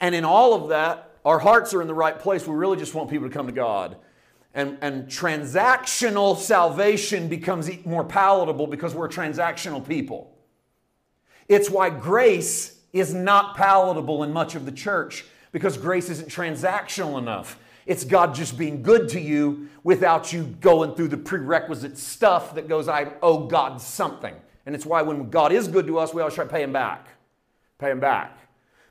And 0.00 0.14
in 0.14 0.24
all 0.24 0.54
of 0.54 0.68
that, 0.70 1.12
our 1.24 1.38
hearts 1.38 1.72
are 1.74 1.80
in 1.80 1.88
the 1.88 1.94
right 1.94 2.18
place. 2.18 2.46
We 2.46 2.54
really 2.54 2.76
just 2.76 2.94
want 2.94 3.10
people 3.10 3.28
to 3.28 3.32
come 3.32 3.46
to 3.46 3.52
God. 3.52 3.96
And, 4.54 4.78
and 4.80 5.08
transactional 5.08 6.36
salvation 6.36 7.28
becomes 7.28 7.68
more 7.84 8.04
palatable 8.04 8.68
because 8.68 8.94
we're 8.94 9.08
transactional 9.08 9.86
people. 9.86 10.36
It's 11.48 11.68
why 11.68 11.90
grace 11.90 12.80
is 12.92 13.12
not 13.12 13.56
palatable 13.56 14.22
in 14.22 14.32
much 14.32 14.54
of 14.54 14.64
the 14.64 14.72
church 14.72 15.24
because 15.50 15.76
grace 15.76 16.08
isn't 16.08 16.28
transactional 16.28 17.18
enough. 17.18 17.58
It's 17.86 18.04
God 18.04 18.34
just 18.34 18.56
being 18.56 18.82
good 18.82 19.08
to 19.10 19.20
you 19.20 19.68
without 19.82 20.32
you 20.32 20.44
going 20.60 20.94
through 20.94 21.08
the 21.08 21.16
prerequisite 21.16 21.98
stuff 21.98 22.54
that 22.54 22.68
goes, 22.68 22.88
I 22.88 23.12
owe 23.22 23.46
God 23.46 23.80
something. 23.80 24.34
And 24.66 24.74
it's 24.74 24.86
why 24.86 25.02
when 25.02 25.28
God 25.28 25.52
is 25.52 25.68
good 25.68 25.86
to 25.88 25.98
us, 25.98 26.14
we 26.14 26.22
always 26.22 26.34
try 26.34 26.44
to 26.44 26.50
pay 26.50 26.62
Him 26.62 26.72
back. 26.72 27.08
Pay 27.78 27.90
Him 27.90 28.00
back. 28.00 28.38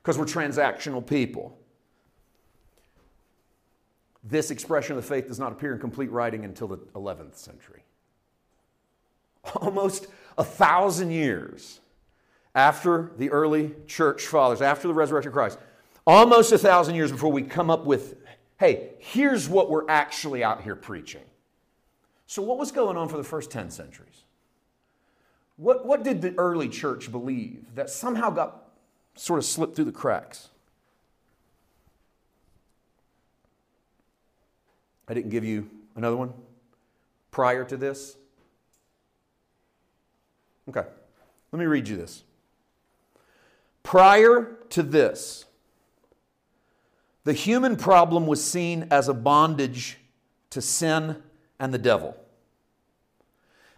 Because 0.02 0.18
we're 0.18 0.26
transactional 0.26 1.04
people. 1.04 1.58
This 4.24 4.50
expression 4.50 4.96
of 4.96 5.02
the 5.02 5.08
faith 5.08 5.28
does 5.28 5.38
not 5.38 5.52
appear 5.52 5.74
in 5.74 5.78
complete 5.78 6.10
writing 6.10 6.44
until 6.44 6.66
the 6.66 6.78
11th 6.94 7.36
century. 7.36 7.82
Almost 9.56 10.06
a 10.38 10.44
thousand 10.44 11.10
years 11.10 11.80
after 12.54 13.12
the 13.18 13.30
early 13.30 13.74
church 13.86 14.26
fathers, 14.26 14.62
after 14.62 14.88
the 14.88 14.94
resurrection 14.94 15.28
of 15.28 15.34
Christ, 15.34 15.58
almost 16.06 16.52
a 16.52 16.58
thousand 16.58 16.94
years 16.94 17.12
before 17.12 17.30
we 17.30 17.42
come 17.42 17.68
up 17.68 17.84
with, 17.84 18.16
hey, 18.58 18.90
here's 18.98 19.48
what 19.48 19.68
we're 19.68 19.88
actually 19.88 20.42
out 20.42 20.62
here 20.62 20.76
preaching. 20.76 21.22
So, 22.26 22.42
what 22.42 22.56
was 22.56 22.72
going 22.72 22.96
on 22.96 23.08
for 23.08 23.18
the 23.18 23.24
first 23.24 23.50
10 23.50 23.70
centuries? 23.70 24.24
What, 25.56 25.84
what 25.84 26.02
did 26.02 26.22
the 26.22 26.34
early 26.38 26.68
church 26.68 27.12
believe 27.12 27.74
that 27.74 27.90
somehow 27.90 28.30
got 28.30 28.64
sort 29.14 29.38
of 29.38 29.44
slipped 29.44 29.76
through 29.76 29.84
the 29.84 29.92
cracks? 29.92 30.48
I 35.08 35.14
didn't 35.14 35.30
give 35.30 35.44
you 35.44 35.70
another 35.96 36.16
one 36.16 36.32
prior 37.30 37.64
to 37.64 37.76
this. 37.76 38.16
Okay, 40.68 40.84
let 41.52 41.58
me 41.58 41.66
read 41.66 41.88
you 41.88 41.96
this. 41.96 42.24
Prior 43.82 44.56
to 44.70 44.82
this, 44.82 45.44
the 47.24 47.32
human 47.32 47.76
problem 47.76 48.26
was 48.26 48.42
seen 48.42 48.86
as 48.90 49.08
a 49.08 49.14
bondage 49.14 49.98
to 50.50 50.62
sin 50.62 51.22
and 51.58 51.72
the 51.72 51.78
devil. 51.78 52.16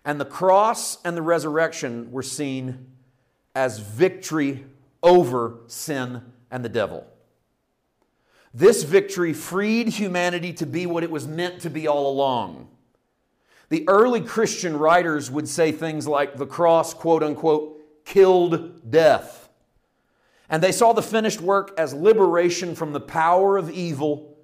And 0.05 0.20
the 0.20 0.24
cross 0.24 0.99
and 1.05 1.16
the 1.16 1.22
resurrection 1.22 2.12
were 2.12 2.22
seen 2.22 2.87
as 3.55 3.79
victory 3.79 4.64
over 5.03 5.59
sin 5.66 6.22
and 6.51 6.64
the 6.64 6.68
devil. 6.68 7.07
This 8.57 8.85
victory 8.85 9.35
freed 9.35 9.89
humanity 9.89 10.51
to 10.55 10.65
be 10.65 10.87
what 10.87 11.05
it 11.05 11.11
was 11.11 11.27
meant 11.27 11.61
to 11.61 11.69
be 11.69 11.87
all 11.87 12.11
along. 12.11 12.69
The 13.69 13.87
early 13.87 14.23
Christian 14.23 14.79
writers 14.79 15.31
would 15.31 15.47
say 15.47 15.73
things 15.73 16.09
like 16.09 16.39
the 16.39 16.47
cross, 16.47 16.95
quote 16.95 17.23
unquote, 17.23 17.79
killed 18.07 18.91
death. 18.91 19.51
And 20.49 20.63
they 20.63 20.73
saw 20.73 20.95
the 20.95 21.03
finished 21.03 21.43
work 21.43 21.75
as 21.77 21.93
liberation 21.93 22.75
from 22.75 22.95
the 22.95 23.01
power 23.01 23.59
of 23.59 23.71
evil 23.71 24.39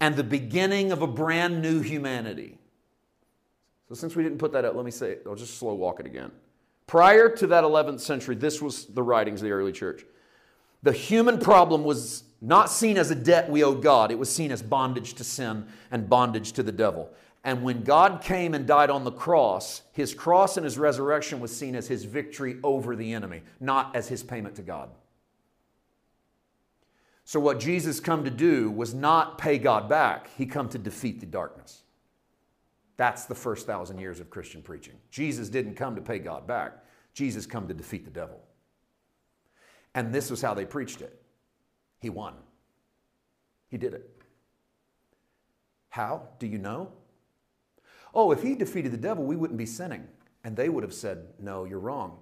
and 0.00 0.16
the 0.16 0.24
beginning 0.24 0.90
of 0.90 1.00
a 1.00 1.06
brand 1.06 1.62
new 1.62 1.82
humanity. 1.82 2.58
So, 3.88 3.94
since 3.94 4.16
we 4.16 4.24
didn't 4.24 4.38
put 4.38 4.50
that 4.54 4.64
up, 4.64 4.74
let 4.74 4.84
me 4.84 4.90
say, 4.90 5.18
I'll 5.24 5.36
just 5.36 5.58
slow 5.58 5.74
walk 5.74 6.00
it 6.00 6.06
again. 6.06 6.32
Prior 6.88 7.28
to 7.28 7.46
that 7.46 7.62
11th 7.62 8.00
century, 8.00 8.34
this 8.34 8.60
was 8.60 8.86
the 8.86 9.04
writings 9.04 9.40
of 9.40 9.44
the 9.44 9.52
early 9.52 9.70
church. 9.70 10.04
The 10.82 10.90
human 10.90 11.38
problem 11.38 11.84
was 11.84 12.24
not 12.40 12.70
seen 12.70 12.96
as 12.96 13.10
a 13.10 13.14
debt 13.14 13.50
we 13.50 13.64
owed 13.64 13.82
God, 13.82 14.10
it 14.10 14.18
was 14.18 14.30
seen 14.30 14.52
as 14.52 14.62
bondage 14.62 15.14
to 15.14 15.24
sin 15.24 15.66
and 15.90 16.08
bondage 16.08 16.52
to 16.52 16.62
the 16.62 16.72
devil. 16.72 17.10
And 17.44 17.62
when 17.62 17.84
God 17.84 18.22
came 18.22 18.54
and 18.54 18.66
died 18.66 18.90
on 18.90 19.04
the 19.04 19.12
cross, 19.12 19.82
his 19.92 20.12
cross 20.12 20.56
and 20.56 20.64
his 20.64 20.78
resurrection 20.78 21.38
was 21.38 21.56
seen 21.56 21.76
as 21.76 21.86
his 21.86 22.04
victory 22.04 22.58
over 22.64 22.96
the 22.96 23.14
enemy, 23.14 23.42
not 23.60 23.94
as 23.94 24.08
his 24.08 24.22
payment 24.22 24.56
to 24.56 24.62
God. 24.62 24.90
So, 27.24 27.40
what 27.40 27.60
Jesus 27.60 28.00
come 28.00 28.24
to 28.24 28.30
do 28.30 28.70
was 28.70 28.94
not 28.94 29.38
pay 29.38 29.58
God 29.58 29.88
back, 29.88 30.30
he 30.36 30.46
come 30.46 30.68
to 30.70 30.78
defeat 30.78 31.20
the 31.20 31.26
darkness. 31.26 31.82
That's 32.96 33.26
the 33.26 33.34
first 33.34 33.66
thousand 33.66 33.98
years 33.98 34.20
of 34.20 34.30
Christian 34.30 34.62
preaching. 34.62 34.94
Jesus 35.10 35.48
didn't 35.48 35.74
come 35.74 35.96
to 35.96 36.02
pay 36.02 36.18
God 36.18 36.46
back. 36.46 36.84
Jesus 37.14 37.46
come 37.46 37.68
to 37.68 37.74
defeat 37.74 38.04
the 38.04 38.10
devil. 38.10 38.40
And 39.94 40.12
this 40.12 40.30
was 40.30 40.42
how 40.42 40.54
they 40.54 40.64
preached 40.64 41.00
it. 41.00 41.20
He 42.00 42.10
won. 42.10 42.34
He 43.68 43.76
did 43.76 43.94
it. 43.94 44.10
How? 45.88 46.28
Do 46.38 46.46
you 46.46 46.58
know? 46.58 46.92
Oh, 48.14 48.32
if 48.32 48.42
he 48.42 48.54
defeated 48.54 48.92
the 48.92 48.98
devil, 48.98 49.24
we 49.24 49.36
wouldn't 49.36 49.58
be 49.58 49.66
sinning. 49.66 50.06
And 50.44 50.56
they 50.56 50.68
would 50.68 50.84
have 50.84 50.94
said, 50.94 51.26
No, 51.38 51.64
you're 51.64 51.80
wrong. 51.80 52.18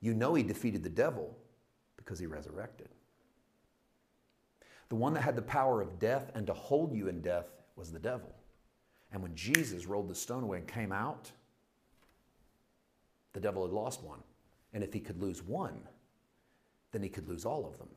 You 0.00 0.14
know 0.14 0.34
he 0.34 0.42
defeated 0.42 0.82
the 0.82 0.90
devil 0.90 1.36
because 1.96 2.18
he 2.18 2.26
resurrected. 2.26 2.88
The 4.88 4.94
one 4.94 5.14
that 5.14 5.22
had 5.22 5.36
the 5.36 5.42
power 5.42 5.80
of 5.80 5.98
death 5.98 6.30
and 6.34 6.46
to 6.46 6.52
hold 6.52 6.94
you 6.94 7.08
in 7.08 7.20
death 7.20 7.46
was 7.74 7.90
the 7.90 7.98
devil. 7.98 8.32
And 9.12 9.22
when 9.22 9.34
Jesus 9.34 9.86
rolled 9.86 10.08
the 10.08 10.14
stone 10.14 10.44
away 10.44 10.58
and 10.58 10.68
came 10.68 10.92
out, 10.92 11.30
the 13.32 13.40
devil 13.40 13.62
had 13.62 13.72
lost 13.72 14.02
one. 14.02 14.20
And 14.72 14.84
if 14.84 14.92
he 14.92 15.00
could 15.00 15.20
lose 15.20 15.42
one, 15.42 15.80
then 16.92 17.02
he 17.02 17.08
could 17.08 17.28
lose 17.28 17.44
all 17.44 17.66
of 17.66 17.78
them. 17.78 17.88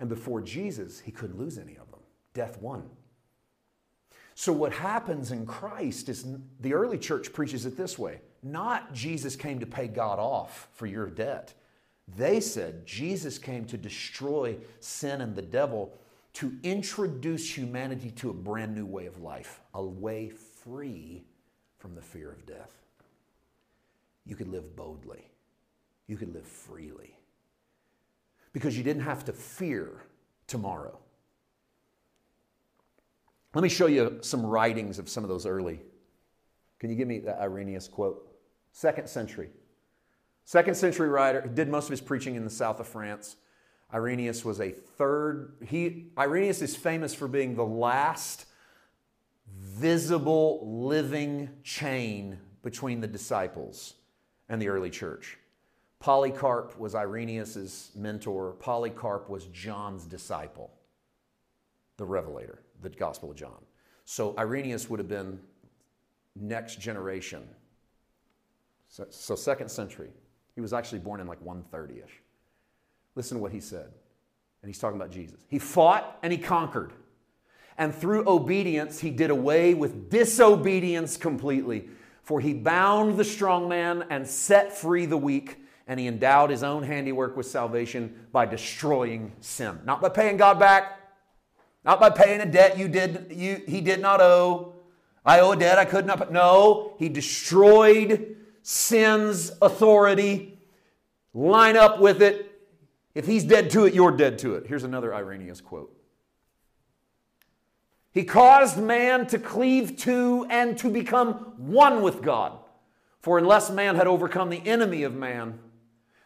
And 0.00 0.08
before 0.08 0.40
Jesus, 0.40 0.98
he 0.98 1.12
couldn't 1.12 1.38
lose 1.38 1.58
any 1.58 1.76
of 1.76 1.90
them. 1.90 2.00
Death 2.32 2.60
won. 2.60 2.88
So, 4.34 4.50
what 4.52 4.72
happens 4.72 5.30
in 5.30 5.44
Christ 5.44 6.08
is 6.08 6.24
the 6.60 6.72
early 6.72 6.96
church 6.96 7.32
preaches 7.32 7.66
it 7.66 7.76
this 7.76 7.98
way 7.98 8.22
not 8.42 8.94
Jesus 8.94 9.36
came 9.36 9.60
to 9.60 9.66
pay 9.66 9.86
God 9.86 10.18
off 10.18 10.68
for 10.72 10.86
your 10.86 11.06
debt. 11.06 11.52
They 12.16 12.40
said 12.40 12.86
Jesus 12.86 13.38
came 13.38 13.66
to 13.66 13.76
destroy 13.76 14.56
sin 14.80 15.20
and 15.20 15.36
the 15.36 15.42
devil 15.42 15.92
to 16.32 16.56
introduce 16.62 17.56
humanity 17.56 18.10
to 18.12 18.30
a 18.30 18.34
brand 18.34 18.74
new 18.74 18.86
way 18.86 19.04
of 19.04 19.20
life, 19.20 19.60
a 19.74 19.84
way 19.84 20.30
free 20.30 21.24
from 21.78 21.94
the 21.94 22.00
fear 22.00 22.32
of 22.32 22.46
death. 22.46 22.72
You 24.24 24.36
could 24.36 24.48
live 24.48 24.74
boldly, 24.74 25.28
you 26.06 26.16
could 26.16 26.32
live 26.32 26.46
freely 26.46 27.19
because 28.52 28.76
you 28.76 28.82
didn't 28.82 29.02
have 29.02 29.24
to 29.26 29.32
fear 29.32 30.02
tomorrow. 30.46 30.98
Let 33.54 33.62
me 33.62 33.68
show 33.68 33.86
you 33.86 34.18
some 34.22 34.46
writings 34.46 34.98
of 34.98 35.08
some 35.08 35.24
of 35.24 35.28
those 35.28 35.46
early. 35.46 35.80
Can 36.78 36.90
you 36.90 36.96
give 36.96 37.08
me 37.08 37.18
the 37.18 37.40
Irenaeus 37.40 37.88
quote? 37.88 38.26
Second 38.72 39.08
century. 39.08 39.50
Second 40.44 40.74
century 40.76 41.08
writer, 41.08 41.42
did 41.42 41.68
most 41.68 41.84
of 41.84 41.90
his 41.90 42.00
preaching 42.00 42.34
in 42.34 42.44
the 42.44 42.50
south 42.50 42.80
of 42.80 42.88
France. 42.88 43.36
Irenaeus 43.92 44.44
was 44.44 44.60
a 44.60 44.70
third, 44.70 45.54
he, 45.66 46.06
Irenaeus 46.16 46.62
is 46.62 46.76
famous 46.76 47.12
for 47.12 47.26
being 47.26 47.54
the 47.56 47.64
last 47.64 48.46
visible 49.58 50.60
living 50.88 51.50
chain 51.64 52.38
between 52.62 53.00
the 53.00 53.08
disciples 53.08 53.94
and 54.48 54.62
the 54.62 54.68
early 54.68 54.90
church. 54.90 55.38
Polycarp 56.00 56.78
was 56.78 56.94
Irenaeus' 56.94 57.90
mentor. 57.94 58.52
Polycarp 58.58 59.28
was 59.28 59.44
John's 59.46 60.06
disciple, 60.06 60.70
the 61.98 62.06
revelator, 62.06 62.62
the 62.80 62.88
Gospel 62.88 63.30
of 63.30 63.36
John. 63.36 63.62
So 64.06 64.34
Irenaeus 64.38 64.88
would 64.88 64.98
have 64.98 65.08
been 65.08 65.38
next 66.34 66.80
generation. 66.80 67.46
So, 68.88 69.06
so 69.10 69.36
second 69.36 69.70
century. 69.70 70.08
He 70.54 70.62
was 70.62 70.72
actually 70.72 71.00
born 71.00 71.20
in 71.20 71.26
like 71.26 71.40
130 71.42 72.00
ish. 72.00 72.22
Listen 73.14 73.36
to 73.36 73.42
what 73.42 73.52
he 73.52 73.60
said. 73.60 73.92
And 74.62 74.68
he's 74.68 74.78
talking 74.78 74.96
about 74.96 75.10
Jesus. 75.10 75.40
He 75.48 75.58
fought 75.58 76.18
and 76.22 76.32
he 76.32 76.38
conquered. 76.38 76.92
And 77.76 77.94
through 77.94 78.28
obedience, 78.28 79.00
he 79.00 79.10
did 79.10 79.30
away 79.30 79.74
with 79.74 80.10
disobedience 80.10 81.16
completely. 81.16 81.88
For 82.22 82.40
he 82.40 82.54
bound 82.54 83.16
the 83.16 83.24
strong 83.24 83.68
man 83.68 84.04
and 84.10 84.26
set 84.26 84.76
free 84.76 85.06
the 85.06 85.16
weak 85.16 85.58
and 85.90 85.98
he 85.98 86.06
endowed 86.06 86.50
his 86.50 86.62
own 86.62 86.84
handiwork 86.84 87.36
with 87.36 87.46
salvation 87.46 88.14
by 88.30 88.46
destroying 88.46 89.32
sin. 89.40 89.80
Not 89.84 90.00
by 90.00 90.08
paying 90.08 90.36
God 90.36 90.56
back, 90.56 91.00
not 91.84 91.98
by 91.98 92.10
paying 92.10 92.40
a 92.40 92.46
debt 92.46 92.78
you 92.78 92.86
did 92.86 93.32
you 93.34 93.60
he 93.66 93.80
did 93.80 94.00
not 94.00 94.20
owe. 94.20 94.74
I 95.26 95.40
owe 95.40 95.50
a 95.50 95.56
debt 95.56 95.80
I 95.80 95.84
could 95.84 96.06
not. 96.06 96.32
No, 96.32 96.94
he 97.00 97.08
destroyed 97.08 98.36
sin's 98.62 99.50
authority. 99.60 100.60
Line 101.34 101.76
up 101.76 101.98
with 101.98 102.22
it. 102.22 102.52
If 103.16 103.26
he's 103.26 103.42
dead 103.42 103.68
to 103.70 103.84
it, 103.84 103.92
you're 103.92 104.16
dead 104.16 104.38
to 104.38 104.54
it. 104.54 104.68
Here's 104.68 104.84
another 104.84 105.12
Irenaeus 105.12 105.60
quote. 105.60 105.92
He 108.12 108.22
caused 108.22 108.78
man 108.78 109.26
to 109.26 109.40
cleave 109.40 109.96
to 109.98 110.46
and 110.50 110.78
to 110.78 110.88
become 110.88 111.34
one 111.56 112.00
with 112.00 112.22
God. 112.22 112.60
For 113.18 113.38
unless 113.38 113.70
man 113.70 113.96
had 113.96 114.06
overcome 114.06 114.50
the 114.50 114.64
enemy 114.64 115.02
of 115.02 115.16
man, 115.16 115.58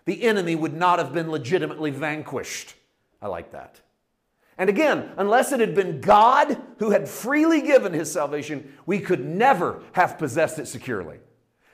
the 0.05 0.23
enemy 0.23 0.55
would 0.55 0.75
not 0.75 0.99
have 0.99 1.13
been 1.13 1.31
legitimately 1.31 1.91
vanquished. 1.91 2.75
I 3.23 3.29
like 3.29 3.53
that. 3.53 3.81
And 4.57 4.71
again, 4.71 5.11
unless 5.17 5.51
it 5.51 5.61
had 5.61 5.75
been 5.75 6.01
God 6.01 6.61
who 6.79 6.91
had 6.91 7.09
freely 7.09 7.63
given 7.63 7.93
his 7.93 8.13
salvation, 8.13 8.73
we 8.87 9.01
could 9.01 9.25
never 9.25 9.83
have 9.93 10.19
possessed 10.19 10.59
it 10.59 10.67
securely. 10.67 11.19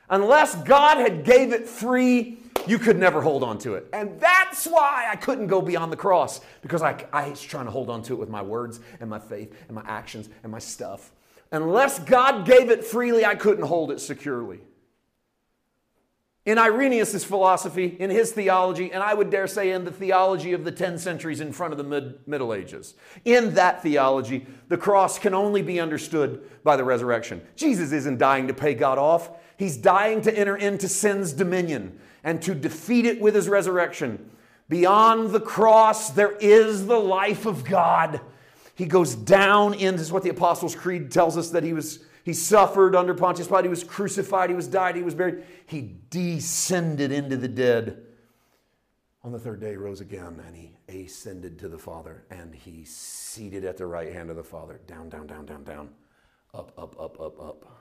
Unless 0.08 0.56
God 0.62 0.98
had 0.98 1.24
gave 1.24 1.52
it 1.52 1.68
free, 1.68 2.38
you 2.66 2.78
could 2.78 2.98
never 2.98 3.20
hold 3.20 3.42
on 3.42 3.58
to 3.58 3.74
it. 3.74 3.86
And 3.92 4.18
that's 4.18 4.66
why 4.66 5.08
I 5.10 5.16
couldn't 5.16 5.46
go 5.46 5.60
beyond 5.60 5.92
the 5.92 5.96
cross 5.96 6.40
because 6.62 6.82
I, 6.82 7.04
I 7.12 7.28
was 7.28 7.40
trying 7.40 7.66
to 7.66 7.70
hold 7.70 7.90
on 7.90 8.02
to 8.04 8.14
it 8.14 8.18
with 8.18 8.28
my 8.28 8.42
words 8.42 8.80
and 9.00 9.10
my 9.10 9.18
faith 9.18 9.54
and 9.68 9.74
my 9.74 9.84
actions 9.86 10.28
and 10.42 10.50
my 10.50 10.58
stuff. 10.58 11.12
Unless 11.52 12.00
God 12.00 12.46
gave 12.46 12.70
it 12.70 12.84
freely, 12.84 13.24
I 13.24 13.34
couldn't 13.34 13.64
hold 13.64 13.90
it 13.90 14.00
securely. 14.00 14.60
In 16.46 16.56
Irenaeus' 16.56 17.22
philosophy, 17.22 17.96
in 17.98 18.08
his 18.08 18.32
theology, 18.32 18.90
and 18.92 19.02
I 19.02 19.12
would 19.12 19.28
dare 19.28 19.46
say 19.46 19.72
in 19.72 19.84
the 19.84 19.90
theology 19.90 20.54
of 20.54 20.64
the 20.64 20.72
10 20.72 20.98
centuries 20.98 21.40
in 21.40 21.52
front 21.52 21.72
of 21.72 21.76
the 21.76 21.84
mid- 21.84 22.26
Middle 22.26 22.54
Ages, 22.54 22.94
in 23.26 23.54
that 23.54 23.82
theology, 23.82 24.46
the 24.68 24.78
cross 24.78 25.18
can 25.18 25.34
only 25.34 25.60
be 25.60 25.78
understood 25.78 26.42
by 26.64 26.76
the 26.76 26.84
resurrection. 26.84 27.42
Jesus 27.56 27.92
isn't 27.92 28.18
dying 28.18 28.46
to 28.46 28.54
pay 28.54 28.72
God 28.72 28.96
off, 28.96 29.30
he's 29.58 29.76
dying 29.76 30.22
to 30.22 30.36
enter 30.36 30.56
into 30.56 30.88
sin's 30.88 31.34
dominion 31.34 32.00
and 32.24 32.40
to 32.40 32.54
defeat 32.54 33.04
it 33.04 33.20
with 33.20 33.34
his 33.34 33.48
resurrection. 33.48 34.30
Beyond 34.70 35.30
the 35.30 35.40
cross, 35.40 36.10
there 36.10 36.36
is 36.38 36.86
the 36.86 36.98
life 36.98 37.44
of 37.44 37.64
God. 37.64 38.20
He 38.74 38.86
goes 38.86 39.14
down 39.14 39.74
in, 39.74 39.96
this 39.96 40.06
is 40.06 40.12
what 40.12 40.22
the 40.22 40.30
Apostles' 40.30 40.74
Creed 40.74 41.10
tells 41.10 41.36
us 41.36 41.50
that 41.50 41.64
he 41.64 41.74
was 41.74 42.02
he 42.24 42.32
suffered 42.32 42.94
under 42.94 43.14
Pontius 43.14 43.48
Pilate. 43.48 43.64
He 43.64 43.70
was 43.70 43.84
crucified. 43.84 44.50
He 44.50 44.56
was 44.56 44.66
died. 44.66 44.96
He 44.96 45.02
was 45.02 45.14
buried. 45.14 45.44
He 45.66 45.96
descended 46.10 47.12
into 47.12 47.36
the 47.36 47.48
dead. 47.48 48.02
On 49.22 49.32
the 49.32 49.38
third 49.38 49.60
day, 49.60 49.76
rose 49.76 50.00
again 50.00 50.42
and 50.46 50.56
he 50.56 51.04
ascended 51.04 51.58
to 51.58 51.68
the 51.68 51.78
Father 51.78 52.24
and 52.30 52.54
he 52.54 52.84
seated 52.84 53.64
at 53.64 53.76
the 53.76 53.86
right 53.86 54.12
hand 54.12 54.30
of 54.30 54.36
the 54.36 54.44
Father. 54.44 54.80
Down, 54.86 55.08
down, 55.08 55.26
down, 55.26 55.44
down, 55.46 55.64
down. 55.64 55.90
Up, 56.54 56.72
up, 56.78 56.98
up, 56.98 57.20
up, 57.20 57.40
up. 57.40 57.80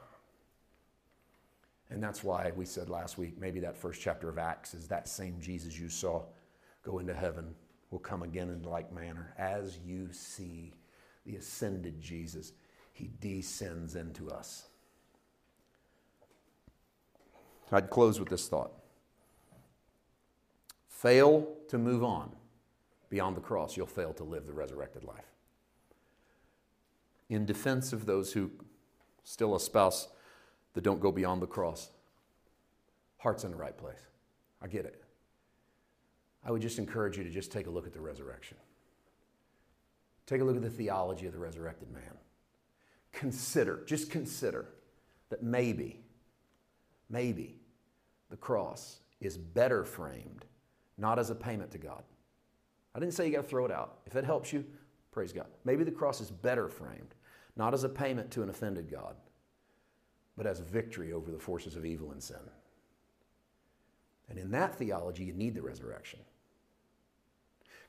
And 1.89 2.03
that's 2.03 2.23
why 2.23 2.51
we 2.55 2.65
said 2.65 2.89
last 2.89 3.17
week 3.17 3.39
maybe 3.39 3.59
that 3.61 3.75
first 3.75 4.01
chapter 4.01 4.29
of 4.29 4.37
Acts 4.37 4.73
is 4.73 4.87
that 4.87 5.07
same 5.07 5.39
Jesus 5.39 5.79
you 5.79 5.89
saw 5.89 6.23
go 6.83 6.99
into 6.99 7.13
heaven 7.13 7.55
will 7.89 7.99
come 7.99 8.21
again 8.21 8.49
in 8.49 8.61
like 8.63 8.93
manner 8.93 9.33
as 9.37 9.79
you 9.83 10.09
see 10.11 10.73
the 11.25 11.37
ascended 11.37 11.99
Jesus 11.99 12.51
he 12.99 13.09
descends 13.21 13.95
into 13.95 14.29
us. 14.29 14.67
I'd 17.71 17.89
close 17.89 18.19
with 18.19 18.29
this 18.29 18.47
thought 18.47 18.71
fail 20.89 21.47
to 21.69 21.77
move 21.77 22.03
on 22.03 22.35
beyond 23.09 23.37
the 23.37 23.41
cross, 23.41 23.77
you'll 23.77 23.87
fail 23.87 24.11
to 24.13 24.23
live 24.23 24.45
the 24.45 24.53
resurrected 24.53 25.03
life. 25.05 25.31
In 27.29 27.45
defense 27.45 27.93
of 27.93 28.05
those 28.05 28.33
who 28.33 28.51
still 29.23 29.55
espouse 29.55 30.09
that 30.73 30.83
don't 30.83 30.99
go 30.99 31.11
beyond 31.11 31.41
the 31.41 31.47
cross, 31.47 31.89
heart's 33.17 33.45
in 33.45 33.51
the 33.51 33.57
right 33.57 33.77
place. 33.77 34.07
I 34.61 34.67
get 34.67 34.83
it. 34.83 35.01
I 36.43 36.51
would 36.51 36.61
just 36.61 36.79
encourage 36.79 37.17
you 37.17 37.23
to 37.23 37.29
just 37.29 37.51
take 37.51 37.67
a 37.67 37.69
look 37.69 37.87
at 37.87 37.93
the 37.93 38.01
resurrection. 38.01 38.57
Take 40.25 40.41
a 40.41 40.43
look 40.43 40.57
at 40.57 40.61
the 40.61 40.69
theology 40.69 41.27
of 41.27 41.33
the 41.33 41.39
resurrected 41.39 41.91
man 41.91 42.17
consider, 43.11 43.83
just 43.85 44.09
consider 44.09 44.65
that 45.29 45.43
maybe, 45.43 46.01
maybe 47.09 47.59
the 48.29 48.37
cross 48.37 48.99
is 49.21 49.37
better 49.37 49.83
framed, 49.83 50.45
not 50.97 51.19
as 51.19 51.29
a 51.29 51.35
payment 51.35 51.71
to 51.71 51.77
God. 51.77 52.03
I 52.95 52.99
didn't 52.99 53.13
say 53.13 53.25
you 53.25 53.33
got 53.33 53.43
to 53.43 53.47
throw 53.47 53.65
it 53.65 53.71
out. 53.71 53.99
If 54.05 54.15
it 54.15 54.25
helps 54.25 54.51
you, 54.51 54.65
praise 55.11 55.31
God. 55.31 55.47
Maybe 55.65 55.83
the 55.83 55.91
cross 55.91 56.21
is 56.21 56.31
better 56.31 56.67
framed, 56.67 57.15
not 57.55 57.73
as 57.73 57.83
a 57.83 57.89
payment 57.89 58.31
to 58.31 58.43
an 58.43 58.49
offended 58.49 58.89
God, 58.89 59.15
but 60.37 60.47
as 60.47 60.59
victory 60.59 61.13
over 61.13 61.31
the 61.31 61.39
forces 61.39 61.75
of 61.75 61.85
evil 61.85 62.11
and 62.11 62.21
sin. 62.21 62.37
And 64.29 64.37
in 64.37 64.51
that 64.51 64.75
theology, 64.75 65.23
you 65.23 65.33
need 65.33 65.55
the 65.55 65.61
resurrection. 65.61 66.19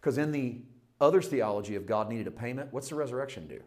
Because 0.01 0.17
in 0.17 0.33
the 0.33 0.63
other's 1.01 1.29
theology 1.29 1.77
of 1.77 1.87
God 1.87 2.09
needed 2.09 2.27
a 2.27 2.31
payment, 2.31 2.73
what's 2.73 2.89
the 2.89 2.95
resurrection 2.95 3.47
do? 3.47 3.61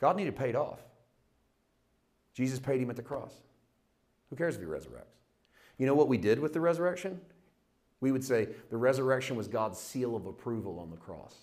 God 0.00 0.16
needed 0.16 0.36
paid 0.36 0.54
off. 0.54 0.80
Jesus 2.34 2.58
paid 2.60 2.80
him 2.80 2.90
at 2.90 2.96
the 2.96 3.02
cross. 3.02 3.34
Who 4.30 4.36
cares 4.36 4.54
if 4.54 4.60
he 4.60 4.66
resurrects? 4.66 5.16
You 5.76 5.86
know 5.86 5.94
what 5.94 6.08
we 6.08 6.18
did 6.18 6.38
with 6.38 6.52
the 6.52 6.60
resurrection? 6.60 7.20
We 8.00 8.12
would 8.12 8.24
say 8.24 8.48
the 8.70 8.76
resurrection 8.76 9.36
was 9.36 9.48
God's 9.48 9.78
seal 9.78 10.14
of 10.14 10.26
approval 10.26 10.78
on 10.78 10.90
the 10.90 10.96
cross. 10.96 11.34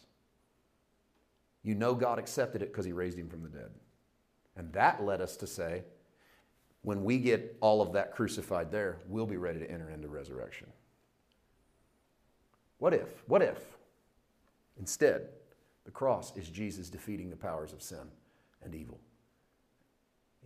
You 1.64 1.76
know 1.76 1.96
God 1.96 2.20
accepted 2.20 2.62
it 2.62 2.72
because 2.72 2.86
he 2.86 2.94
raised 2.94 3.18
him 3.18 3.28
from 3.28 3.44
the 3.44 3.50
dead. 3.50 3.72
And 4.56 4.72
that 4.74 5.04
led 5.04 5.20
us 5.20 5.36
to 5.38 5.48
say, 5.48 5.84
when 6.84 7.04
we 7.04 7.18
get 7.18 7.58
all 7.60 7.82
of 7.82 7.94
that 7.94 8.14
crucified 8.14 8.72
there, 8.72 9.00
we'll 9.08 9.26
be 9.26 9.38
ready 9.38 9.60
to 9.60 9.70
enter 9.70 9.90
into 9.90 10.08
resurrection. 10.08 10.68
What 12.78 12.94
if? 12.94 13.24
What 13.28 13.42
if? 13.42 13.58
Instead, 14.80 15.30
the 15.84 15.92
cross 15.92 16.38
is 16.38 16.48
Jesus 16.50 16.90
defeating 16.90 17.30
the 17.30 17.36
powers 17.36 17.74
of 17.74 17.82
sin 17.82 18.08
and 18.66 18.76
evil. 18.76 19.00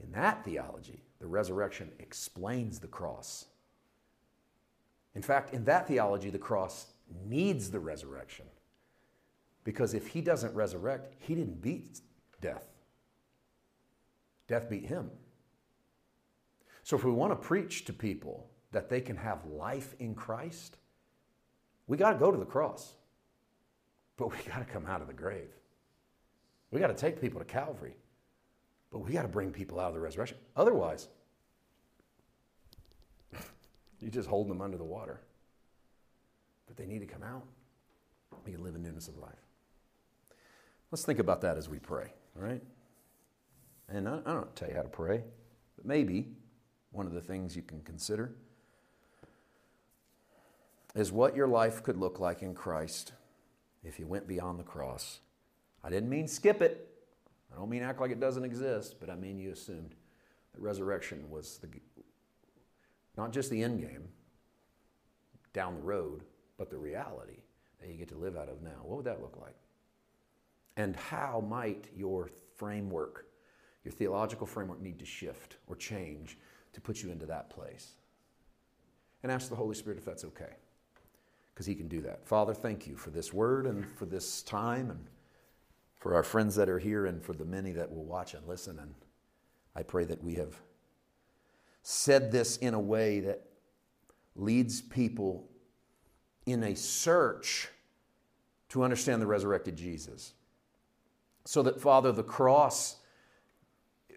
In 0.01 0.11
that 0.11 0.45
theology, 0.45 1.03
the 1.20 1.28
resurrection 1.28 1.91
explains 1.99 2.80
the 2.80 2.88
cross. 2.88 3.45
In 5.15 5.22
fact, 5.22 5.53
in 5.53 5.65
that 5.65 5.88
theology, 5.88 6.30
the 6.30 6.38
cross 6.38 6.88
needs 7.26 7.72
the 7.72 7.80
resurrection. 7.80 8.45
Because 9.63 9.93
if 9.93 10.07
he 10.07 10.22
doesn't 10.22 10.55
resurrect, 10.55 11.13
he 11.20 11.36
didn't 11.36 11.61
beat 11.61 11.99
death. 12.39 12.67
Death 14.47 14.70
beat 14.70 14.86
him. 14.86 15.09
So 16.84 16.95
if 16.95 17.03
we 17.03 17.11
want 17.11 17.32
to 17.32 17.36
preach 17.36 17.86
to 17.86 17.93
people 17.93 18.49
that 18.72 18.89
they 18.89 19.01
can 19.01 19.17
have 19.17 19.45
life 19.45 19.95
in 19.99 20.15
Christ, 20.15 20.78
we 21.88 21.97
got 21.97 22.13
to 22.13 22.20
go 22.20 22.32
to 22.32 22.38
the 22.38 22.45
cross. 22.45 22.93
but 24.20 24.32
we 24.32 24.38
got 24.51 24.59
to 24.59 24.65
come 24.65 24.86
out 24.86 25.01
of 25.01 25.07
the 25.07 25.13
grave. 25.13 25.49
We 26.72 26.80
got 26.80 26.88
to 26.88 26.93
take 26.93 27.22
people 27.22 27.39
to 27.39 27.45
Calvary, 27.45 27.95
but 28.92 29.00
we 29.00 29.12
got 29.12 29.22
to 29.24 29.28
bring 29.28 29.52
people 29.52 29.80
out 29.80 29.90
of 29.90 29.94
the 29.94 30.00
resurrection. 30.00 30.38
Otherwise, 30.56 31.08
you 34.00 34.10
just 34.10 34.28
hold 34.28 34.50
them 34.50 34.62
under 34.62 34.78
the 34.78 34.84
water. 34.84 35.22
But 36.68 36.78
they 36.78 36.86
need 36.86 37.00
to 37.00 37.06
come 37.06 37.24
out. 37.24 37.44
We 38.46 38.52
can 38.52 38.64
live 38.64 38.76
in 38.76 38.84
newness 38.84 39.08
of 39.08 39.18
life. 39.18 39.32
Let's 40.92 41.06
think 41.06 41.20
about 41.20 41.42
that 41.42 41.58
as 41.58 41.70
we 41.70 41.78
pray, 41.78 42.14
all 42.36 42.44
right? 42.44 42.62
And 43.90 44.08
I, 44.08 44.20
I 44.26 44.34
don't 44.34 44.56
tell 44.56 44.70
you 44.70 44.76
how 44.76 44.82
to 44.82 44.90
pray, 44.90 45.24
but 45.76 45.86
maybe 45.86 46.28
one 46.92 47.06
of 47.06 47.14
the 47.14 47.22
things 47.22 47.56
you 47.56 47.62
can 47.62 47.82
consider 47.82 48.32
is 50.96 51.12
what 51.12 51.36
your 51.36 51.48
life 51.48 51.84
could 51.84 51.98
look 51.98 52.20
like 52.20 52.42
in 52.42 52.54
Christ 52.54 53.14
if 53.84 54.00
you 54.00 54.08
went 54.08 54.28
beyond 54.28 54.60
the 54.60 54.64
cross. 54.64 55.20
I 55.84 55.90
didn't 55.90 56.10
mean 56.10 56.28
skip 56.28 56.62
it. 56.62 56.89
I 57.52 57.58
don't 57.58 57.70
mean 57.70 57.84
act 57.84 58.00
like 58.00 58.12
it 58.12 58.20
doesn't 58.20 58.43
exist, 58.43 58.95
but 59.00 59.10
I 59.10 59.16
mean 59.16 59.39
you 59.39 59.52
assumed 59.52 59.95
that 60.54 60.62
resurrection 60.62 61.30
was 61.30 61.60
the, 61.60 61.68
not 63.18 63.32
just 63.32 63.50
the 63.50 63.64
end 63.64 63.82
game 63.82 64.08
down 65.54 65.76
the 65.76 65.82
road, 65.82 66.24
but 66.58 66.70
the 66.70 66.78
reality 66.78 67.41
that 67.80 67.89
you 67.89 67.95
get 67.95 68.10
to 68.10 68.18
live 68.18 68.36
out 68.38 68.50
of 68.50 68.62
now. 68.62 68.82
What 68.84 68.97
would 68.97 69.06
that 69.06 69.22
look 69.22 69.38
like? 69.41 69.56
And 70.78 70.95
how 70.95 71.43
might 71.47 71.86
your 71.95 72.30
framework, 72.56 73.28
your 73.84 73.91
theological 73.91 74.45
framework, 74.45 74.82
need 74.82 75.00
to 75.00 75.06
shift 75.06 75.58
or 75.68 75.76
change 75.76 76.38
to 76.74 76.82
put 76.82 77.02
you 77.02 77.12
into 77.12 77.26
that 77.26 77.50
place? 77.50 77.93
And 79.24 79.32
ask 79.32 79.50
the 79.50 79.56
Holy 79.56 79.76
Spirit 79.76 79.97
if 79.97 80.06
that's 80.06 80.24
okay 80.24 80.56
because 81.54 81.66
He 81.66 81.76
can 81.76 81.88
do 81.88 82.02
that. 82.02 82.26
Father, 82.26 82.54
thank 82.54 82.88
you 82.88 82.95
for 82.95 83.10
this 83.10 83.34
word 83.34 83.66
and 83.66 83.86
for 83.97 84.06
this 84.06 84.41
time 84.43 84.91
and 84.91 85.06
for 86.00 86.16
our 86.16 86.24
friends 86.24 86.56
that 86.56 86.70
are 86.70 86.80
here 86.80 87.06
and 87.06 87.22
for 87.22 87.34
the 87.34 87.45
many 87.45 87.72
that 87.74 87.91
will 87.91 88.06
watch 88.06 88.34
and 88.34 88.47
listen. 88.47 88.80
And 88.80 88.95
I 89.76 89.84
pray 89.84 90.06
that 90.06 90.24
we 90.24 90.36
have 90.36 90.56
said 91.84 92.32
this 92.32 92.58
in 92.58 92.74
a 92.74 92.80
way 92.80 93.20
that 93.22 93.41
leads 94.36 94.82
people 94.82 95.50
in 96.45 96.64
a 96.64 96.76
search 96.76 97.70
to 98.70 98.84
understand 98.84 99.22
the 99.22 99.28
resurrected 99.28 99.76
Jesus. 99.76 100.34
So 101.45 101.64
that, 101.64 101.82
Father, 101.82 102.12
the 102.12 102.24
cross, 102.24 102.97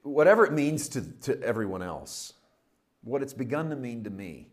whatever 0.02 0.44
it 0.44 0.52
means 0.52 0.88
to, 0.90 1.02
to 1.22 1.42
everyone 1.42 1.82
else, 1.82 2.34
what 3.02 3.22
it's 3.22 3.34
begun 3.34 3.70
to 3.70 3.76
mean 3.76 4.04
to 4.04 4.10
me, 4.10 4.48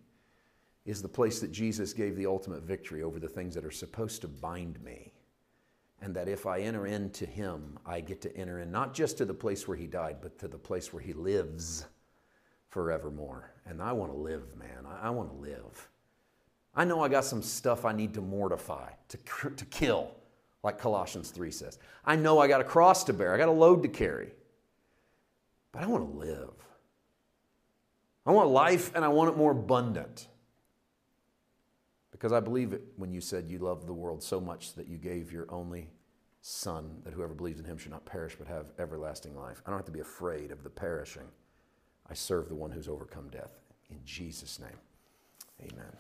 is 0.86 1.02
the 1.02 1.10
place 1.10 1.40
that 1.40 1.52
Jesus 1.52 1.94
gave 1.94 2.16
the 2.16 2.26
ultimate 2.26 2.64
victory 2.64 3.04
over 3.04 3.20
the 3.20 3.28
things 3.28 3.54
that 3.54 3.66
are 3.66 3.72
supposed 3.72 4.22
to 4.22 4.28
bind 4.28 4.82
me. 4.82 5.14
And 6.02 6.16
that 6.16 6.30
if 6.30 6.46
I 6.46 6.60
enter 6.62 6.88
into 6.88 7.26
Him, 7.26 7.78
I 7.86 8.00
get 8.00 8.22
to 8.22 8.36
enter 8.36 8.60
in 8.60 8.72
not 8.72 8.94
just 8.94 9.18
to 9.18 9.26
the 9.26 9.34
place 9.34 9.68
where 9.68 9.78
He 9.78 9.88
died, 9.88 10.18
but 10.22 10.38
to 10.40 10.48
the 10.48 10.58
place 10.58 10.94
where 10.94 11.02
He 11.02 11.14
lives 11.14 11.86
forevermore. 12.70 13.52
And 13.66 13.82
I 13.82 13.92
want 13.92 14.12
to 14.12 14.18
live, 14.18 14.56
man. 14.58 14.86
I, 14.88 15.08
I 15.08 15.10
want 15.10 15.30
to 15.30 15.36
live. 15.36 15.90
I 16.74 16.86
know 16.86 17.04
I 17.04 17.10
got 17.10 17.26
some 17.26 17.42
stuff 17.42 17.84
I 17.84 17.92
need 17.92 18.14
to 18.14 18.22
mortify, 18.22 18.92
to, 19.10 19.18
to 19.50 19.66
kill, 19.66 20.12
like 20.64 20.78
Colossians 20.78 21.32
3 21.32 21.52
says. 21.52 21.80
I 22.06 22.16
know 22.16 22.40
I 22.40 22.48
got 22.48 22.62
a 22.62 22.64
cross 22.64 23.04
to 23.06 23.14
bear, 23.14 23.34
I 23.34 23.38
got 23.38 23.50
a 23.50 23.52
load 23.52 23.84
to 23.84 23.90
carry. 23.90 24.32
But 25.74 25.84
I 25.84 25.88
want 25.88 26.10
to 26.10 26.18
live. 26.18 26.54
I 28.26 28.32
want 28.32 28.50
life 28.50 28.92
and 28.96 29.04
I 29.04 29.10
want 29.10 29.30
it 29.30 29.38
more 29.38 29.52
abundant. 29.52 30.29
Because 32.20 32.34
I 32.34 32.42
believe 32.42 32.74
it 32.74 32.84
when 32.98 33.14
you 33.14 33.22
said 33.22 33.48
you 33.48 33.60
loved 33.60 33.88
the 33.88 33.94
world 33.94 34.22
so 34.22 34.42
much 34.42 34.74
that 34.74 34.90
you 34.90 34.98
gave 34.98 35.32
your 35.32 35.46
only 35.50 35.90
Son, 36.42 37.02
that 37.04 37.14
whoever 37.14 37.34
believes 37.34 37.60
in 37.60 37.66
him 37.66 37.78
should 37.78 37.92
not 37.92 38.06
perish 38.06 38.36
but 38.38 38.48
have 38.48 38.68
everlasting 38.78 39.36
life. 39.36 39.62
I 39.66 39.70
don't 39.70 39.80
have 39.80 39.86
to 39.86 39.92
be 39.92 40.00
afraid 40.00 40.52
of 40.52 40.64
the 40.64 40.70
perishing. 40.70 41.28
I 42.10 42.14
serve 42.14 42.50
the 42.50 42.56
one 42.56 42.72
who's 42.72 42.88
overcome 42.88 43.30
death. 43.30 43.60
In 43.90 44.00
Jesus' 44.06 44.60
name, 44.60 44.78
amen. 45.62 45.92